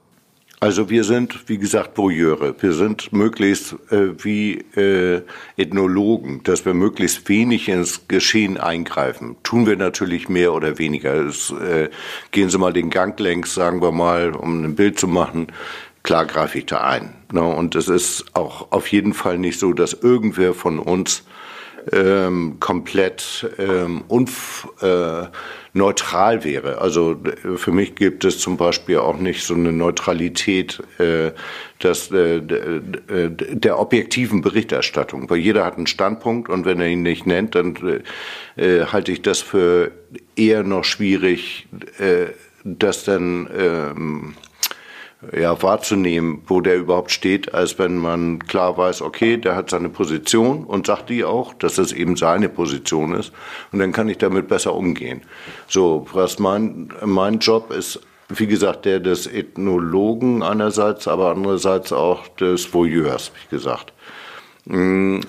Also 0.60 0.90
wir 0.90 1.04
sind, 1.04 1.48
wie 1.48 1.56
gesagt, 1.56 1.96
Voyeure. 1.96 2.54
Wir 2.60 2.74
sind 2.74 3.14
möglichst 3.14 3.76
äh, 3.90 4.22
wie 4.22 4.58
äh, 4.76 5.22
Ethnologen, 5.56 6.42
dass 6.44 6.66
wir 6.66 6.74
möglichst 6.74 7.26
wenig 7.30 7.70
ins 7.70 8.08
Geschehen 8.08 8.58
eingreifen. 8.58 9.36
Tun 9.42 9.66
wir 9.66 9.76
natürlich 9.76 10.28
mehr 10.28 10.52
oder 10.52 10.78
weniger. 10.78 11.14
Es, 11.14 11.50
äh, 11.50 11.88
gehen 12.30 12.50
Sie 12.50 12.58
mal 12.58 12.74
den 12.74 12.90
Gang 12.90 13.18
längs, 13.18 13.54
sagen 13.54 13.80
wir 13.80 13.90
mal, 13.90 14.34
um 14.34 14.64
ein 14.64 14.74
Bild 14.74 14.98
zu 14.98 15.08
machen. 15.08 15.46
Klar 16.02 16.26
greife 16.26 16.58
ich 16.58 16.66
da 16.66 16.82
ein. 16.82 17.14
Ne? 17.32 17.42
Und 17.42 17.74
es 17.74 17.88
ist 17.88 18.26
auch 18.34 18.70
auf 18.70 18.88
jeden 18.88 19.14
Fall 19.14 19.38
nicht 19.38 19.58
so, 19.58 19.72
dass 19.72 19.94
irgendwer 19.94 20.52
von 20.52 20.78
uns 20.78 21.24
ähm, 21.92 22.56
komplett 22.60 23.50
ähm, 23.58 24.04
äh, 24.80 25.26
neutral 25.72 26.44
wäre. 26.44 26.78
Also 26.78 27.12
äh, 27.12 27.56
für 27.56 27.72
mich 27.72 27.94
gibt 27.94 28.24
es 28.24 28.38
zum 28.38 28.56
Beispiel 28.56 28.98
auch 28.98 29.18
nicht 29.18 29.44
so 29.44 29.54
eine 29.54 29.72
Neutralität 29.72 30.82
äh, 30.98 31.32
das, 31.80 32.10
äh, 32.10 32.36
äh, 32.36 32.40
der 33.30 33.78
objektiven 33.78 34.40
Berichterstattung, 34.40 35.28
weil 35.28 35.38
jeder 35.38 35.64
hat 35.64 35.76
einen 35.76 35.86
Standpunkt 35.86 36.48
und 36.48 36.64
wenn 36.64 36.80
er 36.80 36.88
ihn 36.88 37.02
nicht 37.02 37.26
nennt, 37.26 37.54
dann 37.54 37.76
äh, 38.56 38.86
halte 38.86 39.12
ich 39.12 39.22
das 39.22 39.40
für 39.40 39.90
eher 40.36 40.62
noch 40.62 40.84
schwierig, 40.84 41.66
äh, 41.98 42.26
das 42.64 43.04
dann 43.04 43.50
ähm, 43.56 44.34
ja, 45.32 45.62
wahrzunehmen, 45.62 46.42
wo 46.46 46.60
der 46.60 46.76
überhaupt 46.76 47.10
steht, 47.10 47.54
als 47.54 47.78
wenn 47.78 47.98
man 47.98 48.40
klar 48.40 48.76
weiß, 48.76 49.02
okay, 49.02 49.36
der 49.36 49.56
hat 49.56 49.70
seine 49.70 49.88
Position 49.88 50.64
und 50.64 50.86
sagt 50.86 51.10
die 51.10 51.24
auch, 51.24 51.54
dass 51.54 51.76
das 51.76 51.92
eben 51.92 52.16
seine 52.16 52.48
Position 52.48 53.14
ist. 53.14 53.32
Und 53.72 53.78
dann 53.78 53.92
kann 53.92 54.08
ich 54.08 54.18
damit 54.18 54.48
besser 54.48 54.74
umgehen. 54.74 55.22
So, 55.68 56.06
was 56.12 56.38
mein, 56.38 56.92
mein 57.04 57.38
Job 57.38 57.70
ist, 57.72 58.00
wie 58.28 58.46
gesagt, 58.46 58.84
der 58.84 59.00
des 59.00 59.26
Ethnologen 59.26 60.42
einerseits, 60.42 61.08
aber 61.08 61.30
andererseits 61.30 61.92
auch 61.92 62.28
des 62.36 62.72
Voyeurs, 62.72 63.32
wie 63.42 63.56
gesagt. 63.56 63.92
Mm, 64.64 65.20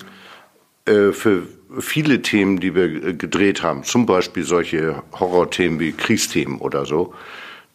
äh, 0.86 1.12
für 1.12 1.42
viele 1.78 2.22
Themen, 2.22 2.60
die 2.60 2.74
wir 2.74 3.12
gedreht 3.14 3.62
haben, 3.62 3.84
zum 3.84 4.06
Beispiel 4.06 4.44
solche 4.44 5.02
Horrorthemen 5.18 5.80
wie 5.80 5.92
Kriegsthemen 5.92 6.58
oder 6.58 6.86
so, 6.86 7.12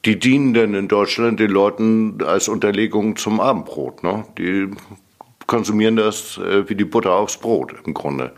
die 0.06 0.18
dienen 0.18 0.54
denn 0.54 0.74
in 0.74 0.88
Deutschland 0.88 1.39
den 1.39 1.52
Leuten 1.52 2.24
als 2.24 2.47
Unterlegung 2.47 3.16
zum 3.16 3.39
Abendbrot. 3.39 4.04
Ne? 4.04 4.26
Die 4.38 4.70
konsumieren 5.47 5.95
das 5.95 6.38
äh, 6.38 6.68
wie 6.70 6.76
die 6.76 6.86
Butter 6.86 7.14
aufs 7.14 7.38
Brot 7.38 7.76
im 7.86 7.93
Grunde. 7.93 8.34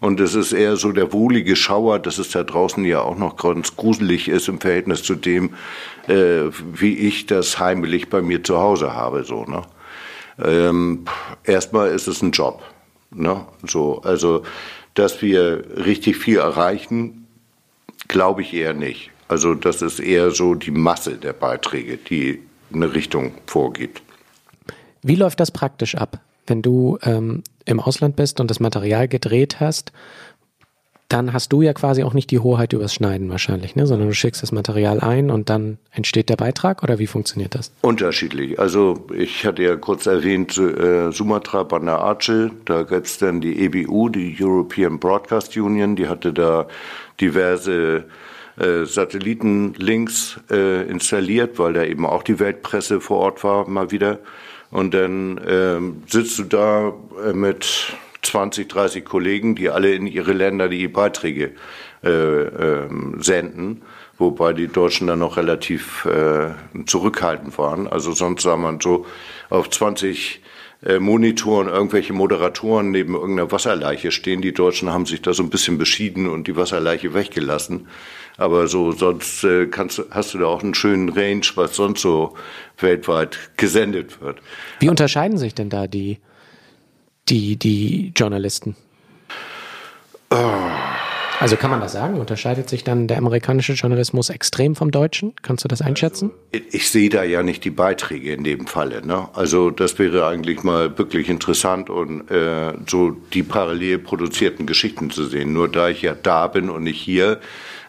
Und 0.00 0.20
es 0.20 0.34
ist 0.34 0.52
eher 0.52 0.76
so 0.76 0.92
der 0.92 1.12
wohlige 1.12 1.56
Schauer, 1.56 1.98
dass 1.98 2.18
es 2.18 2.30
da 2.30 2.42
draußen 2.42 2.84
ja 2.84 3.00
auch 3.00 3.16
noch 3.16 3.36
ganz 3.36 3.76
gruselig 3.76 4.28
ist 4.28 4.48
im 4.48 4.60
Verhältnis 4.60 5.02
zu 5.02 5.14
dem, 5.14 5.54
äh, 6.08 6.50
wie 6.74 6.98
ich 6.98 7.26
das 7.26 7.58
heimlich 7.58 8.10
bei 8.10 8.20
mir 8.20 8.42
zu 8.42 8.58
Hause 8.58 8.92
habe. 8.92 9.24
So, 9.24 9.44
ne? 9.44 9.62
Ähm, 10.42 11.04
erstmal 11.44 11.90
ist 11.90 12.08
es 12.08 12.22
ein 12.22 12.32
Job. 12.32 12.62
Ne? 13.10 13.46
So, 13.66 14.02
also, 14.02 14.42
dass 14.94 15.22
wir 15.22 15.64
richtig 15.86 16.16
viel 16.16 16.38
erreichen, 16.38 17.26
glaube 18.08 18.42
ich 18.42 18.52
eher 18.52 18.74
nicht. 18.74 19.10
Also 19.28 19.54
das 19.54 19.82
ist 19.82 20.00
eher 20.00 20.30
so 20.30 20.54
die 20.54 20.70
Masse 20.70 21.16
der 21.16 21.32
Beiträge, 21.32 21.96
die 21.96 22.40
eine 22.72 22.94
Richtung 22.94 23.32
vorgibt. 23.46 24.02
Wie 25.02 25.16
läuft 25.16 25.40
das 25.40 25.50
praktisch 25.50 25.94
ab, 25.94 26.20
wenn 26.46 26.62
du 26.62 26.98
ähm, 27.02 27.42
im 27.64 27.80
Ausland 27.80 28.16
bist 28.16 28.40
und 28.40 28.50
das 28.50 28.60
Material 28.60 29.08
gedreht 29.08 29.60
hast? 29.60 29.92
Dann 31.08 31.34
hast 31.34 31.52
du 31.52 31.60
ja 31.60 31.74
quasi 31.74 32.02
auch 32.02 32.14
nicht 32.14 32.30
die 32.30 32.38
Hoheit 32.38 32.72
übers 32.72 32.94
Schneiden 32.94 33.28
wahrscheinlich, 33.28 33.76
ne? 33.76 33.86
sondern 33.86 34.08
du 34.08 34.14
schickst 34.14 34.42
das 34.42 34.52
Material 34.52 35.00
ein 35.00 35.30
und 35.30 35.50
dann 35.50 35.76
entsteht 35.92 36.30
der 36.30 36.36
Beitrag 36.36 36.82
oder 36.82 36.98
wie 36.98 37.06
funktioniert 37.06 37.54
das? 37.54 37.70
Unterschiedlich. 37.82 38.58
Also 38.58 39.06
ich 39.14 39.44
hatte 39.44 39.62
ja 39.62 39.76
kurz 39.76 40.06
erwähnt, 40.06 40.56
äh, 40.56 41.12
Sumatra, 41.12 41.62
Banda 41.62 41.98
Aceh, 41.98 42.50
da 42.64 42.82
gibt 42.82 43.06
es 43.06 43.18
dann 43.18 43.42
die 43.42 43.62
EBU, 43.62 44.08
die 44.08 44.34
European 44.40 44.98
Broadcast 44.98 45.54
Union, 45.56 45.94
die 45.94 46.08
hatte 46.08 46.32
da 46.32 46.66
diverse 47.20 48.06
äh, 48.56 48.84
Satellitenlinks 48.84 50.40
äh, 50.50 50.88
installiert, 50.88 51.58
weil 51.58 51.72
da 51.72 51.84
eben 51.84 52.06
auch 52.06 52.22
die 52.22 52.38
Weltpresse 52.38 53.00
vor 53.00 53.18
Ort 53.18 53.44
war, 53.44 53.68
mal 53.68 53.90
wieder. 53.90 54.20
Und 54.70 54.94
dann 54.94 55.40
ähm, 55.46 56.02
sitzt 56.06 56.38
du 56.38 56.44
da 56.44 56.92
äh, 57.24 57.32
mit 57.32 57.96
20, 58.22 58.68
30 58.68 59.04
Kollegen, 59.04 59.54
die 59.54 59.68
alle 59.70 59.94
in 59.94 60.06
ihre 60.06 60.32
Länder 60.32 60.68
die 60.68 60.88
Beiträge 60.88 61.52
äh, 62.02 62.08
äh, 62.08 62.88
senden, 63.18 63.82
wobei 64.18 64.52
die 64.52 64.68
Deutschen 64.68 65.06
dann 65.06 65.20
noch 65.20 65.36
relativ 65.36 66.04
äh, 66.06 66.50
zurückhaltend 66.86 67.56
waren. 67.58 67.86
Also 67.86 68.12
sonst 68.12 68.42
sah 68.42 68.56
man 68.56 68.80
so 68.80 69.06
auf 69.50 69.70
20 69.70 70.42
äh, 70.84 70.98
Monitoren 70.98 71.68
irgendwelche 71.68 72.12
Moderatoren 72.12 72.90
neben 72.90 73.14
irgendeiner 73.14 73.50
Wasserleiche 73.50 74.10
stehen. 74.10 74.42
Die 74.42 74.52
Deutschen 74.52 74.90
haben 74.90 75.06
sich 75.06 75.22
da 75.22 75.32
so 75.32 75.42
ein 75.42 75.50
bisschen 75.50 75.78
beschieden 75.78 76.28
und 76.28 76.46
die 76.46 76.56
Wasserleiche 76.56 77.14
weggelassen. 77.14 77.88
Aber 78.36 78.66
so 78.66 78.92
sonst 78.92 79.44
äh, 79.44 79.66
kannst, 79.66 80.02
hast 80.10 80.34
du 80.34 80.38
da 80.38 80.46
auch 80.46 80.62
einen 80.62 80.74
schönen 80.74 81.08
Range, 81.10 81.44
was 81.54 81.76
sonst 81.76 82.00
so 82.00 82.34
weltweit 82.78 83.38
gesendet 83.56 84.20
wird. 84.20 84.38
Wie 84.80 84.88
unterscheiden 84.88 85.38
sich 85.38 85.54
denn 85.54 85.70
da 85.70 85.86
die, 85.86 86.18
die, 87.28 87.56
die 87.56 88.12
Journalisten? 88.16 88.74
Oh, 90.30 90.36
Also 91.40 91.56
kann 91.56 91.70
man 91.70 91.80
das 91.80 91.92
sagen? 91.92 92.18
Unterscheidet 92.18 92.68
sich 92.68 92.84
dann 92.84 93.06
der 93.08 93.18
amerikanische 93.18 93.74
Journalismus 93.74 94.30
extrem 94.30 94.74
vom 94.76 94.90
deutschen? 94.90 95.34
Kannst 95.42 95.64
du 95.64 95.68
das 95.68 95.82
einschätzen? 95.82 96.30
Ich, 96.52 96.62
ich 96.72 96.90
sehe 96.90 97.08
da 97.10 97.22
ja 97.24 97.42
nicht 97.42 97.64
die 97.64 97.70
Beiträge 97.70 98.32
in 98.32 98.44
dem 98.44 98.66
Falle. 98.66 99.04
Ne? 99.06 99.28
Also 99.34 99.70
das 99.70 99.98
wäre 99.98 100.26
eigentlich 100.26 100.62
mal 100.62 100.96
wirklich 100.96 101.28
interessant 101.28 101.90
und 101.90 102.30
äh, 102.30 102.72
so 102.88 103.10
die 103.10 103.42
parallel 103.42 103.98
produzierten 103.98 104.66
Geschichten 104.66 105.10
zu 105.10 105.24
sehen. 105.24 105.52
Nur 105.52 105.68
da 105.68 105.88
ich 105.88 106.02
ja 106.02 106.14
da 106.14 106.46
bin 106.46 106.70
und 106.70 106.84
nicht 106.84 107.00
hier, 107.00 107.40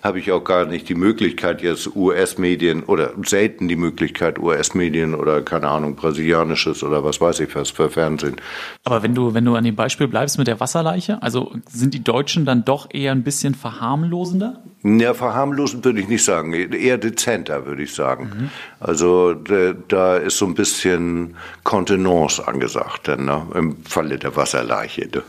habe 0.05 0.19
ich 0.19 0.31
auch 0.31 0.43
gar 0.43 0.65
nicht 0.65 0.87
die 0.87 0.95
Möglichkeit, 0.95 1.63
jetzt 1.63 1.95
US-Medien 1.95 2.83
oder 2.83 3.11
selten 3.23 3.67
die 3.67 3.75
Möglichkeit, 3.75 4.37
US-Medien 4.37 5.15
oder 5.15 5.41
keine 5.41 5.67
Ahnung, 5.67 5.95
brasilianisches 5.95 6.83
oder 6.83 7.03
was 7.03 7.19
weiß 7.19 7.39
ich 7.39 7.55
was 7.55 7.71
für 7.71 7.89
Fernsehen. 7.89 8.35
Aber 8.83 9.01
wenn 9.01 9.15
du, 9.15 9.33
wenn 9.33 9.43
du 9.43 9.55
an 9.55 9.63
dem 9.63 9.75
Beispiel 9.75 10.07
bleibst 10.07 10.37
mit 10.37 10.45
der 10.45 10.59
Wasserleiche, 10.59 11.21
also 11.23 11.53
sind 11.67 11.95
die 11.95 12.03
Deutschen 12.03 12.45
dann 12.45 12.63
doch 12.63 12.87
eher 12.93 13.13
ein 13.13 13.23
bisschen 13.23 13.55
verharmlosender? 13.55 14.61
Ja, 14.83 15.15
verharmlosend 15.15 15.83
würde 15.83 15.99
ich 15.99 16.07
nicht 16.07 16.23
sagen, 16.23 16.53
eher 16.53 16.99
dezenter 16.99 17.65
würde 17.65 17.81
ich 17.81 17.93
sagen. 17.95 18.31
Mhm. 18.37 18.49
Also 18.79 19.33
da 19.33 20.17
ist 20.17 20.37
so 20.37 20.45
ein 20.45 20.53
bisschen 20.53 21.35
Kontenance 21.63 22.47
angesagt, 22.47 23.07
denn, 23.07 23.25
ne? 23.25 23.47
im 23.55 23.77
Falle 23.83 24.19
der 24.19 24.35
Wasserleiche. 24.35 25.09
Ne? 25.11 25.23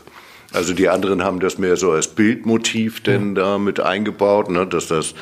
Also 0.57 0.73
die 0.73 0.89
anderen 0.89 1.23
haben 1.23 1.39
das 1.39 1.59
mehr 1.59 1.77
so 1.77 1.91
als 1.91 2.07
Bildmotiv 2.07 3.03
denn 3.03 3.35
da 3.35 3.59
mit 3.59 3.79
eingebaut, 3.79 4.49
ne, 4.49 4.65
dass 4.65 4.87
das 4.87 5.13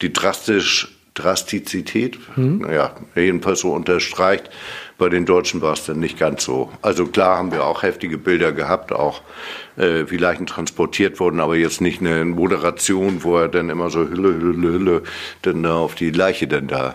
die 0.00 0.14
drastisch 0.14 0.88
Drastizität, 1.12 2.18
mhm. 2.36 2.66
ja, 2.72 2.94
jedenfalls 3.14 3.60
so 3.60 3.72
unterstreicht. 3.72 4.48
Bei 4.96 5.10
den 5.10 5.26
Deutschen 5.26 5.60
war 5.60 5.74
es 5.74 5.84
dann 5.84 5.98
nicht 5.98 6.18
ganz 6.18 6.44
so. 6.44 6.72
Also 6.80 7.06
klar 7.06 7.36
haben 7.36 7.52
wir 7.52 7.64
auch 7.64 7.82
heftige 7.82 8.16
Bilder 8.16 8.52
gehabt, 8.52 8.92
auch 8.92 9.20
äh, 9.76 10.04
wie 10.08 10.16
Leichen 10.16 10.46
transportiert 10.46 11.20
wurden, 11.20 11.40
aber 11.40 11.56
jetzt 11.56 11.82
nicht 11.82 12.00
eine 12.00 12.24
Moderation, 12.24 13.24
wo 13.24 13.36
er 13.36 13.48
dann 13.48 13.68
immer 13.68 13.90
so 13.90 14.08
Hülle, 14.08 14.40
Hülle, 14.40 14.68
Hülle, 14.68 15.02
dann 15.42 15.62
da 15.64 15.76
auf 15.76 15.96
die 15.96 16.10
Leiche 16.10 16.46
dann 16.46 16.66
da 16.66 16.94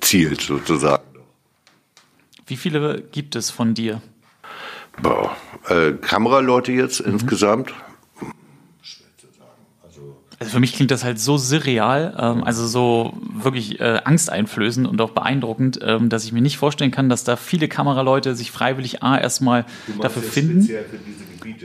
zielt 0.00 0.42
sozusagen. 0.42 1.04
Wie 2.46 2.56
viele 2.56 3.00
gibt 3.00 3.36
es 3.36 3.50
von 3.50 3.72
dir? 3.72 4.02
Boah, 5.00 5.36
äh, 5.68 5.92
Kameraleute 5.92 6.72
jetzt 6.72 7.04
mhm. 7.04 7.14
insgesamt? 7.14 7.72
Also 10.42 10.54
für 10.54 10.60
mich 10.60 10.72
klingt 10.72 10.90
das 10.90 11.04
halt 11.04 11.20
so 11.20 11.36
surreal, 11.36 12.16
ähm, 12.18 12.42
also 12.42 12.66
so 12.66 13.16
wirklich 13.32 13.78
äh, 13.78 14.00
angsteinflößend 14.02 14.88
und 14.88 15.00
auch 15.00 15.10
beeindruckend, 15.10 15.78
ähm, 15.82 16.08
dass 16.08 16.24
ich 16.24 16.32
mir 16.32 16.42
nicht 16.42 16.56
vorstellen 16.56 16.90
kann, 16.90 17.08
dass 17.08 17.22
da 17.22 17.36
viele 17.36 17.68
Kameraleute 17.68 18.34
sich 18.34 18.50
freiwillig 18.50 19.04
A 19.04 19.16
erstmal 19.16 19.66
dafür 20.00 20.22
finden. 20.22 20.62
Für 20.62 20.82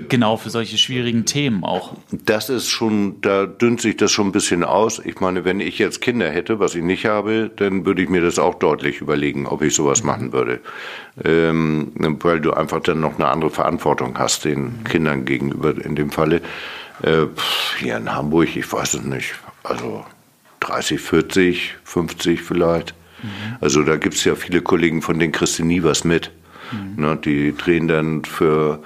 genau, 0.09 0.37
für 0.37 0.49
solche 0.49 0.77
schwierigen 0.77 1.25
Themen 1.25 1.63
auch. 1.63 1.93
Das 2.11 2.49
ist 2.49 2.69
schon, 2.69 3.21
da 3.21 3.45
dünnt 3.45 3.81
sich 3.81 3.97
das 3.97 4.11
schon 4.11 4.27
ein 4.27 4.31
bisschen 4.31 4.63
aus. 4.63 4.99
Ich 5.03 5.19
meine, 5.19 5.45
wenn 5.45 5.59
ich 5.59 5.79
jetzt 5.79 6.01
Kinder 6.01 6.29
hätte, 6.29 6.59
was 6.59 6.75
ich 6.75 6.83
nicht 6.83 7.05
habe, 7.05 7.51
dann 7.55 7.85
würde 7.85 8.01
ich 8.01 8.09
mir 8.09 8.21
das 8.21 8.39
auch 8.39 8.55
deutlich 8.55 9.01
überlegen, 9.01 9.45
ob 9.47 9.61
ich 9.61 9.75
sowas 9.75 10.03
machen 10.03 10.33
würde. 10.33 10.59
Ähm, 11.23 11.91
weil 12.21 12.39
du 12.39 12.53
einfach 12.53 12.81
dann 12.81 12.99
noch 12.99 13.15
eine 13.15 13.27
andere 13.27 13.49
Verantwortung 13.49 14.17
hast 14.17 14.45
den 14.45 14.83
Kindern 14.83 15.25
gegenüber 15.25 15.73
in 15.83 15.95
dem 15.95 16.11
Falle. 16.11 16.41
Äh, 17.01 17.25
hier 17.79 17.97
in 17.97 18.13
Hamburg, 18.13 18.55
ich 18.55 18.71
weiß 18.71 18.95
es 18.95 19.03
nicht. 19.03 19.35
Also 19.63 20.05
30, 20.61 20.99
40, 20.99 21.75
50 21.83 22.41
vielleicht. 22.41 22.93
Mhm. 23.21 23.57
Also 23.61 23.83
da 23.83 23.97
gibt 23.97 24.15
es 24.15 24.23
ja 24.23 24.35
viele 24.35 24.61
Kollegen, 24.61 25.01
von 25.01 25.19
denen 25.19 25.31
kriegst 25.31 25.59
du 25.59 25.65
nie 25.65 25.83
was 25.83 26.03
mit. 26.03 26.31
Mhm. 26.71 27.03
Ne, 27.03 27.17
die 27.17 27.55
drehen 27.55 27.87
dann 27.87 28.23
für 28.25 28.81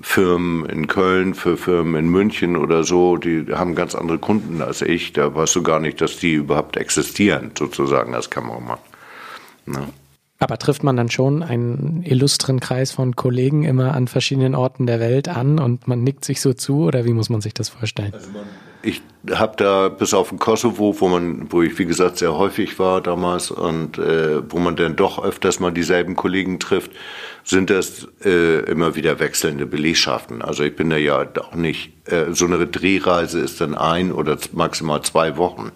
Firmen 0.00 0.66
in 0.66 0.86
Köln, 0.86 1.34
für 1.34 1.56
Firmen 1.56 1.94
in 1.96 2.10
München 2.10 2.56
oder 2.56 2.84
so, 2.84 3.16
die 3.16 3.46
haben 3.52 3.74
ganz 3.74 3.94
andere 3.94 4.18
Kunden 4.18 4.62
als 4.62 4.82
ich. 4.82 5.12
Da 5.12 5.34
weißt 5.34 5.56
du 5.56 5.62
gar 5.62 5.80
nicht, 5.80 6.00
dass 6.00 6.16
die 6.16 6.34
überhaupt 6.34 6.76
existieren, 6.76 7.50
sozusagen 7.58 8.14
als 8.14 8.30
Kameramann. 8.30 8.78
Ne? 9.66 9.88
Aber 10.40 10.56
trifft 10.56 10.82
man 10.82 10.96
dann 10.96 11.10
schon 11.10 11.42
einen 11.42 12.02
illustren 12.02 12.60
Kreis 12.60 12.92
von 12.92 13.14
Kollegen 13.14 13.64
immer 13.64 13.94
an 13.94 14.08
verschiedenen 14.08 14.54
Orten 14.54 14.86
der 14.86 14.98
Welt 14.98 15.28
an 15.28 15.58
und 15.58 15.86
man 15.86 16.02
nickt 16.02 16.24
sich 16.24 16.40
so 16.40 16.54
zu 16.54 16.84
oder 16.84 17.04
wie 17.04 17.12
muss 17.12 17.28
man 17.28 17.42
sich 17.42 17.52
das 17.52 17.68
vorstellen? 17.68 18.14
Also 18.14 18.30
ich 18.82 19.02
habe 19.30 19.54
da 19.56 19.90
bis 19.90 20.14
auf 20.14 20.30
den 20.30 20.38
Kosovo, 20.38 20.98
wo 20.98 21.08
man, 21.08 21.52
wo 21.52 21.60
ich 21.60 21.78
wie 21.78 21.84
gesagt 21.84 22.16
sehr 22.16 22.38
häufig 22.38 22.78
war 22.78 23.02
damals 23.02 23.50
und 23.50 23.98
äh, 23.98 24.50
wo 24.50 24.58
man 24.58 24.76
dann 24.76 24.96
doch 24.96 25.22
öfters 25.22 25.60
mal 25.60 25.70
dieselben 25.70 26.16
Kollegen 26.16 26.58
trifft, 26.58 26.92
sind 27.44 27.68
das 27.68 28.08
äh, 28.24 28.60
immer 28.70 28.96
wieder 28.96 29.20
wechselnde 29.20 29.66
Belegschaften. 29.66 30.40
Also 30.40 30.62
ich 30.62 30.74
bin 30.74 30.88
da 30.88 30.96
ja 30.96 31.26
auch 31.38 31.54
nicht. 31.54 31.92
Äh, 32.10 32.32
so 32.32 32.46
eine 32.46 32.66
Drehreise 32.66 33.40
ist 33.40 33.60
dann 33.60 33.74
ein 33.74 34.10
oder 34.10 34.38
maximal 34.52 35.02
zwei 35.02 35.36
Wochen. 35.36 35.72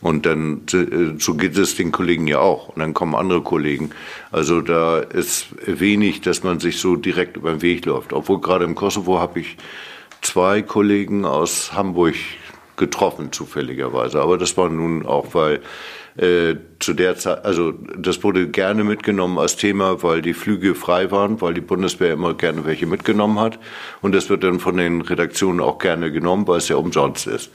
Und 0.00 0.24
dann, 0.24 0.62
äh, 0.72 1.18
so 1.18 1.34
geht 1.34 1.56
es 1.56 1.76
den 1.76 1.92
Kollegen 1.92 2.26
ja 2.26 2.38
auch. 2.38 2.68
Und 2.70 2.80
dann 2.80 2.94
kommen 2.94 3.14
andere 3.14 3.42
Kollegen. 3.42 3.90
Also 4.30 4.60
da 4.60 4.98
ist 4.98 5.48
wenig, 5.66 6.22
dass 6.22 6.42
man 6.42 6.58
sich 6.60 6.78
so 6.78 6.96
direkt 6.96 7.36
über 7.36 7.50
den 7.50 7.62
Weg 7.62 7.84
läuft. 7.84 8.12
Obwohl 8.12 8.40
gerade 8.40 8.64
im 8.64 8.74
Kosovo 8.74 9.18
habe 9.18 9.40
ich 9.40 9.56
zwei 10.22 10.62
Kollegen 10.62 11.24
aus 11.24 11.72
Hamburg 11.74 12.14
getroffen, 12.76 13.30
zufälligerweise. 13.30 14.20
Aber 14.20 14.38
das 14.38 14.56
war 14.56 14.70
nun 14.70 15.04
auch, 15.04 15.34
weil 15.34 15.60
äh, 16.16 16.56
zu 16.80 16.94
der 16.94 17.16
Zeit, 17.16 17.44
also 17.44 17.72
das 17.96 18.24
wurde 18.24 18.48
gerne 18.48 18.84
mitgenommen 18.84 19.38
als 19.38 19.56
Thema, 19.56 20.02
weil 20.02 20.22
die 20.22 20.34
Flüge 20.34 20.74
frei 20.74 21.10
waren, 21.10 21.40
weil 21.40 21.54
die 21.54 21.60
Bundeswehr 21.60 22.14
immer 22.14 22.34
gerne 22.34 22.64
welche 22.64 22.86
mitgenommen 22.86 23.38
hat. 23.38 23.58
Und 24.00 24.14
das 24.14 24.28
wird 24.28 24.42
dann 24.44 24.60
von 24.60 24.76
den 24.76 25.02
Redaktionen 25.02 25.60
auch 25.60 25.78
gerne 25.78 26.10
genommen, 26.10 26.48
weil 26.48 26.58
es 26.58 26.68
ja 26.68 26.76
umsonst 26.76 27.26
ist. 27.26 27.50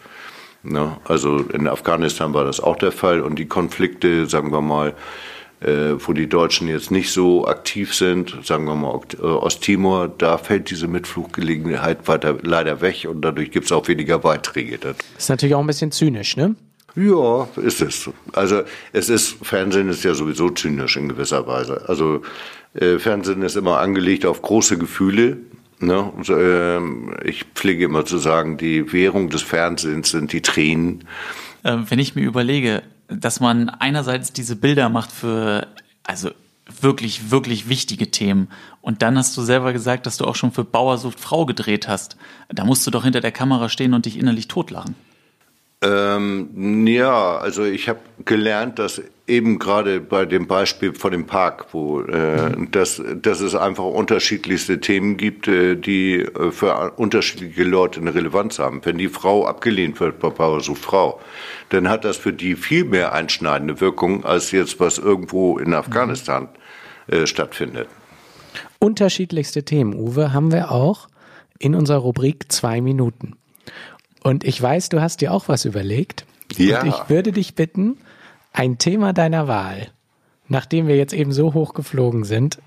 Ne? 0.65 0.97
Also 1.05 1.39
in 1.53 1.67
Afghanistan 1.67 2.33
war 2.33 2.43
das 2.43 2.59
auch 2.59 2.75
der 2.75 2.91
Fall 2.91 3.21
und 3.21 3.37
die 3.37 3.45
Konflikte, 3.45 4.25
sagen 4.25 4.51
wir 4.51 4.61
mal, 4.61 4.93
äh, 5.61 5.93
wo 5.97 6.13
die 6.13 6.27
Deutschen 6.27 6.67
jetzt 6.67 6.91
nicht 6.91 7.11
so 7.11 7.47
aktiv 7.47 7.93
sind, 7.93 8.35
sagen 8.43 8.65
wir 8.65 8.75
mal 8.75 8.99
äh, 9.17 9.25
Osttimor, 9.25 10.09
da 10.09 10.37
fällt 10.37 10.69
diese 10.69 10.87
Mitfluggelegenheit 10.87 12.07
weiter 12.07 12.37
leider 12.41 12.81
weg 12.81 13.07
und 13.09 13.21
dadurch 13.21 13.51
gibt 13.51 13.65
es 13.65 13.71
auch 13.71 13.87
weniger 13.87 14.19
Beiträge. 14.19 14.77
Das 14.77 14.95
ist 15.17 15.29
natürlich 15.29 15.55
auch 15.55 15.61
ein 15.61 15.67
bisschen 15.67 15.91
zynisch, 15.91 16.35
ne? 16.37 16.55
Ja, 16.95 17.47
ist 17.57 17.81
es. 17.81 18.09
Also 18.31 18.61
es 18.93 19.09
ist, 19.09 19.37
Fernsehen 19.45 19.89
ist 19.89 20.03
ja 20.03 20.13
sowieso 20.13 20.49
zynisch 20.49 20.95
in 20.95 21.09
gewisser 21.09 21.45
Weise. 21.45 21.83
Also 21.87 22.21
äh, 22.73 22.99
Fernsehen 22.99 23.41
ist 23.41 23.57
immer 23.57 23.79
angelegt 23.79 24.25
auf 24.25 24.41
große 24.41 24.77
Gefühle 24.77 25.37
Ne? 25.79 26.01
Und, 26.01 26.29
äh, 26.29 27.27
ich 27.27 27.45
pflege 27.53 27.85
immer 27.85 28.05
zu 28.05 28.17
sagen, 28.17 28.57
die 28.57 28.91
Währung 28.93 29.29
des 29.29 29.41
Fernsehens 29.41 30.11
sind 30.11 30.31
die 30.31 30.41
Tränen. 30.41 31.07
Äh, 31.63 31.77
wenn 31.89 31.99
ich 31.99 32.15
mir 32.15 32.23
überlege, 32.23 32.83
dass 33.07 33.39
man 33.39 33.69
einerseits 33.69 34.33
diese 34.33 34.55
Bilder 34.55 34.89
macht 34.89 35.11
für, 35.11 35.67
also 36.03 36.31
wirklich, 36.81 37.31
wirklich 37.31 37.69
wichtige 37.69 38.09
Themen. 38.09 38.49
Und 38.81 39.01
dann 39.01 39.17
hast 39.17 39.35
du 39.37 39.41
selber 39.41 39.73
gesagt, 39.73 40.05
dass 40.05 40.17
du 40.17 40.25
auch 40.25 40.35
schon 40.35 40.51
für 40.51 40.63
Bauer 40.63 40.97
sucht 40.97 41.19
Frau 41.19 41.45
gedreht 41.45 41.87
hast. 41.87 42.17
Da 42.49 42.65
musst 42.65 42.85
du 42.87 42.91
doch 42.91 43.03
hinter 43.03 43.21
der 43.21 43.31
Kamera 43.31 43.69
stehen 43.69 43.93
und 43.93 44.05
dich 44.05 44.17
innerlich 44.17 44.47
totlachen. 44.47 44.95
Ähm, 45.81 46.87
ja, 46.87 47.37
also 47.37 47.63
ich 47.63 47.89
habe 47.89 47.99
gelernt, 48.23 48.79
dass 48.79 49.01
eben 49.27 49.57
gerade 49.57 50.01
bei 50.01 50.25
dem 50.25 50.47
Beispiel 50.47 50.93
von 50.93 51.11
dem 51.11 51.25
Park, 51.25 51.67
wo 51.71 52.01
äh, 52.01 52.49
mhm. 52.49 52.71
dass, 52.71 53.01
dass 53.21 53.41
es 53.41 53.55
einfach 53.55 53.85
unterschiedlichste 53.85 54.79
Themen 54.79 55.17
gibt, 55.17 55.47
äh, 55.47 55.75
die 55.75 56.19
äh, 56.19 56.51
für 56.51 56.91
unterschiedliche 56.97 57.63
Leute 57.63 57.99
eine 57.99 58.13
Relevanz 58.13 58.59
haben. 58.59 58.81
Wenn 58.83 58.97
die 58.97 59.07
Frau 59.07 59.45
abgelehnt 59.47 59.99
wird 59.99 60.19
bei 60.19 60.29
Power 60.29 60.61
so 60.61 60.75
Frau, 60.75 61.19
dann 61.69 61.89
hat 61.89 62.05
das 62.05 62.17
für 62.17 62.33
die 62.33 62.55
viel 62.55 62.85
mehr 62.85 63.13
einschneidende 63.13 63.81
Wirkung 63.81 64.23
als 64.23 64.51
jetzt 64.51 64.79
was 64.79 64.99
irgendwo 64.99 65.57
in 65.57 65.73
Afghanistan 65.73 66.49
mhm. 67.07 67.13
äh, 67.13 67.27
stattfindet. 67.27 67.87
Unterschiedlichste 68.79 69.63
Themen, 69.63 69.95
Uwe, 69.95 70.33
haben 70.33 70.51
wir 70.51 70.71
auch 70.71 71.07
in 71.57 71.73
unserer 71.73 71.97
Rubrik 71.97 72.51
zwei 72.51 72.81
Minuten. 72.81 73.33
Und 74.21 74.43
ich 74.43 74.61
weiß, 74.61 74.89
du 74.89 75.01
hast 75.01 75.21
dir 75.21 75.31
auch 75.31 75.47
was 75.47 75.65
überlegt. 75.65 76.25
Ja. 76.57 76.81
Und 76.81 76.89
ich 76.89 77.09
würde 77.09 77.31
dich 77.31 77.55
bitten, 77.55 77.97
ein 78.55 78.77
Thema 78.77 79.13
deiner 79.13 79.47
Wahl, 79.47 79.89
nachdem 80.47 80.87
wir 80.87 80.95
jetzt 80.95 81.13
eben 81.13 81.31
so 81.31 81.53
hoch 81.53 81.73
geflogen 81.73 82.23
sind, 82.23 82.59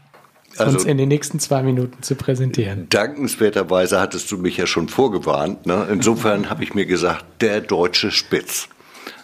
also, 0.56 0.72
uns 0.72 0.84
in 0.84 0.98
den 0.98 1.08
nächsten 1.08 1.40
zwei 1.40 1.62
Minuten 1.62 2.02
zu 2.02 2.14
präsentieren. 2.14 2.88
Dankenswerterweise 2.88 4.00
hattest 4.00 4.30
du 4.32 4.38
mich 4.38 4.56
ja 4.56 4.66
schon 4.66 4.88
vorgewarnt. 4.88 5.66
Ne? 5.66 5.86
Insofern 5.90 6.50
habe 6.50 6.64
ich 6.64 6.74
mir 6.74 6.86
gesagt, 6.86 7.24
der 7.40 7.60
deutsche 7.60 8.10
Spitz. 8.10 8.68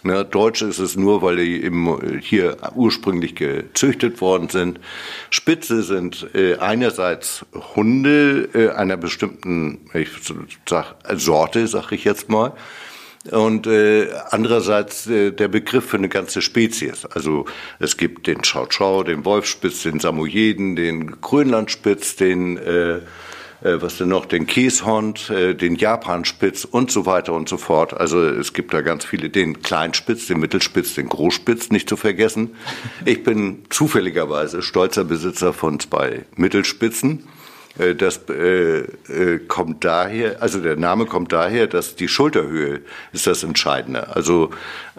Ne, 0.03 0.23
Deutsch 0.23 0.61
ist 0.61 0.79
es 0.79 0.95
nur, 0.95 1.21
weil 1.21 1.37
die 1.37 1.63
eben 1.63 2.19
hier 2.19 2.57
ursprünglich 2.75 3.35
gezüchtet 3.35 4.21
worden 4.21 4.49
sind. 4.49 4.79
Spitze 5.31 5.81
sind 5.81 6.27
äh, 6.35 6.57
einerseits 6.57 7.45
Hunde 7.75 8.49
äh, 8.53 8.69
einer 8.69 8.97
bestimmten 8.97 9.89
ich 9.93 10.09
sag, 10.67 10.95
Sorte, 11.15 11.67
sag 11.67 11.91
ich 11.91 12.03
jetzt 12.03 12.29
mal. 12.29 12.53
Und 13.31 13.65
äh, 13.65 14.09
andererseits 14.29 15.07
äh, 15.07 15.31
der 15.31 15.47
Begriff 15.47 15.85
für 15.85 15.97
eine 15.97 16.09
ganze 16.09 16.41
Spezies. 16.41 17.05
Also 17.05 17.45
es 17.79 17.97
gibt 17.97 18.27
den 18.27 18.41
Chow 18.41 18.67
Chow, 18.67 19.03
den 19.03 19.25
Wolfspitz, 19.25 19.83
den 19.83 19.99
Samoyeden, 19.99 20.75
den 20.75 21.19
Grönlandspitz, 21.21 22.15
den 22.15 22.57
äh, 22.57 22.99
äh, 23.65 23.81
was 23.81 23.97
denn 23.97 24.09
noch, 24.09 24.25
den 24.25 24.45
Käshond, 24.45 25.29
äh, 25.29 25.55
den 25.55 25.75
Japanspitz 25.75 26.65
und 26.65 26.91
so 26.91 27.05
weiter 27.05 27.33
und 27.33 27.49
so 27.49 27.57
fort. 27.57 27.93
Also 27.93 28.23
es 28.23 28.53
gibt 28.53 28.73
da 28.73 28.81
ganz 28.81 29.05
viele, 29.05 29.29
den 29.29 29.61
Kleinspitz, 29.61 30.27
den 30.27 30.39
Mittelspitz, 30.39 30.93
den 30.93 31.09
Großspitz 31.09 31.71
nicht 31.71 31.89
zu 31.89 31.97
vergessen. 31.97 32.55
Ich 33.05 33.23
bin 33.23 33.63
zufälligerweise 33.69 34.61
stolzer 34.61 35.03
Besitzer 35.03 35.51
von 35.51 35.79
zwei 35.79 36.25
Mittelspitzen. 36.35 37.23
Äh, 37.77 37.95
das 37.95 38.21
äh, 38.29 38.79
äh, 38.79 39.39
kommt 39.47 39.83
daher, 39.83 40.41
also 40.41 40.61
der 40.61 40.75
Name 40.75 41.05
kommt 41.05 41.31
daher, 41.31 41.67
dass 41.67 41.95
die 41.95 42.07
Schulterhöhe 42.07 42.81
ist 43.11 43.27
das 43.27 43.43
Entscheidende. 43.43 44.15
Also 44.15 44.51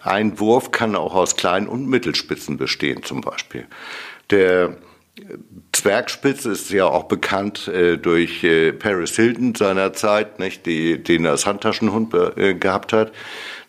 ein 0.03 0.39
Wurf 0.39 0.71
kann 0.71 0.97
auch 0.97 1.15
aus 1.15 1.37
Klein- 1.37 1.69
und 1.69 1.89
Mittelspitzen 1.89 2.57
bestehen 2.57 3.03
zum 3.03 3.21
Beispiel. 3.21 3.67
Der 4.31 4.77
Zwergspitz 5.73 6.45
ist 6.45 6.71
ja 6.71 6.85
auch 6.85 7.05
bekannt 7.05 7.71
durch 8.03 8.47
Paris 8.79 9.17
Hilton 9.17 9.55
seinerzeit, 9.55 10.39
nicht, 10.39 10.67
die, 10.67 11.03
den 11.03 11.25
er 11.25 11.31
als 11.31 11.47
Handtaschenhund 11.47 12.15
gehabt 12.61 12.93
hat. 12.93 13.13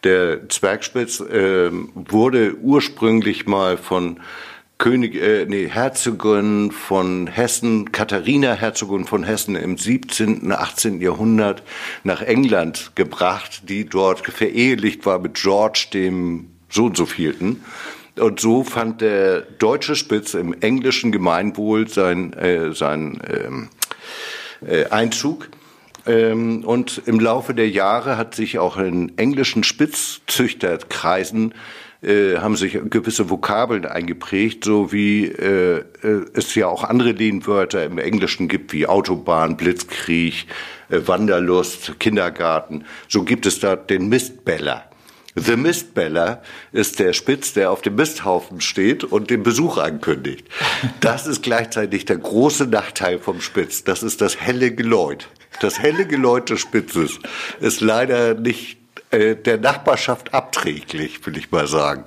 Der 0.04 0.48
Zwergspitz 0.50 1.20
äh, 1.22 1.70
wurde 1.72 2.56
ursprünglich 2.62 3.48
mal 3.48 3.78
von 3.78 4.20
König, 4.78 5.16
äh, 5.16 5.46
nee, 5.48 5.68
Herzogin 5.68 6.72
von 6.72 7.26
Hessen, 7.26 7.92
Katharina 7.92 8.54
Herzogin 8.54 9.06
von 9.06 9.24
Hessen 9.24 9.56
im 9.56 9.78
17., 9.78 10.52
18. 10.52 11.02
Jahrhundert 11.02 11.64
nach 12.04 12.22
England 12.22 12.92
gebracht, 12.94 13.70
die 13.70 13.86
dort 13.86 14.22
verehelicht 14.22 15.06
war 15.08 15.18
mit 15.18 15.34
George 15.34 15.88
dem 15.94 16.52
so 16.70 16.86
und 16.86 16.98
so 16.98 17.08
vielten. 17.08 17.64
Und 18.20 18.40
so 18.40 18.64
fand 18.64 19.02
der 19.02 19.42
deutsche 19.42 19.96
Spitz 19.96 20.36
im 20.36 20.54
englischen 20.62 21.12
Gemeinwohl 21.12 21.88
sein, 21.88 22.34
äh, 22.34 22.74
sein 22.74 23.20
ähm, 23.28 23.70
äh, 24.68 24.86
Einzug. 24.90 25.50
Ähm, 26.06 26.64
und 26.64 27.02
im 27.06 27.20
Laufe 27.20 27.56
der 27.56 27.70
Jahre 27.70 28.18
hat 28.18 28.36
sich 28.36 28.60
auch 28.60 28.78
in 28.78 29.18
englischen 29.18 29.64
Spitzzüchterkreisen 29.64 31.54
äh, 32.02 32.38
haben 32.38 32.56
sich 32.56 32.78
gewisse 32.90 33.30
Vokabeln 33.30 33.86
eingeprägt, 33.86 34.64
so 34.64 34.92
wie 34.92 35.26
äh, 35.26 35.84
äh, 36.04 36.26
es 36.34 36.54
ja 36.56 36.68
auch 36.68 36.84
andere 36.84 37.12
Lehnwörter 37.12 37.84
im 37.84 37.98
Englischen 37.98 38.48
gibt, 38.48 38.74
wie 38.74 38.88
Autobahn, 38.88 39.58
Blitzkrieg, 39.58 40.46
äh, 40.90 41.00
Wanderlust, 41.06 42.00
Kindergarten. 42.00 42.86
So 43.08 43.24
gibt 43.24 43.46
es 43.46 43.60
da 43.60 43.76
den 43.76 44.10
Mistbeller. 44.10 44.90
The 45.40 45.56
Mistbeller 45.56 46.42
ist 46.72 46.98
der 46.98 47.14
Spitz, 47.14 47.54
der 47.54 47.70
auf 47.70 47.84
dem 47.84 47.94
Misthaufen 47.94 48.60
steht 48.60 49.04
und 49.04 49.30
den 49.30 49.44
Besuch 49.44 49.78
ankündigt. 49.78 50.48
Das 51.00 51.28
ist 51.28 51.44
gleichzeitig 51.44 52.06
der 52.06 52.18
große 52.18 52.66
Nachteil 52.66 53.20
vom 53.20 53.40
Spitz. 53.40 53.84
Das 53.84 54.02
ist 54.02 54.22
das 54.22 54.42
helle 54.42 54.74
Geläut. 54.74 55.30
Das 55.62 55.80
helle 55.80 56.08
Geläut 56.08 56.50
des 56.50 56.60
Spitzes 56.60 57.20
ist 57.60 57.82
leider 57.82 58.34
nicht 58.34 58.77
äh, 59.12 59.36
der 59.36 59.58
Nachbarschaft 59.58 60.34
abträglich, 60.34 61.26
will 61.26 61.38
ich 61.38 61.52
mal 61.52 61.68
sagen. 61.68 62.06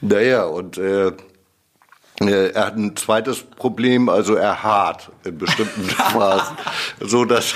Naja, 0.00 0.44
und 0.44 0.78
äh, 0.78 1.12
er 2.28 2.66
hat 2.66 2.76
ein 2.76 2.96
zweites 2.96 3.42
Problem, 3.42 4.10
also 4.10 4.34
er 4.34 4.62
hart 4.62 5.10
in 5.24 5.38
bestimmten 5.38 5.84
Phasen, 5.88 6.56
so 7.00 7.24
dass 7.24 7.54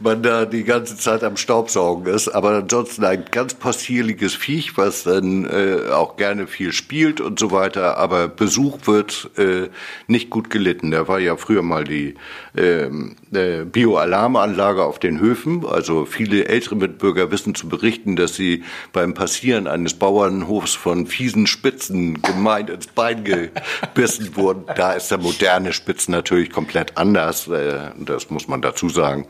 man 0.00 0.22
da 0.24 0.46
die 0.46 0.64
ganze 0.64 0.96
Zeit 0.96 1.22
am 1.22 1.36
Staubsaugen 1.36 2.12
ist. 2.12 2.28
Aber 2.28 2.50
ansonsten 2.50 3.04
ein 3.04 3.24
ganz 3.30 3.54
possierliches 3.54 4.34
Viech, 4.34 4.76
was 4.76 5.04
dann 5.04 5.44
äh, 5.44 5.90
auch 5.92 6.16
gerne 6.16 6.48
viel 6.48 6.72
spielt 6.72 7.20
und 7.20 7.38
so 7.38 7.52
weiter. 7.52 7.98
Aber 7.98 8.26
Besuch 8.26 8.78
wird 8.86 9.30
äh, 9.36 9.68
nicht 10.08 10.28
gut 10.28 10.50
gelitten. 10.50 10.90
Da 10.90 11.06
war 11.06 11.20
ja 11.20 11.36
früher 11.36 11.62
mal 11.62 11.84
die 11.84 12.16
ähm, 12.56 13.14
äh, 13.32 13.64
Bioalarmanlage 13.64 14.82
auf 14.82 14.98
den 14.98 15.20
Höfen. 15.20 15.64
Also 15.64 16.04
viele 16.04 16.46
ältere 16.46 16.74
Mitbürger 16.74 17.30
wissen 17.30 17.54
zu 17.54 17.68
berichten, 17.68 18.16
dass 18.16 18.34
sie 18.34 18.64
beim 18.92 19.14
Passieren 19.14 19.68
eines 19.68 19.94
Bauernhofs 19.94 20.74
von 20.74 21.06
fiesen 21.06 21.46
Spitzen 21.46 22.20
gemeint 22.22 22.70
ins 22.70 22.88
Bein 22.88 23.20
gebissen 24.00 24.36
wurden. 24.36 24.64
Da 24.74 24.92
ist 24.92 25.10
der 25.10 25.18
moderne 25.18 25.72
Spitz 25.72 26.08
natürlich 26.08 26.50
komplett 26.50 26.96
anders. 26.96 27.48
Äh, 27.48 27.90
das 27.96 28.30
muss 28.30 28.48
man 28.48 28.62
dazu 28.62 28.88
sagen. 28.88 29.26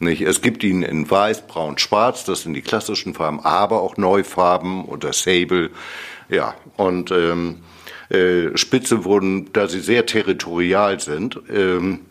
Nicht? 0.00 0.22
Es 0.22 0.42
gibt 0.42 0.62
ihn 0.62 0.82
in 0.82 1.10
Weiß, 1.10 1.46
Braun, 1.48 1.76
Schwarz, 1.76 2.24
das 2.24 2.42
sind 2.42 2.54
die 2.54 2.62
klassischen 2.62 3.14
Farben, 3.14 3.40
aber 3.40 3.82
auch 3.82 3.96
Neufarben 3.96 4.84
oder 4.84 5.12
Sable. 5.12 5.70
Ja, 6.28 6.54
und 6.76 7.10
ähm, 7.10 7.62
äh, 8.08 8.56
Spitze 8.56 9.04
wurden, 9.04 9.52
da 9.52 9.66
sie 9.66 9.80
sehr 9.80 10.06
territorial 10.06 11.00
sind, 11.00 11.40
ähm, 11.52 11.94
äh, 11.94 12.07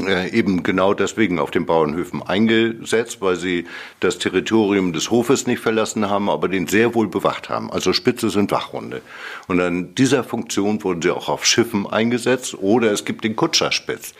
eben 0.00 0.62
genau 0.62 0.94
deswegen 0.94 1.38
auf 1.38 1.50
den 1.50 1.66
Bauernhöfen 1.66 2.22
eingesetzt, 2.22 3.20
weil 3.20 3.36
sie 3.36 3.66
das 4.00 4.18
Territorium 4.18 4.92
des 4.92 5.10
Hofes 5.10 5.46
nicht 5.46 5.60
verlassen 5.60 6.08
haben, 6.08 6.30
aber 6.30 6.48
den 6.48 6.66
sehr 6.66 6.94
wohl 6.94 7.08
bewacht 7.08 7.50
haben. 7.50 7.70
Also 7.70 7.92
Spitze 7.92 8.30
sind 8.30 8.50
Wachhunde. 8.50 9.02
Und 9.48 9.60
an 9.60 9.94
dieser 9.94 10.24
Funktion 10.24 10.82
wurden 10.82 11.02
sie 11.02 11.10
auch 11.10 11.28
auf 11.28 11.44
Schiffen 11.44 11.86
eingesetzt 11.86 12.56
oder 12.58 12.90
es 12.90 13.04
gibt 13.04 13.24
den 13.24 13.36
Kutscherspitz. 13.36 14.14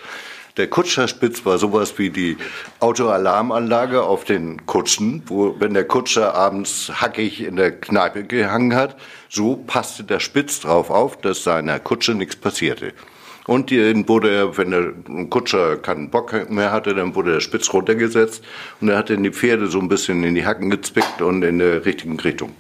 Der 0.59 0.69
Kutscherspitz 0.69 1.47
war 1.47 1.57
sowas 1.57 1.99
wie 1.99 2.11
die 2.11 2.37
Autoalarmanlage 2.79 4.03
auf 4.03 4.25
den 4.25 4.67
Kutschen, 4.67 5.23
wo, 5.25 5.57
wenn 5.59 5.73
der 5.73 5.87
Kutscher 5.87 6.35
abends 6.35 6.93
hackig 7.01 7.43
in 7.43 7.57
der 7.57 7.73
Kneipe 7.73 8.25
gehangen 8.25 8.75
hat, 8.75 8.97
so 9.31 9.57
passte 9.57 10.05
der 10.05 10.21
Spitz 10.21 10.61
drauf 10.61 10.91
auf, 10.91 11.19
dass 11.23 11.43
seiner 11.43 11.81
Kutsche 11.81 12.15
nichts 12.15 12.37
passierte. 12.37 12.93
Und 13.47 13.71
dann 13.73 14.09
wurde 14.09 14.31
er, 14.31 14.57
wenn 14.57 14.71
der 14.71 14.93
Kutscher 15.29 15.77
keinen 15.77 16.11
Bock 16.11 16.49
mehr 16.51 16.71
hatte, 16.71 16.95
dann 16.95 17.15
wurde 17.15 17.33
der 17.33 17.41
Spitz 17.41 17.73
runtergesetzt 17.73 18.43
und 18.81 18.89
er 18.89 18.99
hat 18.99 19.11
dann 19.11 19.25
die 19.25 19.33
Pferde 19.33 19.67
so 19.67 19.81
ein 19.81 19.89
bisschen 19.89 20.23
in 20.23 20.35
die 20.35 20.47
Hacken 20.47 20.71
gezwickt 20.71 21.21
und 21.21 21.43
in 21.43 21.59
der 21.59 21.85
richtigen 21.85 22.21
Richtung 22.21 22.53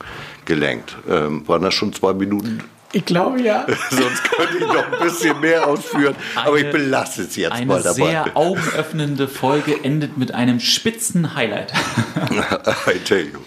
gelenkt. 0.44 0.96
Ähm, 1.08 1.46
waren 1.46 1.62
das 1.62 1.74
schon 1.74 1.92
zwei 1.92 2.12
Minuten? 2.12 2.60
Ich 2.92 3.04
glaube 3.06 3.40
ja. 3.40 3.64
Sonst 3.90 4.24
könnte 4.24 4.58
ich 4.58 4.66
noch 4.66 4.92
ein 4.92 5.04
bisschen 5.04 5.40
mehr 5.40 5.66
ausführen, 5.66 6.14
eine, 6.34 6.46
aber 6.46 6.58
ich 6.58 6.70
belasse 6.70 7.22
es 7.22 7.36
jetzt 7.36 7.64
mal 7.64 7.82
dabei. 7.82 8.02
Eine 8.02 8.24
sehr 8.24 8.36
augenöffnende 8.36 9.28
Folge 9.28 9.82
endet 9.82 10.18
mit 10.18 10.34
einem 10.34 10.60
spitzen 10.60 11.34
Highlight. 11.34 11.72
I 12.86 12.98
tell 13.04 13.24
you. 13.24 13.38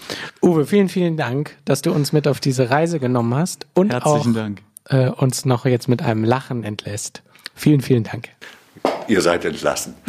Uwe, 0.42 0.66
vielen, 0.66 0.88
vielen 0.88 1.16
Dank, 1.16 1.56
dass 1.64 1.82
du 1.82 1.92
uns 1.92 2.12
mit 2.12 2.26
auf 2.26 2.40
diese 2.40 2.70
Reise 2.70 2.98
genommen 2.98 3.34
hast 3.34 3.66
und 3.74 3.92
Herzlichen 3.92 4.32
auch 4.32 4.34
Dank. 4.34 4.62
Äh, 4.88 5.10
uns 5.10 5.44
noch 5.44 5.64
jetzt 5.64 5.88
mit 5.88 6.02
einem 6.02 6.24
Lachen 6.24 6.64
entlässt. 6.64 7.22
Vielen, 7.56 7.80
vielen 7.80 8.04
Dank. 8.04 8.28
Ihr 9.08 9.20
seid 9.22 9.44
entlassen. 9.44 9.94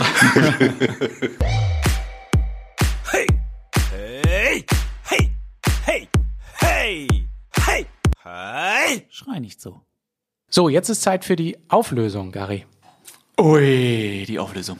hey, 3.10 3.26
hey, 3.90 4.66
hey, 5.04 5.32
hey, 5.86 6.08
hey, 6.60 7.08
hey, 7.56 7.86
hey. 8.24 9.08
Schrei 9.10 9.40
nicht 9.40 9.62
so. 9.62 9.82
So, 10.50 10.70
jetzt 10.70 10.90
ist 10.90 11.02
Zeit 11.02 11.26
für 11.26 11.36
die 11.36 11.58
Auflösung, 11.70 12.32
Gary. 12.32 12.66
Ui, 13.40 14.26
die 14.28 14.40
Auflösung. 14.40 14.78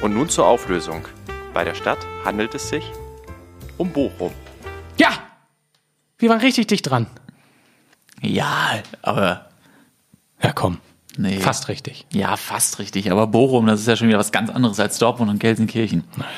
Und 0.00 0.14
nun 0.14 0.28
zur 0.28 0.46
Auflösung. 0.46 1.06
Bei 1.52 1.64
der 1.64 1.74
Stadt 1.74 1.98
handelt 2.24 2.54
es 2.54 2.68
sich 2.70 2.84
um 3.76 3.90
Bochum. 3.90 4.32
Ja! 4.96 5.10
Wir 6.18 6.30
waren 6.30 6.40
richtig 6.40 6.68
dicht 6.68 6.88
dran. 6.88 7.06
Ja, 8.22 8.82
aber. 9.02 9.50
Ja, 10.42 10.52
komm. 10.52 10.78
Nee. 11.16 11.38
Fast 11.38 11.68
richtig. 11.68 12.06
Ja, 12.12 12.36
fast 12.36 12.78
richtig. 12.78 13.10
Aber 13.10 13.26
Bochum, 13.26 13.66
das 13.66 13.80
ist 13.80 13.86
ja 13.86 13.96
schon 13.96 14.08
wieder 14.08 14.18
was 14.18 14.32
ganz 14.32 14.50
anderes 14.50 14.80
als 14.80 14.98
Dortmund 14.98 15.30
und 15.30 15.38
Gelsenkirchen. 15.38 16.04
Naja. 16.16 16.30